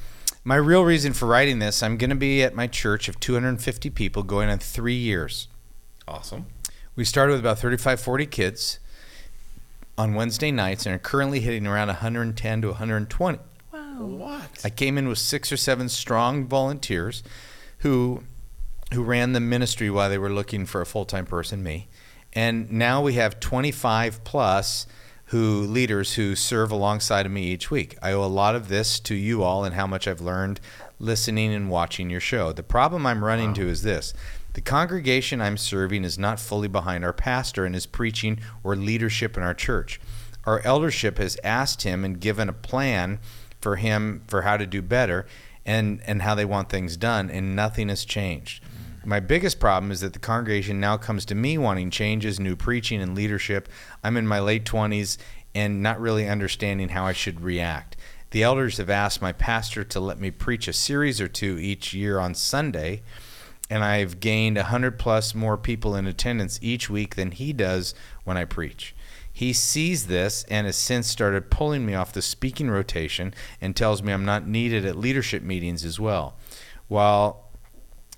My 0.44 0.56
real 0.56 0.84
reason 0.84 1.12
for 1.12 1.26
writing 1.26 1.58
this, 1.58 1.82
I'm 1.82 1.96
going 1.96 2.10
to 2.10 2.16
be 2.16 2.42
at 2.42 2.54
my 2.54 2.66
church 2.66 3.08
of 3.08 3.20
250 3.20 3.90
people 3.90 4.22
going 4.22 4.48
on 4.48 4.58
three 4.58 4.94
years. 4.94 5.48
Awesome. 6.08 6.46
We 6.96 7.04
started 7.04 7.32
with 7.32 7.40
about 7.40 7.58
35, 7.58 8.00
40 8.00 8.26
kids 8.26 8.78
on 9.98 10.14
Wednesday 10.14 10.50
nights 10.50 10.86
and 10.86 10.94
are 10.94 10.98
currently 10.98 11.40
hitting 11.40 11.66
around 11.66 11.88
110 11.88 12.62
to 12.62 12.68
120. 12.68 13.38
Wow. 13.72 13.78
What? 13.98 14.62
I 14.64 14.70
came 14.70 14.96
in 14.96 15.08
with 15.08 15.18
six 15.18 15.52
or 15.52 15.56
seven 15.56 15.88
strong 15.88 16.46
volunteers 16.46 17.22
who 17.78 18.22
who 18.92 19.04
ran 19.04 19.34
the 19.34 19.40
ministry 19.40 19.88
while 19.88 20.08
they 20.08 20.18
were 20.18 20.32
looking 20.32 20.66
for 20.66 20.80
a 20.80 20.86
full-time 20.86 21.24
person, 21.24 21.62
me. 21.62 21.86
And 22.32 22.72
now 22.72 23.00
we 23.00 23.12
have 23.14 23.38
25 23.38 24.24
plus 24.24 24.86
who 25.30 25.62
leaders 25.62 26.14
who 26.14 26.34
serve 26.34 26.72
alongside 26.72 27.24
of 27.24 27.30
me 27.30 27.44
each 27.44 27.70
week. 27.70 27.96
I 28.02 28.10
owe 28.12 28.24
a 28.24 28.26
lot 28.26 28.56
of 28.56 28.68
this 28.68 28.98
to 29.00 29.14
you 29.14 29.44
all 29.44 29.64
and 29.64 29.76
how 29.76 29.86
much 29.86 30.08
I've 30.08 30.20
learned 30.20 30.60
listening 30.98 31.54
and 31.54 31.70
watching 31.70 32.10
your 32.10 32.20
show. 32.20 32.52
The 32.52 32.64
problem 32.64 33.06
I'm 33.06 33.24
running 33.24 33.54
to 33.54 33.68
is 33.68 33.82
this. 33.82 34.12
The 34.54 34.60
congregation 34.60 35.40
I'm 35.40 35.56
serving 35.56 36.02
is 36.02 36.18
not 36.18 36.40
fully 36.40 36.66
behind 36.66 37.04
our 37.04 37.12
pastor 37.12 37.64
and 37.64 37.76
his 37.76 37.86
preaching 37.86 38.40
or 38.64 38.74
leadership 38.74 39.36
in 39.36 39.44
our 39.44 39.54
church. 39.54 40.00
Our 40.44 40.60
eldership 40.64 41.18
has 41.18 41.38
asked 41.44 41.82
him 41.82 42.04
and 42.04 42.20
given 42.20 42.48
a 42.48 42.52
plan 42.52 43.20
for 43.60 43.76
him 43.76 44.24
for 44.26 44.42
how 44.42 44.56
to 44.56 44.66
do 44.66 44.82
better 44.82 45.26
and, 45.64 46.00
and 46.06 46.22
how 46.22 46.34
they 46.34 46.44
want 46.44 46.70
things 46.70 46.96
done, 46.96 47.30
and 47.30 47.54
nothing 47.54 47.88
has 47.88 48.04
changed. 48.04 48.64
My 49.04 49.18
biggest 49.18 49.58
problem 49.58 49.90
is 49.90 50.00
that 50.00 50.12
the 50.12 50.18
congregation 50.18 50.78
now 50.78 50.98
comes 50.98 51.24
to 51.26 51.34
me 51.34 51.56
wanting 51.56 51.90
changes, 51.90 52.38
new 52.38 52.54
preaching, 52.54 53.00
and 53.00 53.14
leadership. 53.14 53.68
I'm 54.04 54.16
in 54.18 54.26
my 54.26 54.40
late 54.40 54.64
20s 54.64 55.16
and 55.54 55.82
not 55.82 56.00
really 56.00 56.28
understanding 56.28 56.90
how 56.90 57.06
I 57.06 57.12
should 57.12 57.40
react. 57.40 57.96
The 58.30 58.42
elders 58.42 58.76
have 58.76 58.90
asked 58.90 59.22
my 59.22 59.32
pastor 59.32 59.84
to 59.84 60.00
let 60.00 60.20
me 60.20 60.30
preach 60.30 60.68
a 60.68 60.72
series 60.72 61.20
or 61.20 61.28
two 61.28 61.58
each 61.58 61.94
year 61.94 62.18
on 62.20 62.34
Sunday, 62.34 63.02
and 63.68 63.82
I've 63.82 64.20
gained 64.20 64.56
100 64.56 64.98
plus 64.98 65.34
more 65.34 65.56
people 65.56 65.96
in 65.96 66.06
attendance 66.06 66.58
each 66.62 66.90
week 66.90 67.16
than 67.16 67.32
he 67.32 67.52
does 67.52 67.94
when 68.24 68.36
I 68.36 68.44
preach. 68.44 68.94
He 69.32 69.52
sees 69.52 70.06
this 70.06 70.44
and 70.44 70.66
has 70.66 70.76
since 70.76 71.08
started 71.08 71.50
pulling 71.50 71.86
me 71.86 71.94
off 71.94 72.12
the 72.12 72.22
speaking 72.22 72.70
rotation 72.70 73.32
and 73.60 73.74
tells 73.74 74.02
me 74.02 74.12
I'm 74.12 74.24
not 74.24 74.46
needed 74.46 74.84
at 74.84 74.96
leadership 74.96 75.42
meetings 75.42 75.84
as 75.84 75.98
well. 75.98 76.36
While 76.88 77.49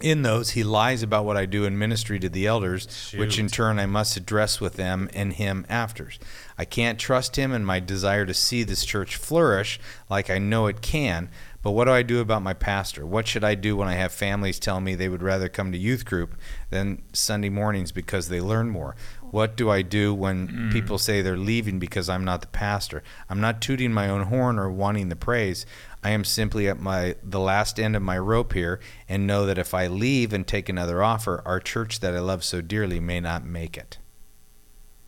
in 0.03 0.23
those, 0.23 0.51
he 0.51 0.65
lies 0.65 1.03
about 1.03 1.25
what 1.25 1.37
I 1.37 1.47
do 1.47 1.65
in 1.65 1.79
ministry 1.79 2.19
to 2.19 2.29
the 2.29 2.47
elders, 2.47 3.13
which 3.17 3.39
in 3.39 3.49
turn 3.49 3.79
I 3.79 3.87
must 3.87 4.17
address 4.17 4.61
with 4.61 4.75
them 4.75 5.09
and 5.15 5.33
him 5.33 5.65
after. 5.69 6.11
I 6.59 6.65
can't 6.65 6.99
trust 6.99 7.37
him 7.37 7.53
and 7.53 7.67
my 7.67 7.81
desire 7.81 8.27
to 8.27 8.35
see 8.35 8.63
this 8.63 8.85
church 8.85 9.17
flourish 9.17 9.81
like 10.11 10.29
I 10.29 10.39
know 10.39 10.67
it 10.67 10.83
can. 10.83 11.31
But 11.63 11.73
what 11.73 11.85
do 11.85 11.93
I 11.93 12.03
do 12.03 12.21
about 12.21 12.43
my 12.43 12.55
pastor? 12.55 13.07
What 13.07 13.29
should 13.29 13.45
I 13.45 13.55
do 13.55 13.77
when 13.77 13.87
I 13.87 13.95
have 13.95 14.13
families 14.13 14.59
tell 14.59 14.81
me 14.81 14.95
they 14.95 15.09
would 15.09 15.23
rather 15.23 15.49
come 15.49 15.71
to 15.71 15.79
youth 15.79 16.05
group 16.05 16.35
than 16.71 17.03
Sunday 17.13 17.51
mornings 17.51 17.93
because 17.93 18.29
they 18.29 18.41
learn 18.41 18.69
more? 18.69 18.97
What 19.31 19.57
do 19.57 19.71
I 19.71 19.83
do 19.83 20.13
when 20.13 20.49
mm. 20.49 20.73
people 20.73 20.99
say 20.99 21.23
they're 21.23 21.37
leaving 21.37 21.79
because 21.79 22.09
I'm 22.09 22.25
not 22.25 22.41
the 22.41 22.49
pastor? 22.49 23.03
I'm 23.31 23.41
not 23.41 23.63
tooting 23.63 23.93
my 23.93 24.09
own 24.09 24.25
horn 24.25 24.59
or 24.59 24.71
wanting 24.71 25.09
the 25.09 25.17
praise. 25.17 25.65
I 26.05 26.11
am 26.11 26.25
simply 26.25 26.69
at 26.69 26.81
my 26.81 27.15
the 27.23 27.39
last 27.41 27.79
end 27.79 27.95
of 27.95 28.03
my 28.03 28.19
rope 28.19 28.53
here 28.55 28.81
and 29.09 29.27
know 29.27 29.47
that 29.47 29.59
if 29.59 29.73
I 29.73 29.87
leave 29.87 30.33
and 30.33 30.47
take 30.47 30.69
another 30.69 31.03
offer, 31.03 31.43
our 31.45 31.61
church 31.61 32.01
that 32.01 32.15
I 32.15 32.19
love 32.21 32.43
so 32.43 32.61
dearly 32.61 32.99
may 33.01 33.21
not 33.21 33.45
make 33.45 33.77
it. 33.77 33.99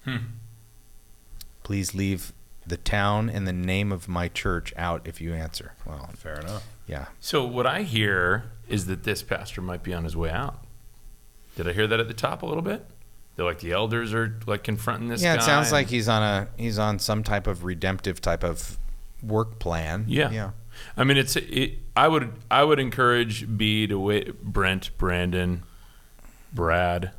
Hmm. 0.04 0.16
Please 1.62 1.94
leave 1.94 2.32
the 2.66 2.76
town 2.76 3.28
and 3.28 3.46
the 3.46 3.52
name 3.52 3.90
of 3.92 4.08
my 4.08 4.28
church 4.28 4.72
out 4.76 5.06
if 5.06 5.20
you 5.20 5.34
answer. 5.34 5.72
Well, 5.84 6.10
Fair 6.14 6.40
enough. 6.40 6.66
yeah. 6.86 7.06
So 7.20 7.44
what 7.44 7.66
I 7.66 7.82
hear 7.82 8.44
is 8.68 8.86
that 8.86 9.04
this 9.04 9.22
pastor 9.22 9.60
might 9.60 9.82
be 9.82 9.92
on 9.92 10.04
his 10.04 10.16
way 10.16 10.30
out. 10.30 10.64
Did 11.56 11.68
I 11.68 11.72
hear 11.72 11.86
that 11.86 12.00
at 12.00 12.08
the 12.08 12.14
top 12.14 12.42
a 12.42 12.46
little 12.46 12.62
bit? 12.62 12.86
They're 13.36 13.44
like 13.44 13.58
the 13.60 13.72
elders 13.72 14.14
are 14.14 14.38
like 14.46 14.62
confronting 14.62 15.08
this. 15.08 15.22
Yeah, 15.22 15.34
it 15.34 15.42
sounds 15.42 15.72
like 15.72 15.88
he's 15.88 16.08
on 16.08 16.22
a 16.22 16.48
he's 16.56 16.78
on 16.78 16.98
some 17.00 17.24
type 17.24 17.46
of 17.48 17.64
redemptive 17.64 18.20
type 18.20 18.44
of 18.44 18.78
work 19.22 19.58
plan. 19.58 20.04
Yeah. 20.06 20.30
Yeah. 20.30 20.50
I 20.96 21.04
mean, 21.04 21.16
it's 21.16 21.36
it, 21.36 21.78
I 21.96 22.08
would 22.08 22.32
I 22.50 22.64
would 22.64 22.78
encourage 22.80 23.56
B 23.56 23.86
to 23.86 23.98
wait. 23.98 24.42
Brent, 24.42 24.96
Brandon, 24.98 25.62
Brad. 26.52 27.12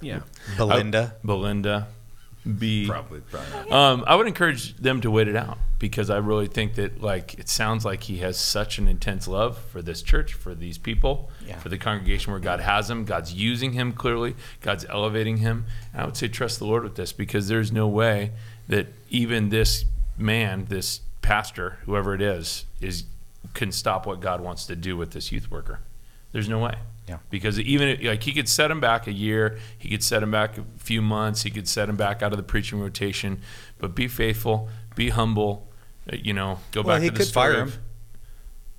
Yeah, 0.00 0.20
Belinda. 0.56 1.14
Belinda, 1.24 1.88
B. 2.58 2.86
probably. 2.88 3.20
probably. 3.20 3.70
Um, 3.70 4.02
I 4.06 4.16
would 4.16 4.26
encourage 4.26 4.76
them 4.76 5.02
to 5.02 5.10
wait 5.10 5.28
it 5.28 5.36
out 5.36 5.58
because 5.78 6.08
I 6.08 6.16
really 6.16 6.46
think 6.46 6.74
that 6.76 7.02
like 7.02 7.34
it 7.38 7.48
sounds 7.50 7.84
like 7.84 8.04
he 8.04 8.18
has 8.18 8.38
such 8.38 8.78
an 8.78 8.88
intense 8.88 9.28
love 9.28 9.58
for 9.58 9.82
this 9.82 10.00
church, 10.02 10.32
for 10.32 10.54
these 10.54 10.78
people, 10.78 11.30
Yeah. 11.46 11.58
for 11.58 11.68
the 11.68 11.76
congregation 11.76 12.32
where 12.32 12.40
God 12.40 12.60
has 12.60 12.88
him. 12.90 13.04
God's 13.04 13.34
using 13.34 13.72
him 13.74 13.92
clearly. 13.92 14.36
God's 14.62 14.86
elevating 14.88 15.38
him. 15.38 15.66
And 15.92 16.02
I 16.02 16.06
would 16.06 16.16
say 16.16 16.28
trust 16.28 16.58
the 16.58 16.64
Lord 16.66 16.82
with 16.82 16.94
this 16.96 17.12
because 17.12 17.48
there's 17.48 17.70
no 17.70 17.86
way 17.86 18.32
that 18.68 18.86
even 19.10 19.50
this 19.50 19.84
man, 20.16 20.64
this 20.70 21.00
pastor, 21.22 21.78
whoever 21.84 22.14
it 22.14 22.22
is, 22.22 22.64
is 22.80 23.04
can 23.54 23.72
stop 23.72 24.06
what 24.06 24.20
God 24.20 24.40
wants 24.40 24.66
to 24.66 24.76
do 24.76 24.96
with 24.96 25.12
this 25.12 25.32
youth 25.32 25.50
worker. 25.50 25.80
There's 26.32 26.48
no 26.48 26.58
way. 26.58 26.76
Yeah. 27.08 27.18
Because 27.30 27.58
even 27.58 27.98
like 28.04 28.22
he 28.22 28.32
could 28.32 28.48
set 28.48 28.70
him 28.70 28.80
back 28.80 29.06
a 29.06 29.12
year, 29.12 29.58
he 29.78 29.88
could 29.88 30.02
set 30.04 30.22
him 30.22 30.30
back 30.30 30.58
a 30.58 30.64
few 30.78 31.02
months, 31.02 31.42
he 31.42 31.50
could 31.50 31.66
set 31.66 31.88
him 31.88 31.96
back 31.96 32.22
out 32.22 32.32
of 32.32 32.36
the 32.36 32.42
preaching 32.44 32.78
rotation. 32.80 33.40
But 33.78 33.94
be 33.94 34.06
faithful, 34.06 34.68
be 34.94 35.08
humble. 35.08 35.66
uh, 36.12 36.16
You 36.22 36.32
know, 36.34 36.60
go 36.70 36.82
Well, 36.82 36.96
back 36.96 37.02
he 37.02 37.08
to 37.10 37.14
the 37.16 37.24
story 37.24 37.52
fire 37.54 37.64
him. 37.64 37.72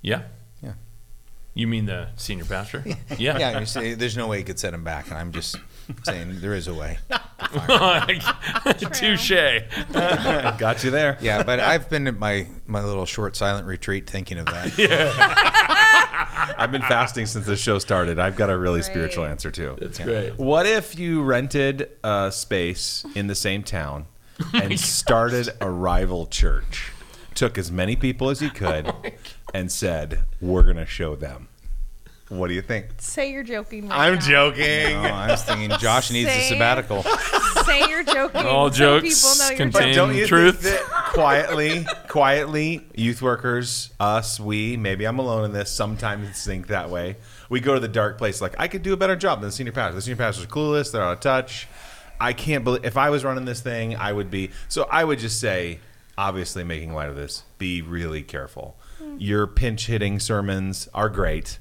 Yeah. 0.01 0.21
Yeah. 0.63 0.73
You 1.53 1.67
mean 1.67 1.85
the 1.87 2.07
senior 2.15 2.45
pastor? 2.45 2.83
Yeah. 3.17 3.37
Yeah, 3.37 3.59
you 3.59 3.65
say 3.65 3.95
there's 3.95 4.15
no 4.15 4.27
way 4.27 4.37
you 4.39 4.45
could 4.45 4.59
set 4.59 4.73
him 4.73 4.83
back, 4.85 5.09
and 5.09 5.17
I'm 5.17 5.33
just 5.33 5.57
saying 6.03 6.41
there 6.41 6.53
is 6.53 6.67
a 6.67 6.73
way. 6.73 6.97
Touche. 8.93 9.31
Got 9.91 10.83
you 10.83 10.91
there. 10.91 11.17
Yeah, 11.21 11.43
but 11.43 11.59
I've 11.59 11.89
been 11.89 12.07
at 12.07 12.17
my 12.17 12.47
my 12.67 12.83
little 12.83 13.05
short 13.05 13.35
silent 13.35 13.67
retreat 13.67 14.09
thinking 14.09 14.37
of 14.37 14.45
that. 14.47 16.55
I've 16.57 16.71
been 16.71 16.81
fasting 16.81 17.25
since 17.25 17.45
the 17.45 17.55
show 17.55 17.79
started. 17.79 18.19
I've 18.19 18.35
got 18.35 18.49
a 18.49 18.57
really 18.57 18.79
Great. 18.81 18.91
spiritual 18.91 19.25
answer 19.25 19.51
too. 19.51 19.77
That's 19.79 19.99
great. 19.99 20.37
What 20.37 20.65
if 20.65 20.97
you 20.97 21.23
rented 21.23 21.89
a 22.03 22.31
space 22.31 23.05
in 23.15 23.27
the 23.27 23.35
same 23.35 23.63
town 23.63 24.05
and 24.53 24.79
started 24.79 25.49
a 25.59 25.69
rival 25.69 26.27
church? 26.27 26.91
Took 27.33 27.57
as 27.57 27.71
many 27.71 27.95
people 27.95 28.29
as 28.29 28.41
you 28.41 28.49
could 28.49 28.91
and 29.53 29.71
said, 29.71 30.23
"We're 30.41 30.63
going 30.63 30.77
to 30.77 30.85
show 30.85 31.15
them." 31.15 31.47
What 32.31 32.47
do 32.47 32.53
you 32.53 32.61
think? 32.61 32.85
Say 32.99 33.33
you're 33.33 33.43
joking. 33.43 33.89
Right 33.89 34.07
I'm 34.07 34.15
now. 34.15 34.21
joking. 34.21 34.95
Oh, 34.95 35.01
I 35.01 35.31
was 35.31 35.43
thinking 35.43 35.69
Josh 35.79 36.11
needs 36.11 36.29
a 36.29 36.33
Say- 36.33 36.49
sabbatical. 36.49 37.03
Say 37.65 37.89
you're 37.89 38.03
joking. 38.05 38.45
All 38.45 38.71
so 38.71 38.77
jokes 39.01 39.21
people 39.21 39.37
know 39.37 39.49
you're 39.49 39.57
contain- 39.57 39.93
joking. 39.93 39.95
Don't 39.95 40.15
you 40.15 40.27
Truth. 40.27 40.61
think 40.63 40.77
that 40.87 41.11
quietly, 41.13 41.85
quietly, 42.07 42.87
youth 42.95 43.21
workers, 43.21 43.91
us, 43.99 44.39
we, 44.39 44.77
maybe 44.77 45.03
I'm 45.05 45.19
alone 45.19 45.43
in 45.43 45.51
this, 45.51 45.69
sometimes 45.69 46.43
think 46.45 46.67
that 46.67 46.89
way. 46.89 47.17
We 47.49 47.59
go 47.59 47.73
to 47.73 47.81
the 47.81 47.89
dark 47.89 48.17
place 48.17 48.39
like, 48.41 48.55
I 48.57 48.69
could 48.69 48.81
do 48.81 48.93
a 48.93 48.97
better 48.97 49.17
job 49.17 49.41
than 49.41 49.49
the 49.49 49.53
senior 49.53 49.73
pastor. 49.73 49.95
The 49.95 50.01
senior 50.01 50.15
pastor's 50.15 50.45
clueless, 50.47 50.91
they're 50.93 51.03
out 51.03 51.13
of 51.13 51.19
touch. 51.19 51.67
I 52.19 52.31
can't 52.31 52.63
believe, 52.63 52.85
if 52.85 52.95
I 52.95 53.09
was 53.09 53.25
running 53.25 53.43
this 53.43 53.59
thing, 53.59 53.97
I 53.97 54.13
would 54.13 54.31
be. 54.31 54.51
So 54.69 54.87
I 54.89 55.03
would 55.03 55.19
just 55.19 55.41
say, 55.41 55.79
obviously 56.17 56.63
making 56.63 56.93
light 56.93 57.09
of 57.09 57.17
this, 57.17 57.43
be 57.57 57.81
really 57.81 58.21
careful. 58.21 58.77
Hmm. 58.99 59.17
Your 59.19 59.47
pinch 59.47 59.87
hitting 59.87 60.17
sermons 60.19 60.87
are 60.93 61.09
great. 61.09 61.59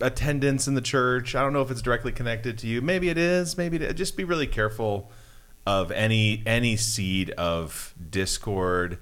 Attendance 0.00 0.66
in 0.66 0.74
the 0.74 0.80
church, 0.80 1.34
I 1.34 1.42
don't 1.42 1.52
know 1.52 1.62
if 1.62 1.70
it's 1.70 1.82
directly 1.82 2.12
connected 2.12 2.58
to 2.58 2.66
you. 2.66 2.80
Maybe 2.80 3.08
it 3.08 3.18
is. 3.18 3.58
Maybe 3.58 3.76
it, 3.76 3.94
just 3.94 4.16
be 4.16 4.24
really 4.24 4.46
careful 4.46 5.10
of 5.66 5.90
any 5.92 6.42
any 6.46 6.76
seed 6.76 7.30
of 7.32 7.94
discord, 8.10 8.98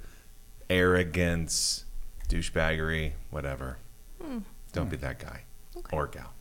arrogance, 0.69 1.85
douchebaggery, 2.29 3.13
whatever. 3.31 3.79
Hmm. 4.23 4.39
Don't 4.73 4.91
be 4.91 4.97
that 4.97 5.19
guy 5.19 5.43
or 5.93 6.07
gal. 6.07 6.33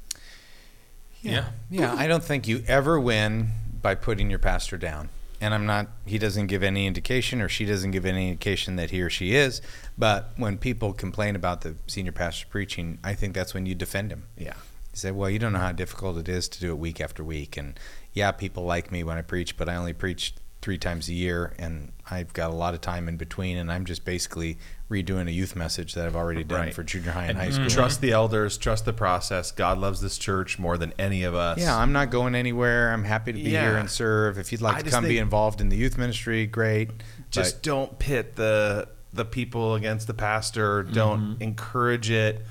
Yeah. 1.22 1.50
Yeah, 1.70 1.94
I 1.96 2.08
don't 2.08 2.24
think 2.24 2.48
you 2.48 2.64
ever 2.68 3.00
win 3.00 3.50
by 3.82 3.96
putting 3.96 4.30
your 4.30 4.40
pastor 4.40 4.78
down. 4.78 5.10
And 5.40 5.54
I'm 5.54 5.66
not, 5.66 5.88
he 6.06 6.18
doesn't 6.18 6.48
give 6.48 6.64
any 6.64 6.88
indication 6.88 7.42
or 7.42 7.50
she 7.50 7.66
doesn't 7.66 7.92
give 7.92 8.06
any 8.06 8.30
indication 8.30 8.76
that 8.78 8.92
he 8.92 9.02
or 9.02 9.10
she 9.10 9.36
is. 9.36 9.62
But 9.98 10.32
when 10.36 10.58
people 10.58 10.94
complain 10.94 11.36
about 11.36 11.62
the 11.62 11.76
senior 11.86 12.12
pastor 12.12 12.48
preaching, 12.50 12.98
I 13.04 13.14
think 13.14 13.36
that's 13.36 13.54
when 13.54 13.66
you 13.66 13.76
defend 13.76 14.12
him. 14.12 14.24
Yeah. 14.38 14.56
You 14.56 14.96
say, 14.96 15.12
well, 15.12 15.30
you 15.30 15.38
don't 15.38 15.54
know 15.54 15.60
how 15.60 15.74
difficult 15.74 16.18
it 16.18 16.28
is 16.28 16.50
to 16.50 16.60
do 16.60 16.72
it 16.72 16.80
week 16.80 17.00
after 17.00 17.24
week. 17.24 17.56
And 17.56 17.80
yeah, 18.14 18.32
people 18.32 18.64
like 18.64 18.92
me 18.92 19.04
when 19.04 19.18
I 19.18 19.22
preach, 19.22 19.58
but 19.58 19.70
I 19.70 19.76
only 19.76 19.94
preach 19.94 20.34
three 20.62 20.80
times 20.80 21.08
a 21.08 21.14
year 21.14 21.54
and 21.60 21.92
I've 22.10 22.34
got 22.34 22.50
a 22.50 22.56
lot 22.56 22.74
of 22.74 22.82
time 22.82 23.08
in 23.08 23.18
between. 23.18 23.58
And 23.58 23.72
I'm 23.72 23.86
just 23.86 24.04
basically 24.04 24.58
redoing 24.90 25.28
a 25.28 25.32
youth 25.32 25.56
message 25.56 25.96
that 25.96 26.06
I've 26.06 26.16
already 26.16 26.46
done 26.46 26.62
Right. 26.62 26.74
for 26.74 26.82
junior 26.82 27.12
high 27.12 27.24
and, 27.24 27.32
And 27.32 27.40
high 27.40 27.50
school. 27.50 27.70
trust 27.70 28.00
the 28.00 28.12
elders, 28.12 28.58
trust 28.58 28.86
the 28.86 28.94
process. 28.94 29.52
God 29.52 29.80
loves 29.80 30.00
this 30.00 30.18
church 30.18 30.58
more 30.58 30.78
than 30.78 30.94
any 30.98 31.24
of 31.24 31.36
us. 31.36 31.60
Yeah, 31.60 31.78
I'm 31.78 31.92
not 31.92 32.10
going 32.10 32.36
anywhere. 32.36 32.94
I'm 32.94 33.04
happy 33.04 33.34
to 33.34 33.38
be 33.38 33.50
here 33.50 33.76
and 33.76 33.90
serve. 33.90 34.38
If 34.38 34.52
you'd 34.52 34.62
like 34.62 34.78
I 34.78 34.82
to 34.82 34.90
come 34.90 35.06
be 35.06 35.18
involved 35.18 35.60
in 35.60 35.70
the 35.70 35.76
youth 35.76 35.98
ministry, 35.98 36.46
great. 36.46 36.92
just 37.32 37.56
But 37.56 37.64
don't 37.64 38.00
pit 38.00 38.36
the 38.36 38.88
the 39.14 39.26
people 39.26 39.76
against 39.76 40.08
the 40.08 40.14
pastor. 40.14 40.84
Don't 40.84 41.34
mm-hmm. 41.34 41.44
encourage 41.44 42.10
it. 42.10 42.46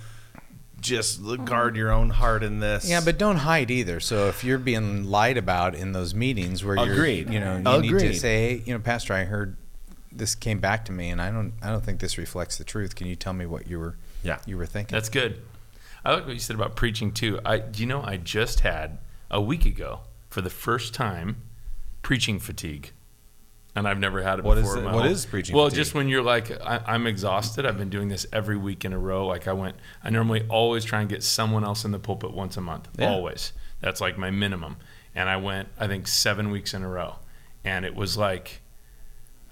Just 0.81 1.23
mm-hmm. 1.23 1.45
guard 1.45 1.77
your 1.77 1.91
own 1.91 2.11
heart 2.11 2.43
in 2.43 2.61
this. 2.61 2.89
yeah, 2.89 3.01
but 3.03 3.17
don't 3.17 3.37
hide 3.37 3.71
either. 3.71 3.99
So 3.99 4.29
if 4.29 4.45
you're 4.45 4.59
being 4.59 5.05
lied 5.05 5.39
about 5.39 5.75
in 5.75 5.93
those 5.93 6.15
meetings 6.15 6.63
where 6.63 6.77
Agreed. 6.77 7.27
you're, 7.27 7.35
you 7.35 7.41
know, 7.41 7.81
you 7.81 7.93
need 7.93 7.99
to 7.99 8.15
say, 8.15 8.49
hey, 8.49 8.63
you 8.67 8.75
know, 8.75 8.81
Pastor, 8.81 9.15
I 9.15 9.25
heard 9.25 9.57
this 10.19 10.35
came 10.35 10.59
back 10.61 10.85
to 10.87 10.93
me, 10.93 11.11
and 11.11 11.21
I 11.21 11.31
don't, 11.31 11.53
I 11.63 11.69
don't 11.71 11.85
think 11.85 12.01
this 12.01 12.17
reflects 12.19 12.57
the 12.59 12.65
truth. 12.65 12.95
Can 12.95 13.07
you 13.07 13.17
tell 13.17 13.33
me 13.33 13.47
what 13.47 13.69
you 13.69 13.79
were, 13.79 13.97
Yeah. 14.23 14.39
you 14.47 14.57
were 14.57 14.67
thinking? 14.67 14.95
That's 14.95 15.09
good. 15.09 15.43
I 16.05 16.13
like 16.15 16.25
what 16.25 16.35
you 16.35 16.39
said 16.41 16.57
about 16.57 16.77
preaching 16.77 17.13
too. 17.13 17.41
I 17.45 17.59
do 17.59 17.83
you 17.83 17.87
know 17.87 18.03
I 18.03 18.17
just 18.17 18.61
had 18.61 18.99
a 19.31 19.41
week 19.41 19.67
ago 19.67 20.01
for 20.31 20.41
the 20.41 20.51
first 20.51 20.95
time 20.95 21.43
preaching 22.03 22.39
fatigue. 22.39 22.93
And 23.75 23.87
I've 23.87 23.99
never 23.99 24.23
had 24.23 24.39
it 24.39 24.45
What 24.45 24.57
is 24.57 24.63
before. 24.65 24.79
in 24.79 24.89
it- 24.89 24.95
what 24.95 25.05
is 25.07 25.27
preaching 25.27 25.55
Well, 25.55 25.67
fatigue? 25.67 25.77
just 25.77 25.95
when 25.95 26.09
you're 26.09 26.23
like, 26.23 26.51
I, 26.63 26.81
I'm 26.87 27.07
exhausted. 27.07 27.67
I've 27.67 27.77
been 27.77 27.91
doing 27.91 28.09
this 28.09 28.25
every 28.33 28.57
week 28.57 28.85
in 28.87 28.93
a 28.95 28.99
row. 28.99 29.27
Like 29.27 29.47
I 29.49 29.53
went, 29.53 29.77
I 30.03 30.09
normally 30.11 30.47
always 30.49 30.83
try 30.85 31.01
and 31.01 31.11
get 31.11 31.23
someone 31.23 31.63
else 31.65 31.85
in 31.85 31.91
the 31.91 31.99
pulpit 31.99 32.33
once 32.33 32.57
a 32.57 32.63
month. 32.63 32.89
Yeah. 32.99 33.11
Always. 33.11 33.53
That's 33.81 34.01
like 34.01 34.17
my 34.17 34.31
minimum. 34.31 34.77
And 35.15 35.29
I 35.29 35.37
went, 35.37 35.69
I 35.79 35.89
think 35.89 36.07
seven 36.09 36.51
weeks 36.51 36.73
in 36.73 36.83
a 36.83 36.89
row, 36.89 37.17
and 37.65 37.85
it 37.85 37.95
was 37.95 38.17
like, 38.17 38.61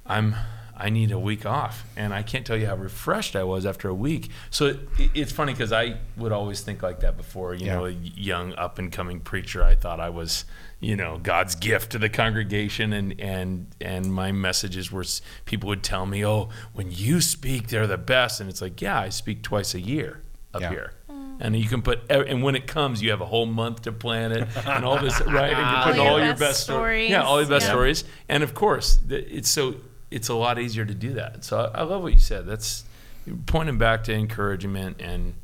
I'm 0.06 0.34
I 0.76 0.90
need 0.90 1.12
a 1.12 1.18
week 1.20 1.46
off, 1.46 1.84
and 1.96 2.12
I 2.12 2.24
can't 2.24 2.44
tell 2.44 2.56
you 2.56 2.66
how 2.66 2.74
refreshed 2.74 3.36
I 3.36 3.44
was 3.44 3.64
after 3.64 3.88
a 3.88 3.94
week. 3.94 4.30
So 4.50 4.66
it, 4.66 4.78
it's 5.14 5.30
funny 5.30 5.52
because 5.52 5.72
I 5.72 5.98
would 6.16 6.32
always 6.32 6.62
think 6.62 6.82
like 6.82 6.98
that 7.00 7.16
before. 7.16 7.54
You 7.54 7.66
Yeah. 7.66 7.74
know, 7.76 7.84
a 7.86 7.90
young 7.90 8.52
up 8.54 8.80
and 8.80 8.90
coming 8.90 9.20
preacher, 9.20 9.62
I 9.62 9.76
thought 9.76 10.00
I 10.00 10.08
was, 10.10 10.44
you 10.80 10.96
know, 10.96 11.18
God's 11.22 11.54
gift 11.54 11.92
to 11.92 11.98
the 12.00 12.08
congregation, 12.08 12.92
and 12.92 13.14
and 13.20 13.68
and 13.80 14.12
my 14.12 14.32
messages 14.32 14.90
were 14.90 15.02
s- 15.02 15.22
people 15.44 15.68
would 15.68 15.84
tell 15.84 16.06
me, 16.06 16.26
oh, 16.26 16.48
when 16.72 16.90
you 16.90 17.20
speak, 17.20 17.68
they're 17.68 17.86
the 17.86 17.96
best, 17.96 18.40
and 18.40 18.50
it's 18.50 18.60
like, 18.60 18.82
yeah, 18.82 18.98
I 18.98 19.10
speak 19.10 19.42
twice 19.42 19.74
a 19.74 19.80
year 19.80 20.22
up 20.52 20.60
Yeah. 20.62 20.70
here. 20.70 20.92
And 21.40 21.56
you 21.56 21.68
can 21.68 21.82
put, 21.82 22.00
and 22.10 22.42
when 22.44 22.54
it 22.54 22.66
comes, 22.68 23.02
you 23.02 23.10
have 23.10 23.20
a 23.20 23.26
whole 23.26 23.46
month 23.46 23.82
to 23.82 23.92
plan 23.92 24.30
it, 24.32 24.46
and 24.66 24.84
all 24.84 24.98
this, 25.00 25.20
right? 25.20 25.52
And 25.52 25.70
you're 25.70 25.82
putting 25.84 26.02
your 26.02 26.10
all 26.12 26.18
your 26.18 26.28
best 26.28 26.40
best 26.40 26.60
sto- 26.64 26.72
stories. 26.74 27.10
Yeah, 27.10 27.22
all 27.22 27.40
your 27.40 27.48
best 27.50 27.64
Yeah. 27.66 27.70
stories, 27.72 28.04
and 28.28 28.42
of 28.42 28.54
course, 28.54 28.98
it's 29.08 29.48
so 29.48 29.74
it's 30.10 30.28
a 30.28 30.34
lot 30.34 30.58
easier 30.58 30.84
to 30.84 30.94
do 30.94 31.14
that. 31.14 31.44
So 31.44 31.58
I, 31.58 31.80
I 31.80 31.82
love 31.82 32.02
what 32.02 32.12
you 32.12 32.20
said. 32.20 32.46
That's 32.46 32.84
you're 33.26 33.36
pointing 33.46 33.78
back 33.78 34.04
to 34.04 34.14
encouragement 34.14 35.00
and 35.00 35.34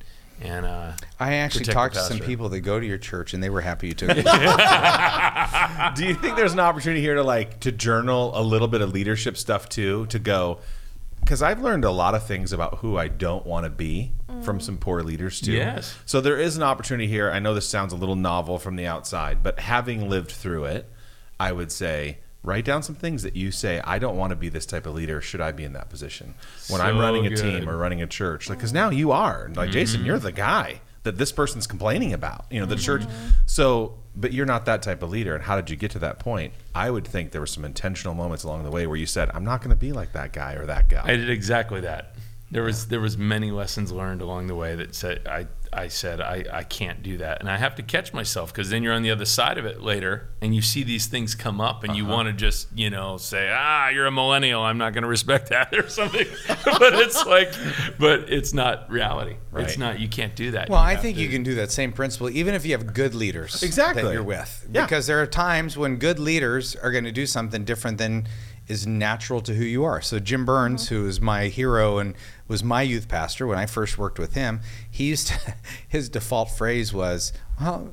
and 0.43 0.65
uh, 0.65 0.93
I 1.19 1.35
actually 1.35 1.67
talked 1.67 1.95
to 1.95 2.01
some 2.01 2.19
people 2.19 2.49
that 2.51 2.61
go 2.61 2.81
to 2.81 2.87
your 2.87 2.97
church, 2.97 3.35
and 3.35 3.43
they 3.43 3.51
were 3.51 3.61
happy 3.61 3.89
you 3.89 3.95
took 3.95 4.09
it. 4.11 4.25
Do 5.97 6.07
you 6.07 6.15
think 6.15 6.37
there's 6.37 6.55
an 6.55 6.61
opportunity 6.61 7.03
here 7.03 7.15
to 7.17 7.23
like 7.23 7.61
to 7.61 7.73
journal 7.73 8.33
a 8.35 8.41
little 8.43 8.69
bit 8.69 8.81
of 8.81 8.93
leadership 8.93 9.37
stuff 9.37 9.69
too? 9.69 10.07
To 10.07 10.19
go, 10.19 10.61
because 11.21 11.43
I've 11.43 11.61
learned 11.61 11.85
a 11.85 11.91
lot 11.91 12.15
of 12.15 12.27
things 12.27 12.55
about 12.55 12.79
who 12.79 12.97
I 12.97 13.09
don't 13.09 13.45
want 13.45 13.65
to 13.65 13.71
be 13.71 14.13
from 14.43 14.61
some 14.61 14.79
poor 14.79 15.03
leaders 15.03 15.43
too. 15.43 15.53
Yes. 15.53 15.95
So 16.07 16.23
there 16.23 16.39
is 16.39 16.57
an 16.57 16.63
opportunity 16.63 17.07
here. 17.07 17.31
I 17.31 17.39
know 17.39 17.53
this 17.53 17.69
sounds 17.69 17.93
a 17.93 17.97
little 17.97 18.17
novel 18.17 18.59
from 18.59 18.77
the 18.77 18.87
outside, 18.87 19.43
but 19.43 19.59
having 19.59 20.09
lived 20.09 20.31
through 20.31 20.65
it, 20.65 20.91
I 21.39 21.53
would 21.53 21.71
say 21.71 22.19
write 22.43 22.65
down 22.65 22.83
some 22.83 22.95
things 22.95 23.23
that 23.23 23.37
you 23.37 23.51
say 23.51 23.81
I 23.85 23.99
don't 23.99 24.17
want 24.17 24.31
to 24.31 24.37
be 24.37 24.49
this 24.49 24.67
type 24.67 24.87
of 24.87 24.95
leader. 24.95 25.21
Should 25.21 25.41
I 25.41 25.53
be 25.53 25.65
in 25.65 25.73
that 25.75 25.91
position 25.91 26.35
when 26.69 26.81
I'm 26.81 26.97
So 26.97 27.01
running 27.01 27.27
a 27.27 27.31
good. 27.31 27.39
team 27.39 27.69
or 27.69 27.77
running 27.77 28.03
a 28.03 28.07
church? 28.07 28.49
Like, 28.49 28.59
because 28.59 28.73
now 28.73 28.91
you 28.91 29.13
are 29.13 29.49
like 29.49 29.69
mm-hmm. 29.69 29.73
Jason, 29.73 30.05
you're 30.05 30.19
the 30.19 30.33
guy 30.33 30.81
that 31.03 31.17
this 31.17 31.33
person's 31.33 31.67
complaining 31.67 32.13
about. 32.13 32.45
You 32.51 32.61
know, 32.61 32.67
the 32.67 32.77
church. 32.77 33.03
Mm-hmm. 33.03 33.29
So, 33.47 33.95
but 34.15 34.33
you're 34.33 34.47
not 34.47 34.67
that 34.67 34.83
type 34.83 35.03
of 35.03 35.11
leader. 35.11 35.35
And 35.35 35.45
how 35.45 35.57
did 35.57 35.71
you 35.71 35.77
get 35.77 35.91
to 35.93 35.99
that 36.01 36.19
point? 36.19 36.53
I 36.75 36.91
would 36.91 37.07
think 37.07 37.33
there 37.33 37.41
were 37.41 37.47
some 37.47 37.65
intentional 37.65 38.15
moments 38.15 38.45
along 38.45 38.65
the 38.65 38.71
way 38.71 38.87
where 38.87 38.97
you 38.97 39.07
said, 39.07 39.31
"I'm 39.33 39.45
not 39.45 39.61
going 39.61 39.71
to 39.71 39.77
be 39.77 39.93
like 39.93 40.13
that 40.13 40.33
guy 40.33 40.55
or 40.55 40.67
that 40.67 40.89
guy 40.89 41.03
I 41.05 41.17
did 41.17 41.31
exactly 41.31 41.81
that. 41.83 42.15
There 42.51 42.65
was 42.65 42.89
there 42.89 43.01
was 43.01 43.17
many 43.17 43.51
lessons 43.51 43.93
learned 43.93 44.21
along 44.21 44.49
the 44.49 44.57
way 44.57 44.75
that 44.77 44.95
said 44.95 45.27
I 45.27 45.47
I 45.73 45.87
said 45.89 46.21
I, 46.21 46.45
I 46.53 46.63
can't 46.65 47.01
do 47.03 47.19
that, 47.19 47.39
and 47.41 47.49
I 47.49 47.57
have 47.57 47.77
to 47.77 47.83
catch 47.83 48.13
myself 48.13 48.53
because 48.53 48.71
then 48.71 48.83
you're 48.83 48.93
on 48.93 49.03
the 49.03 49.11
other 49.13 49.25
side 49.25 49.57
of 49.57 49.65
it 49.65 49.81
later, 49.81 50.29
and 50.41 50.53
you 50.55 50.63
see 50.63 50.83
these 50.83 51.07
things 51.07 51.35
come 51.37 51.61
up, 51.61 51.85
and 51.85 51.95
you 51.95 52.05
Uh-huh. 52.05 52.13
want 52.15 52.27
to 52.27 52.33
just 52.33 52.67
you 52.75 52.91
know 52.91 53.17
say 53.19 53.51
ah 53.53 53.89
you're 53.89 54.07
a 54.07 54.11
millennial, 54.11 54.63
I'm 54.63 54.79
not 54.79 54.93
going 54.95 55.03
to 55.03 55.09
respect 55.09 55.49
that 55.51 55.73
or 55.73 55.89
something, 55.89 56.27
but 56.65 56.95
it's 56.95 57.25
like, 57.25 57.53
but 57.99 58.29
it's 58.29 58.53
not 58.53 58.91
reality. 58.91 59.37
Right. 59.53 59.65
It's 59.65 59.79
not. 59.79 60.01
You 60.01 60.09
can't 60.09 60.35
do 60.35 60.51
that. 60.53 60.69
Well, 60.71 60.79
I 60.81 60.97
think 60.97 61.17
to- 61.17 61.23
you 61.23 61.29
can 61.29 61.43
do 61.45 61.55
that 61.57 61.71
same 61.71 61.93
principle 61.93 62.31
even 62.31 62.55
if 62.55 62.65
you 62.67 62.73
have 62.73 62.93
good 62.93 63.15
leaders 63.15 63.63
Exactly. 63.63 64.03
that 64.03 64.13
you're 64.13 64.23
with. 64.23 64.69
Yeah. 64.73 64.85
Because 64.87 65.07
there 65.07 65.21
are 65.23 65.27
times 65.27 65.77
when 65.77 65.97
good 65.97 66.19
leaders 66.19 66.75
are 66.77 66.91
going 66.91 67.05
to 67.05 67.13
do 67.13 67.27
something 67.27 67.65
different 67.65 67.99
than 67.99 68.27
is 68.71 68.87
natural 68.87 69.41
to 69.43 69.55
who 69.55 69.65
you 69.65 69.85
are. 69.85 70.01
So 70.01 70.19
Jim 70.19 70.45
Burns, 70.45 70.89
who 70.89 71.07
is 71.07 71.21
my 71.21 71.47
hero 71.49 71.99
and 71.99 72.15
was 72.49 72.63
my 72.63 72.83
youth 72.83 73.09
pastor 73.09 73.47
when 73.47 73.59
I 73.59 73.67
first 73.67 73.99
worked 73.99 74.19
with 74.19 74.35
him, 74.35 74.61
he 74.91 75.05
used 75.09 75.27
to, 75.29 75.55
his 75.89 76.09
default 76.09 76.51
phrase 76.51 76.93
was, 76.93 77.33
"Well, 77.61 77.93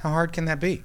how 0.00 0.10
hard 0.10 0.32
can 0.32 0.44
that 0.44 0.60
be?" 0.60 0.84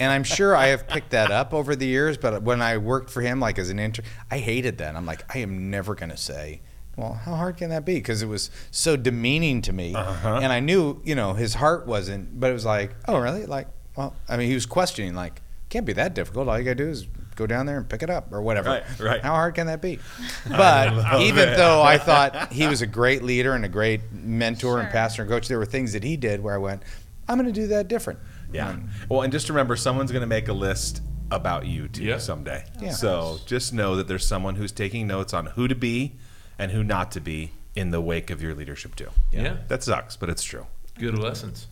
And 0.00 0.10
I'm 0.10 0.24
sure 0.24 0.56
I 0.56 0.68
have 0.68 0.88
picked 0.88 1.10
that 1.10 1.30
up 1.30 1.52
over 1.52 1.76
the 1.76 1.86
years, 1.86 2.16
but 2.16 2.42
when 2.42 2.62
I 2.62 2.78
worked 2.78 3.10
for 3.10 3.20
him 3.20 3.38
like 3.38 3.58
as 3.58 3.68
an 3.70 3.78
intern, 3.78 4.06
I 4.30 4.38
hated 4.38 4.78
that. 4.78 4.96
I'm 4.96 5.04
like, 5.04 5.24
I 5.34 5.38
am 5.40 5.70
never 5.70 5.94
going 5.94 6.10
to 6.10 6.16
say 6.16 6.62
well, 6.96 7.12
how 7.14 7.34
hard 7.34 7.56
can 7.56 7.70
that 7.70 7.84
be? 7.84 7.94
Because 7.96 8.22
it 8.22 8.28
was 8.28 8.52
so 8.70 8.96
demeaning 8.96 9.60
to 9.62 9.72
me, 9.72 9.94
Uh-huh. 9.96 10.38
and 10.40 10.52
I 10.52 10.60
knew, 10.60 11.00
you 11.04 11.16
know, 11.16 11.32
his 11.34 11.54
heart 11.54 11.88
wasn't. 11.88 12.38
But 12.38 12.50
it 12.50 12.52
was 12.52 12.64
like, 12.64 12.94
oh, 13.08 13.18
really? 13.18 13.46
Like, 13.46 13.66
well, 13.96 14.14
I 14.28 14.36
mean, 14.36 14.46
he 14.46 14.54
was 14.54 14.64
questioning, 14.64 15.12
like, 15.12 15.42
can't 15.70 15.84
be 15.84 15.92
that 15.94 16.14
difficult. 16.14 16.46
All 16.48 16.56
you 16.56 16.64
gotta 16.64 16.76
do 16.76 16.88
is 16.88 17.08
go 17.36 17.46
down 17.46 17.66
there 17.66 17.76
and 17.78 17.88
pick 17.88 18.02
it 18.02 18.10
up 18.10 18.32
or 18.32 18.40
whatever. 18.42 18.68
Right, 18.70 19.00
right. 19.00 19.22
How 19.22 19.32
hard 19.32 19.54
can 19.54 19.66
that 19.66 19.80
be? 19.82 19.98
But 20.48 21.20
even 21.22 21.50
though 21.56 21.82
I 21.82 21.98
thought 21.98 22.52
he 22.52 22.66
was 22.66 22.82
a 22.82 22.86
great 22.86 23.22
leader 23.22 23.54
and 23.54 23.64
a 23.64 23.68
great 23.68 24.00
mentor 24.12 24.80
and 24.80 24.90
pastor 24.90 25.22
and 25.22 25.30
coach, 25.30 25.48
there 25.48 25.58
were 25.58 25.66
things 25.66 25.92
that 25.94 26.04
he 26.04 26.16
did 26.16 26.42
where 26.42 26.54
I 26.54 26.58
went, 26.58 26.82
I'm 27.28 27.38
going 27.38 27.52
to 27.52 27.60
do 27.60 27.68
that 27.68 27.88
different. 27.88 28.18
Yeah. 28.52 28.76
Well, 29.08 29.22
and 29.22 29.32
just 29.32 29.48
remember, 29.48 29.76
someone's 29.76 30.12
going 30.12 30.20
to 30.20 30.26
make 30.26 30.48
a 30.48 30.52
list 30.52 31.00
about 31.30 31.66
you 31.66 31.88
too 31.88 32.04
Yeah. 32.04 32.18
someday. 32.18 32.64
Yeah. 32.80 32.92
So 32.92 33.38
just 33.46 33.72
know 33.72 33.96
that 33.96 34.06
there's 34.08 34.26
someone 34.26 34.54
who's 34.56 34.72
taking 34.72 35.06
notes 35.06 35.32
on 35.34 35.46
who 35.46 35.66
to 35.68 35.74
be 35.74 36.12
and 36.58 36.70
who 36.70 36.84
not 36.84 37.10
to 37.12 37.20
be 37.20 37.50
in 37.74 37.90
the 37.90 38.00
wake 38.00 38.30
of 38.30 38.40
your 38.42 38.54
leadership 38.54 38.94
too. 38.94 39.08
Yeah. 39.32 39.56
That 39.68 39.82
sucks, 39.82 40.16
but 40.16 40.28
it's 40.28 40.42
true. 40.44 40.66
good 40.98 41.18
lessons. 41.18 41.66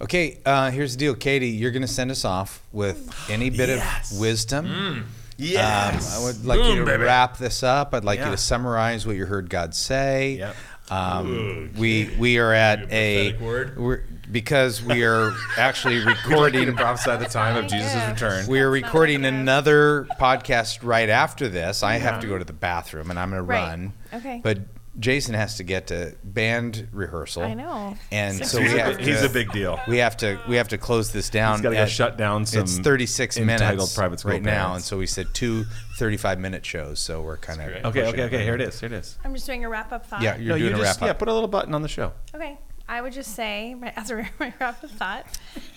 Okay, 0.00 0.38
uh, 0.46 0.70
here's 0.70 0.92
the 0.92 0.98
deal, 0.98 1.14
Katie. 1.14 1.48
You're 1.48 1.72
going 1.72 1.82
to 1.82 1.88
send 1.88 2.10
us 2.10 2.24
off 2.24 2.62
with 2.72 3.12
any 3.28 3.50
bit 3.50 3.68
Yes. 3.68 4.12
of 4.12 4.20
wisdom. 4.20 4.66
Mm. 4.66 5.02
Um, 5.02 5.06
I 5.40 6.20
would 6.24 6.44
like 6.44 6.58
Boom, 6.60 6.70
you 6.78 6.80
to 6.80 6.84
baby. 6.86 7.04
wrap 7.04 7.36
this 7.36 7.62
up. 7.62 7.94
I'd 7.94 8.04
like 8.04 8.18
you 8.18 8.26
to 8.26 8.36
summarize 8.36 9.06
what 9.06 9.16
you 9.16 9.26
heard 9.26 9.48
God 9.50 9.74
say. 9.74 10.36
Yep. 10.38 10.56
Um, 10.90 11.70
we 11.76 12.10
we 12.18 12.38
are 12.38 12.52
at 12.52 12.90
a 12.90 13.32
prophetic 13.34 13.40
word. 13.40 13.78
we're 13.78 14.02
because 14.32 14.82
we 14.82 15.04
are 15.04 15.32
actually 15.56 15.98
Recording 16.04 16.30
recording. 16.30 16.66
to 16.66 16.72
prophesy 16.72 17.16
the 17.18 17.26
time 17.30 17.56
of 17.62 17.70
Jesus' 17.70 18.08
return. 18.08 18.46
We 18.48 18.60
are 18.60 18.70
recording 18.70 19.20
what 19.22 19.28
it 19.28 19.34
is. 19.34 19.40
another 19.40 20.08
podcast 20.18 20.78
right 20.82 21.08
after 21.08 21.48
this. 21.48 21.82
I 21.82 21.98
have 21.98 22.20
to 22.22 22.26
go 22.26 22.36
to 22.38 22.44
the 22.44 22.52
bathroom 22.54 23.10
and 23.10 23.18
I'm 23.18 23.30
going 23.30 23.40
to 23.40 23.44
run. 23.44 23.92
Okay. 24.14 24.40
But 24.42 24.58
Jason 24.98 25.34
has 25.34 25.56
to 25.58 25.62
get 25.64 25.86
to 25.88 26.16
band 26.24 26.88
rehearsal. 26.92 27.42
I 27.44 27.54
know. 27.54 27.96
And 28.10 28.36
Six 28.38 28.50
so 28.50 28.60
he's, 28.60 28.72
we 28.72 28.78
a, 28.78 28.82
have 28.84 28.96
big- 28.96 29.06
he's 29.06 29.22
a 29.22 29.28
big 29.28 29.52
deal. 29.52 29.80
we 29.86 29.98
have 29.98 30.16
to 30.18 30.40
we 30.48 30.56
have 30.56 30.68
to 30.68 30.78
close 30.78 31.12
this 31.12 31.30
down. 31.30 31.54
He's 31.54 31.62
got 31.62 31.70
to 31.70 31.76
go 31.76 31.86
shut 31.86 32.16
down 32.18 32.46
some 32.46 32.62
it's 32.62 32.78
36 32.78 33.38
minutes 33.38 33.94
private 33.94 34.20
school 34.20 34.32
right 34.32 34.42
now, 34.42 34.74
and 34.74 34.82
so 34.82 34.98
we 34.98 35.06
said 35.06 35.28
two 35.34 35.64
35 35.98 36.38
minute 36.40 36.66
shows. 36.66 36.98
So 37.00 37.22
we're 37.22 37.36
kind 37.36 37.60
of 37.60 37.68
Okay, 37.86 38.06
okay, 38.08 38.22
okay. 38.24 38.42
Here 38.44 38.54
it 38.54 38.60
is. 38.60 38.80
Here 38.80 38.86
it 38.88 38.92
is. 38.92 39.18
I'm 39.24 39.34
just 39.34 39.46
doing 39.46 39.64
a 39.64 39.68
wrap 39.68 39.92
up 39.92 40.06
thought. 40.06 40.22
Yeah, 40.22 40.36
you're 40.36 40.48
No, 40.56 40.58
doing 40.58 40.70
you 40.70 40.76
a 40.76 40.78
just, 40.84 41.00
wrap 41.00 41.02
up. 41.02 41.06
Yeah, 41.14 41.18
put 41.18 41.28
a 41.28 41.32
little 41.34 41.48
button 41.48 41.74
on 41.74 41.82
the 41.82 41.88
show. 41.88 42.12
Okay. 42.34 42.58
I 42.90 43.02
would 43.02 43.12
just 43.12 43.34
say, 43.36 43.76
as 43.96 44.10
a 44.10 44.16
wrap 44.38 44.60
up 44.62 44.80
thought, 44.80 45.26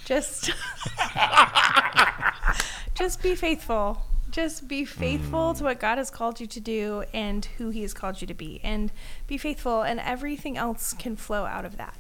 just 0.05 0.49
just 2.95 3.22
be 3.22 3.36
faithful. 3.36 4.01
Just 4.32 4.67
be 4.67 4.86
faithful 4.86 5.53
to 5.53 5.61
mm. 5.61 5.65
what 5.65 5.79
God 5.79 5.97
has 5.97 6.09
called 6.09 6.39
you 6.39 6.47
to 6.47 6.59
do 6.59 7.03
and 7.13 7.45
who 7.57 7.69
He 7.69 7.82
has 7.82 7.93
called 7.93 8.21
you 8.21 8.27
to 8.27 8.34
be, 8.34 8.59
and 8.63 8.91
be 9.27 9.38
faithful, 9.38 9.82
and 9.82 9.99
everything 9.99 10.57
else 10.57 10.93
can 10.93 11.15
flow 11.15 11.45
out 11.45 11.65
of 11.65 11.77
that. 11.77 11.95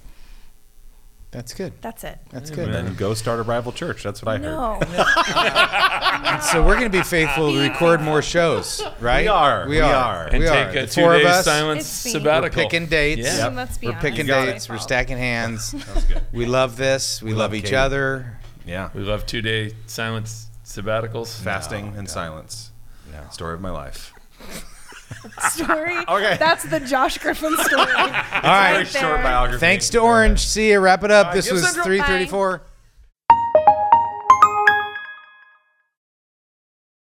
That's 1.31 1.53
good. 1.53 1.71
That's 1.81 2.03
it. 2.03 2.19
That's 2.29 2.49
And 2.49 2.57
good. 2.59 2.73
then 2.73 2.93
go 2.95 3.13
start 3.13 3.39
a 3.39 3.43
rival 3.43 3.71
church. 3.71 4.03
That's 4.03 4.21
what 4.21 4.35
I 4.35 4.37
heard. 4.37 4.43
No, 4.43 6.41
So 6.51 6.61
we're 6.61 6.77
going 6.77 6.91
to 6.91 6.97
be 6.97 7.03
faithful 7.03 7.53
to 7.53 7.59
record 7.59 8.01
more 8.01 8.21
shows, 8.21 8.81
right? 8.99 9.21
We 9.21 9.27
are. 9.29 9.63
We 9.63 9.75
We 9.75 9.79
are. 9.79 9.93
are. 9.93 10.27
And 10.27 10.39
we 10.39 10.45
take 10.49 10.67
are. 10.67 10.69
a 10.79 10.81
The 10.81 10.87
two 10.87 11.01
four 11.01 11.15
of 11.15 11.21
day 11.21 11.27
us. 11.29 11.45
silence 11.45 12.05
It's 12.05 12.15
me. 12.15 12.21
We're 12.21 12.49
picking 12.49 12.87
dates. 12.87 13.21
Yeah. 13.37 13.47
And 13.47 13.55
let's 13.55 13.77
be 13.77 13.87
We're 13.87 13.93
honest, 13.93 14.05
picking 14.05 14.25
dates. 14.25 14.67
We're 14.67 14.77
stacking 14.79 15.17
hands. 15.17 15.71
That's 15.71 16.03
good. 16.03 16.21
We 16.33 16.45
love 16.45 16.75
this. 16.75 17.21
We, 17.21 17.27
We 17.27 17.31
love, 17.31 17.51
love 17.51 17.55
each 17.55 17.63
Katie. 17.65 17.75
other. 17.77 18.37
Yeah. 18.65 18.89
We 18.93 19.01
love 19.01 19.25
two 19.25 19.41
day 19.41 19.73
silence 19.87 20.47
sabbaticals. 20.65 21.39
Fasting 21.41 21.93
and 21.97 22.09
silence. 22.09 22.71
No. 23.11 23.19
Story 23.31 23.53
of 23.55 23.61
my 23.61 23.71
life. 23.71 24.13
story. 25.49 25.97
Okay. 26.07 26.37
That's 26.39 26.63
the 26.63 26.79
Josh 26.79 27.17
Griffin 27.17 27.55
story. 27.57 27.81
All 27.81 28.05
right. 28.43 28.71
Very 28.73 28.85
short 28.85 29.21
biography. 29.23 29.59
Thanks 29.59 29.89
to 29.89 29.99
Orange. 29.99 30.39
See 30.39 30.71
you. 30.71 30.79
Wrap 30.79 31.03
it 31.03 31.11
up. 31.11 31.27
right, 31.27 31.35
this 31.35 31.45
give 31.45 31.53
was 31.53 31.63
Central- 31.63 31.85
334. 31.85 32.61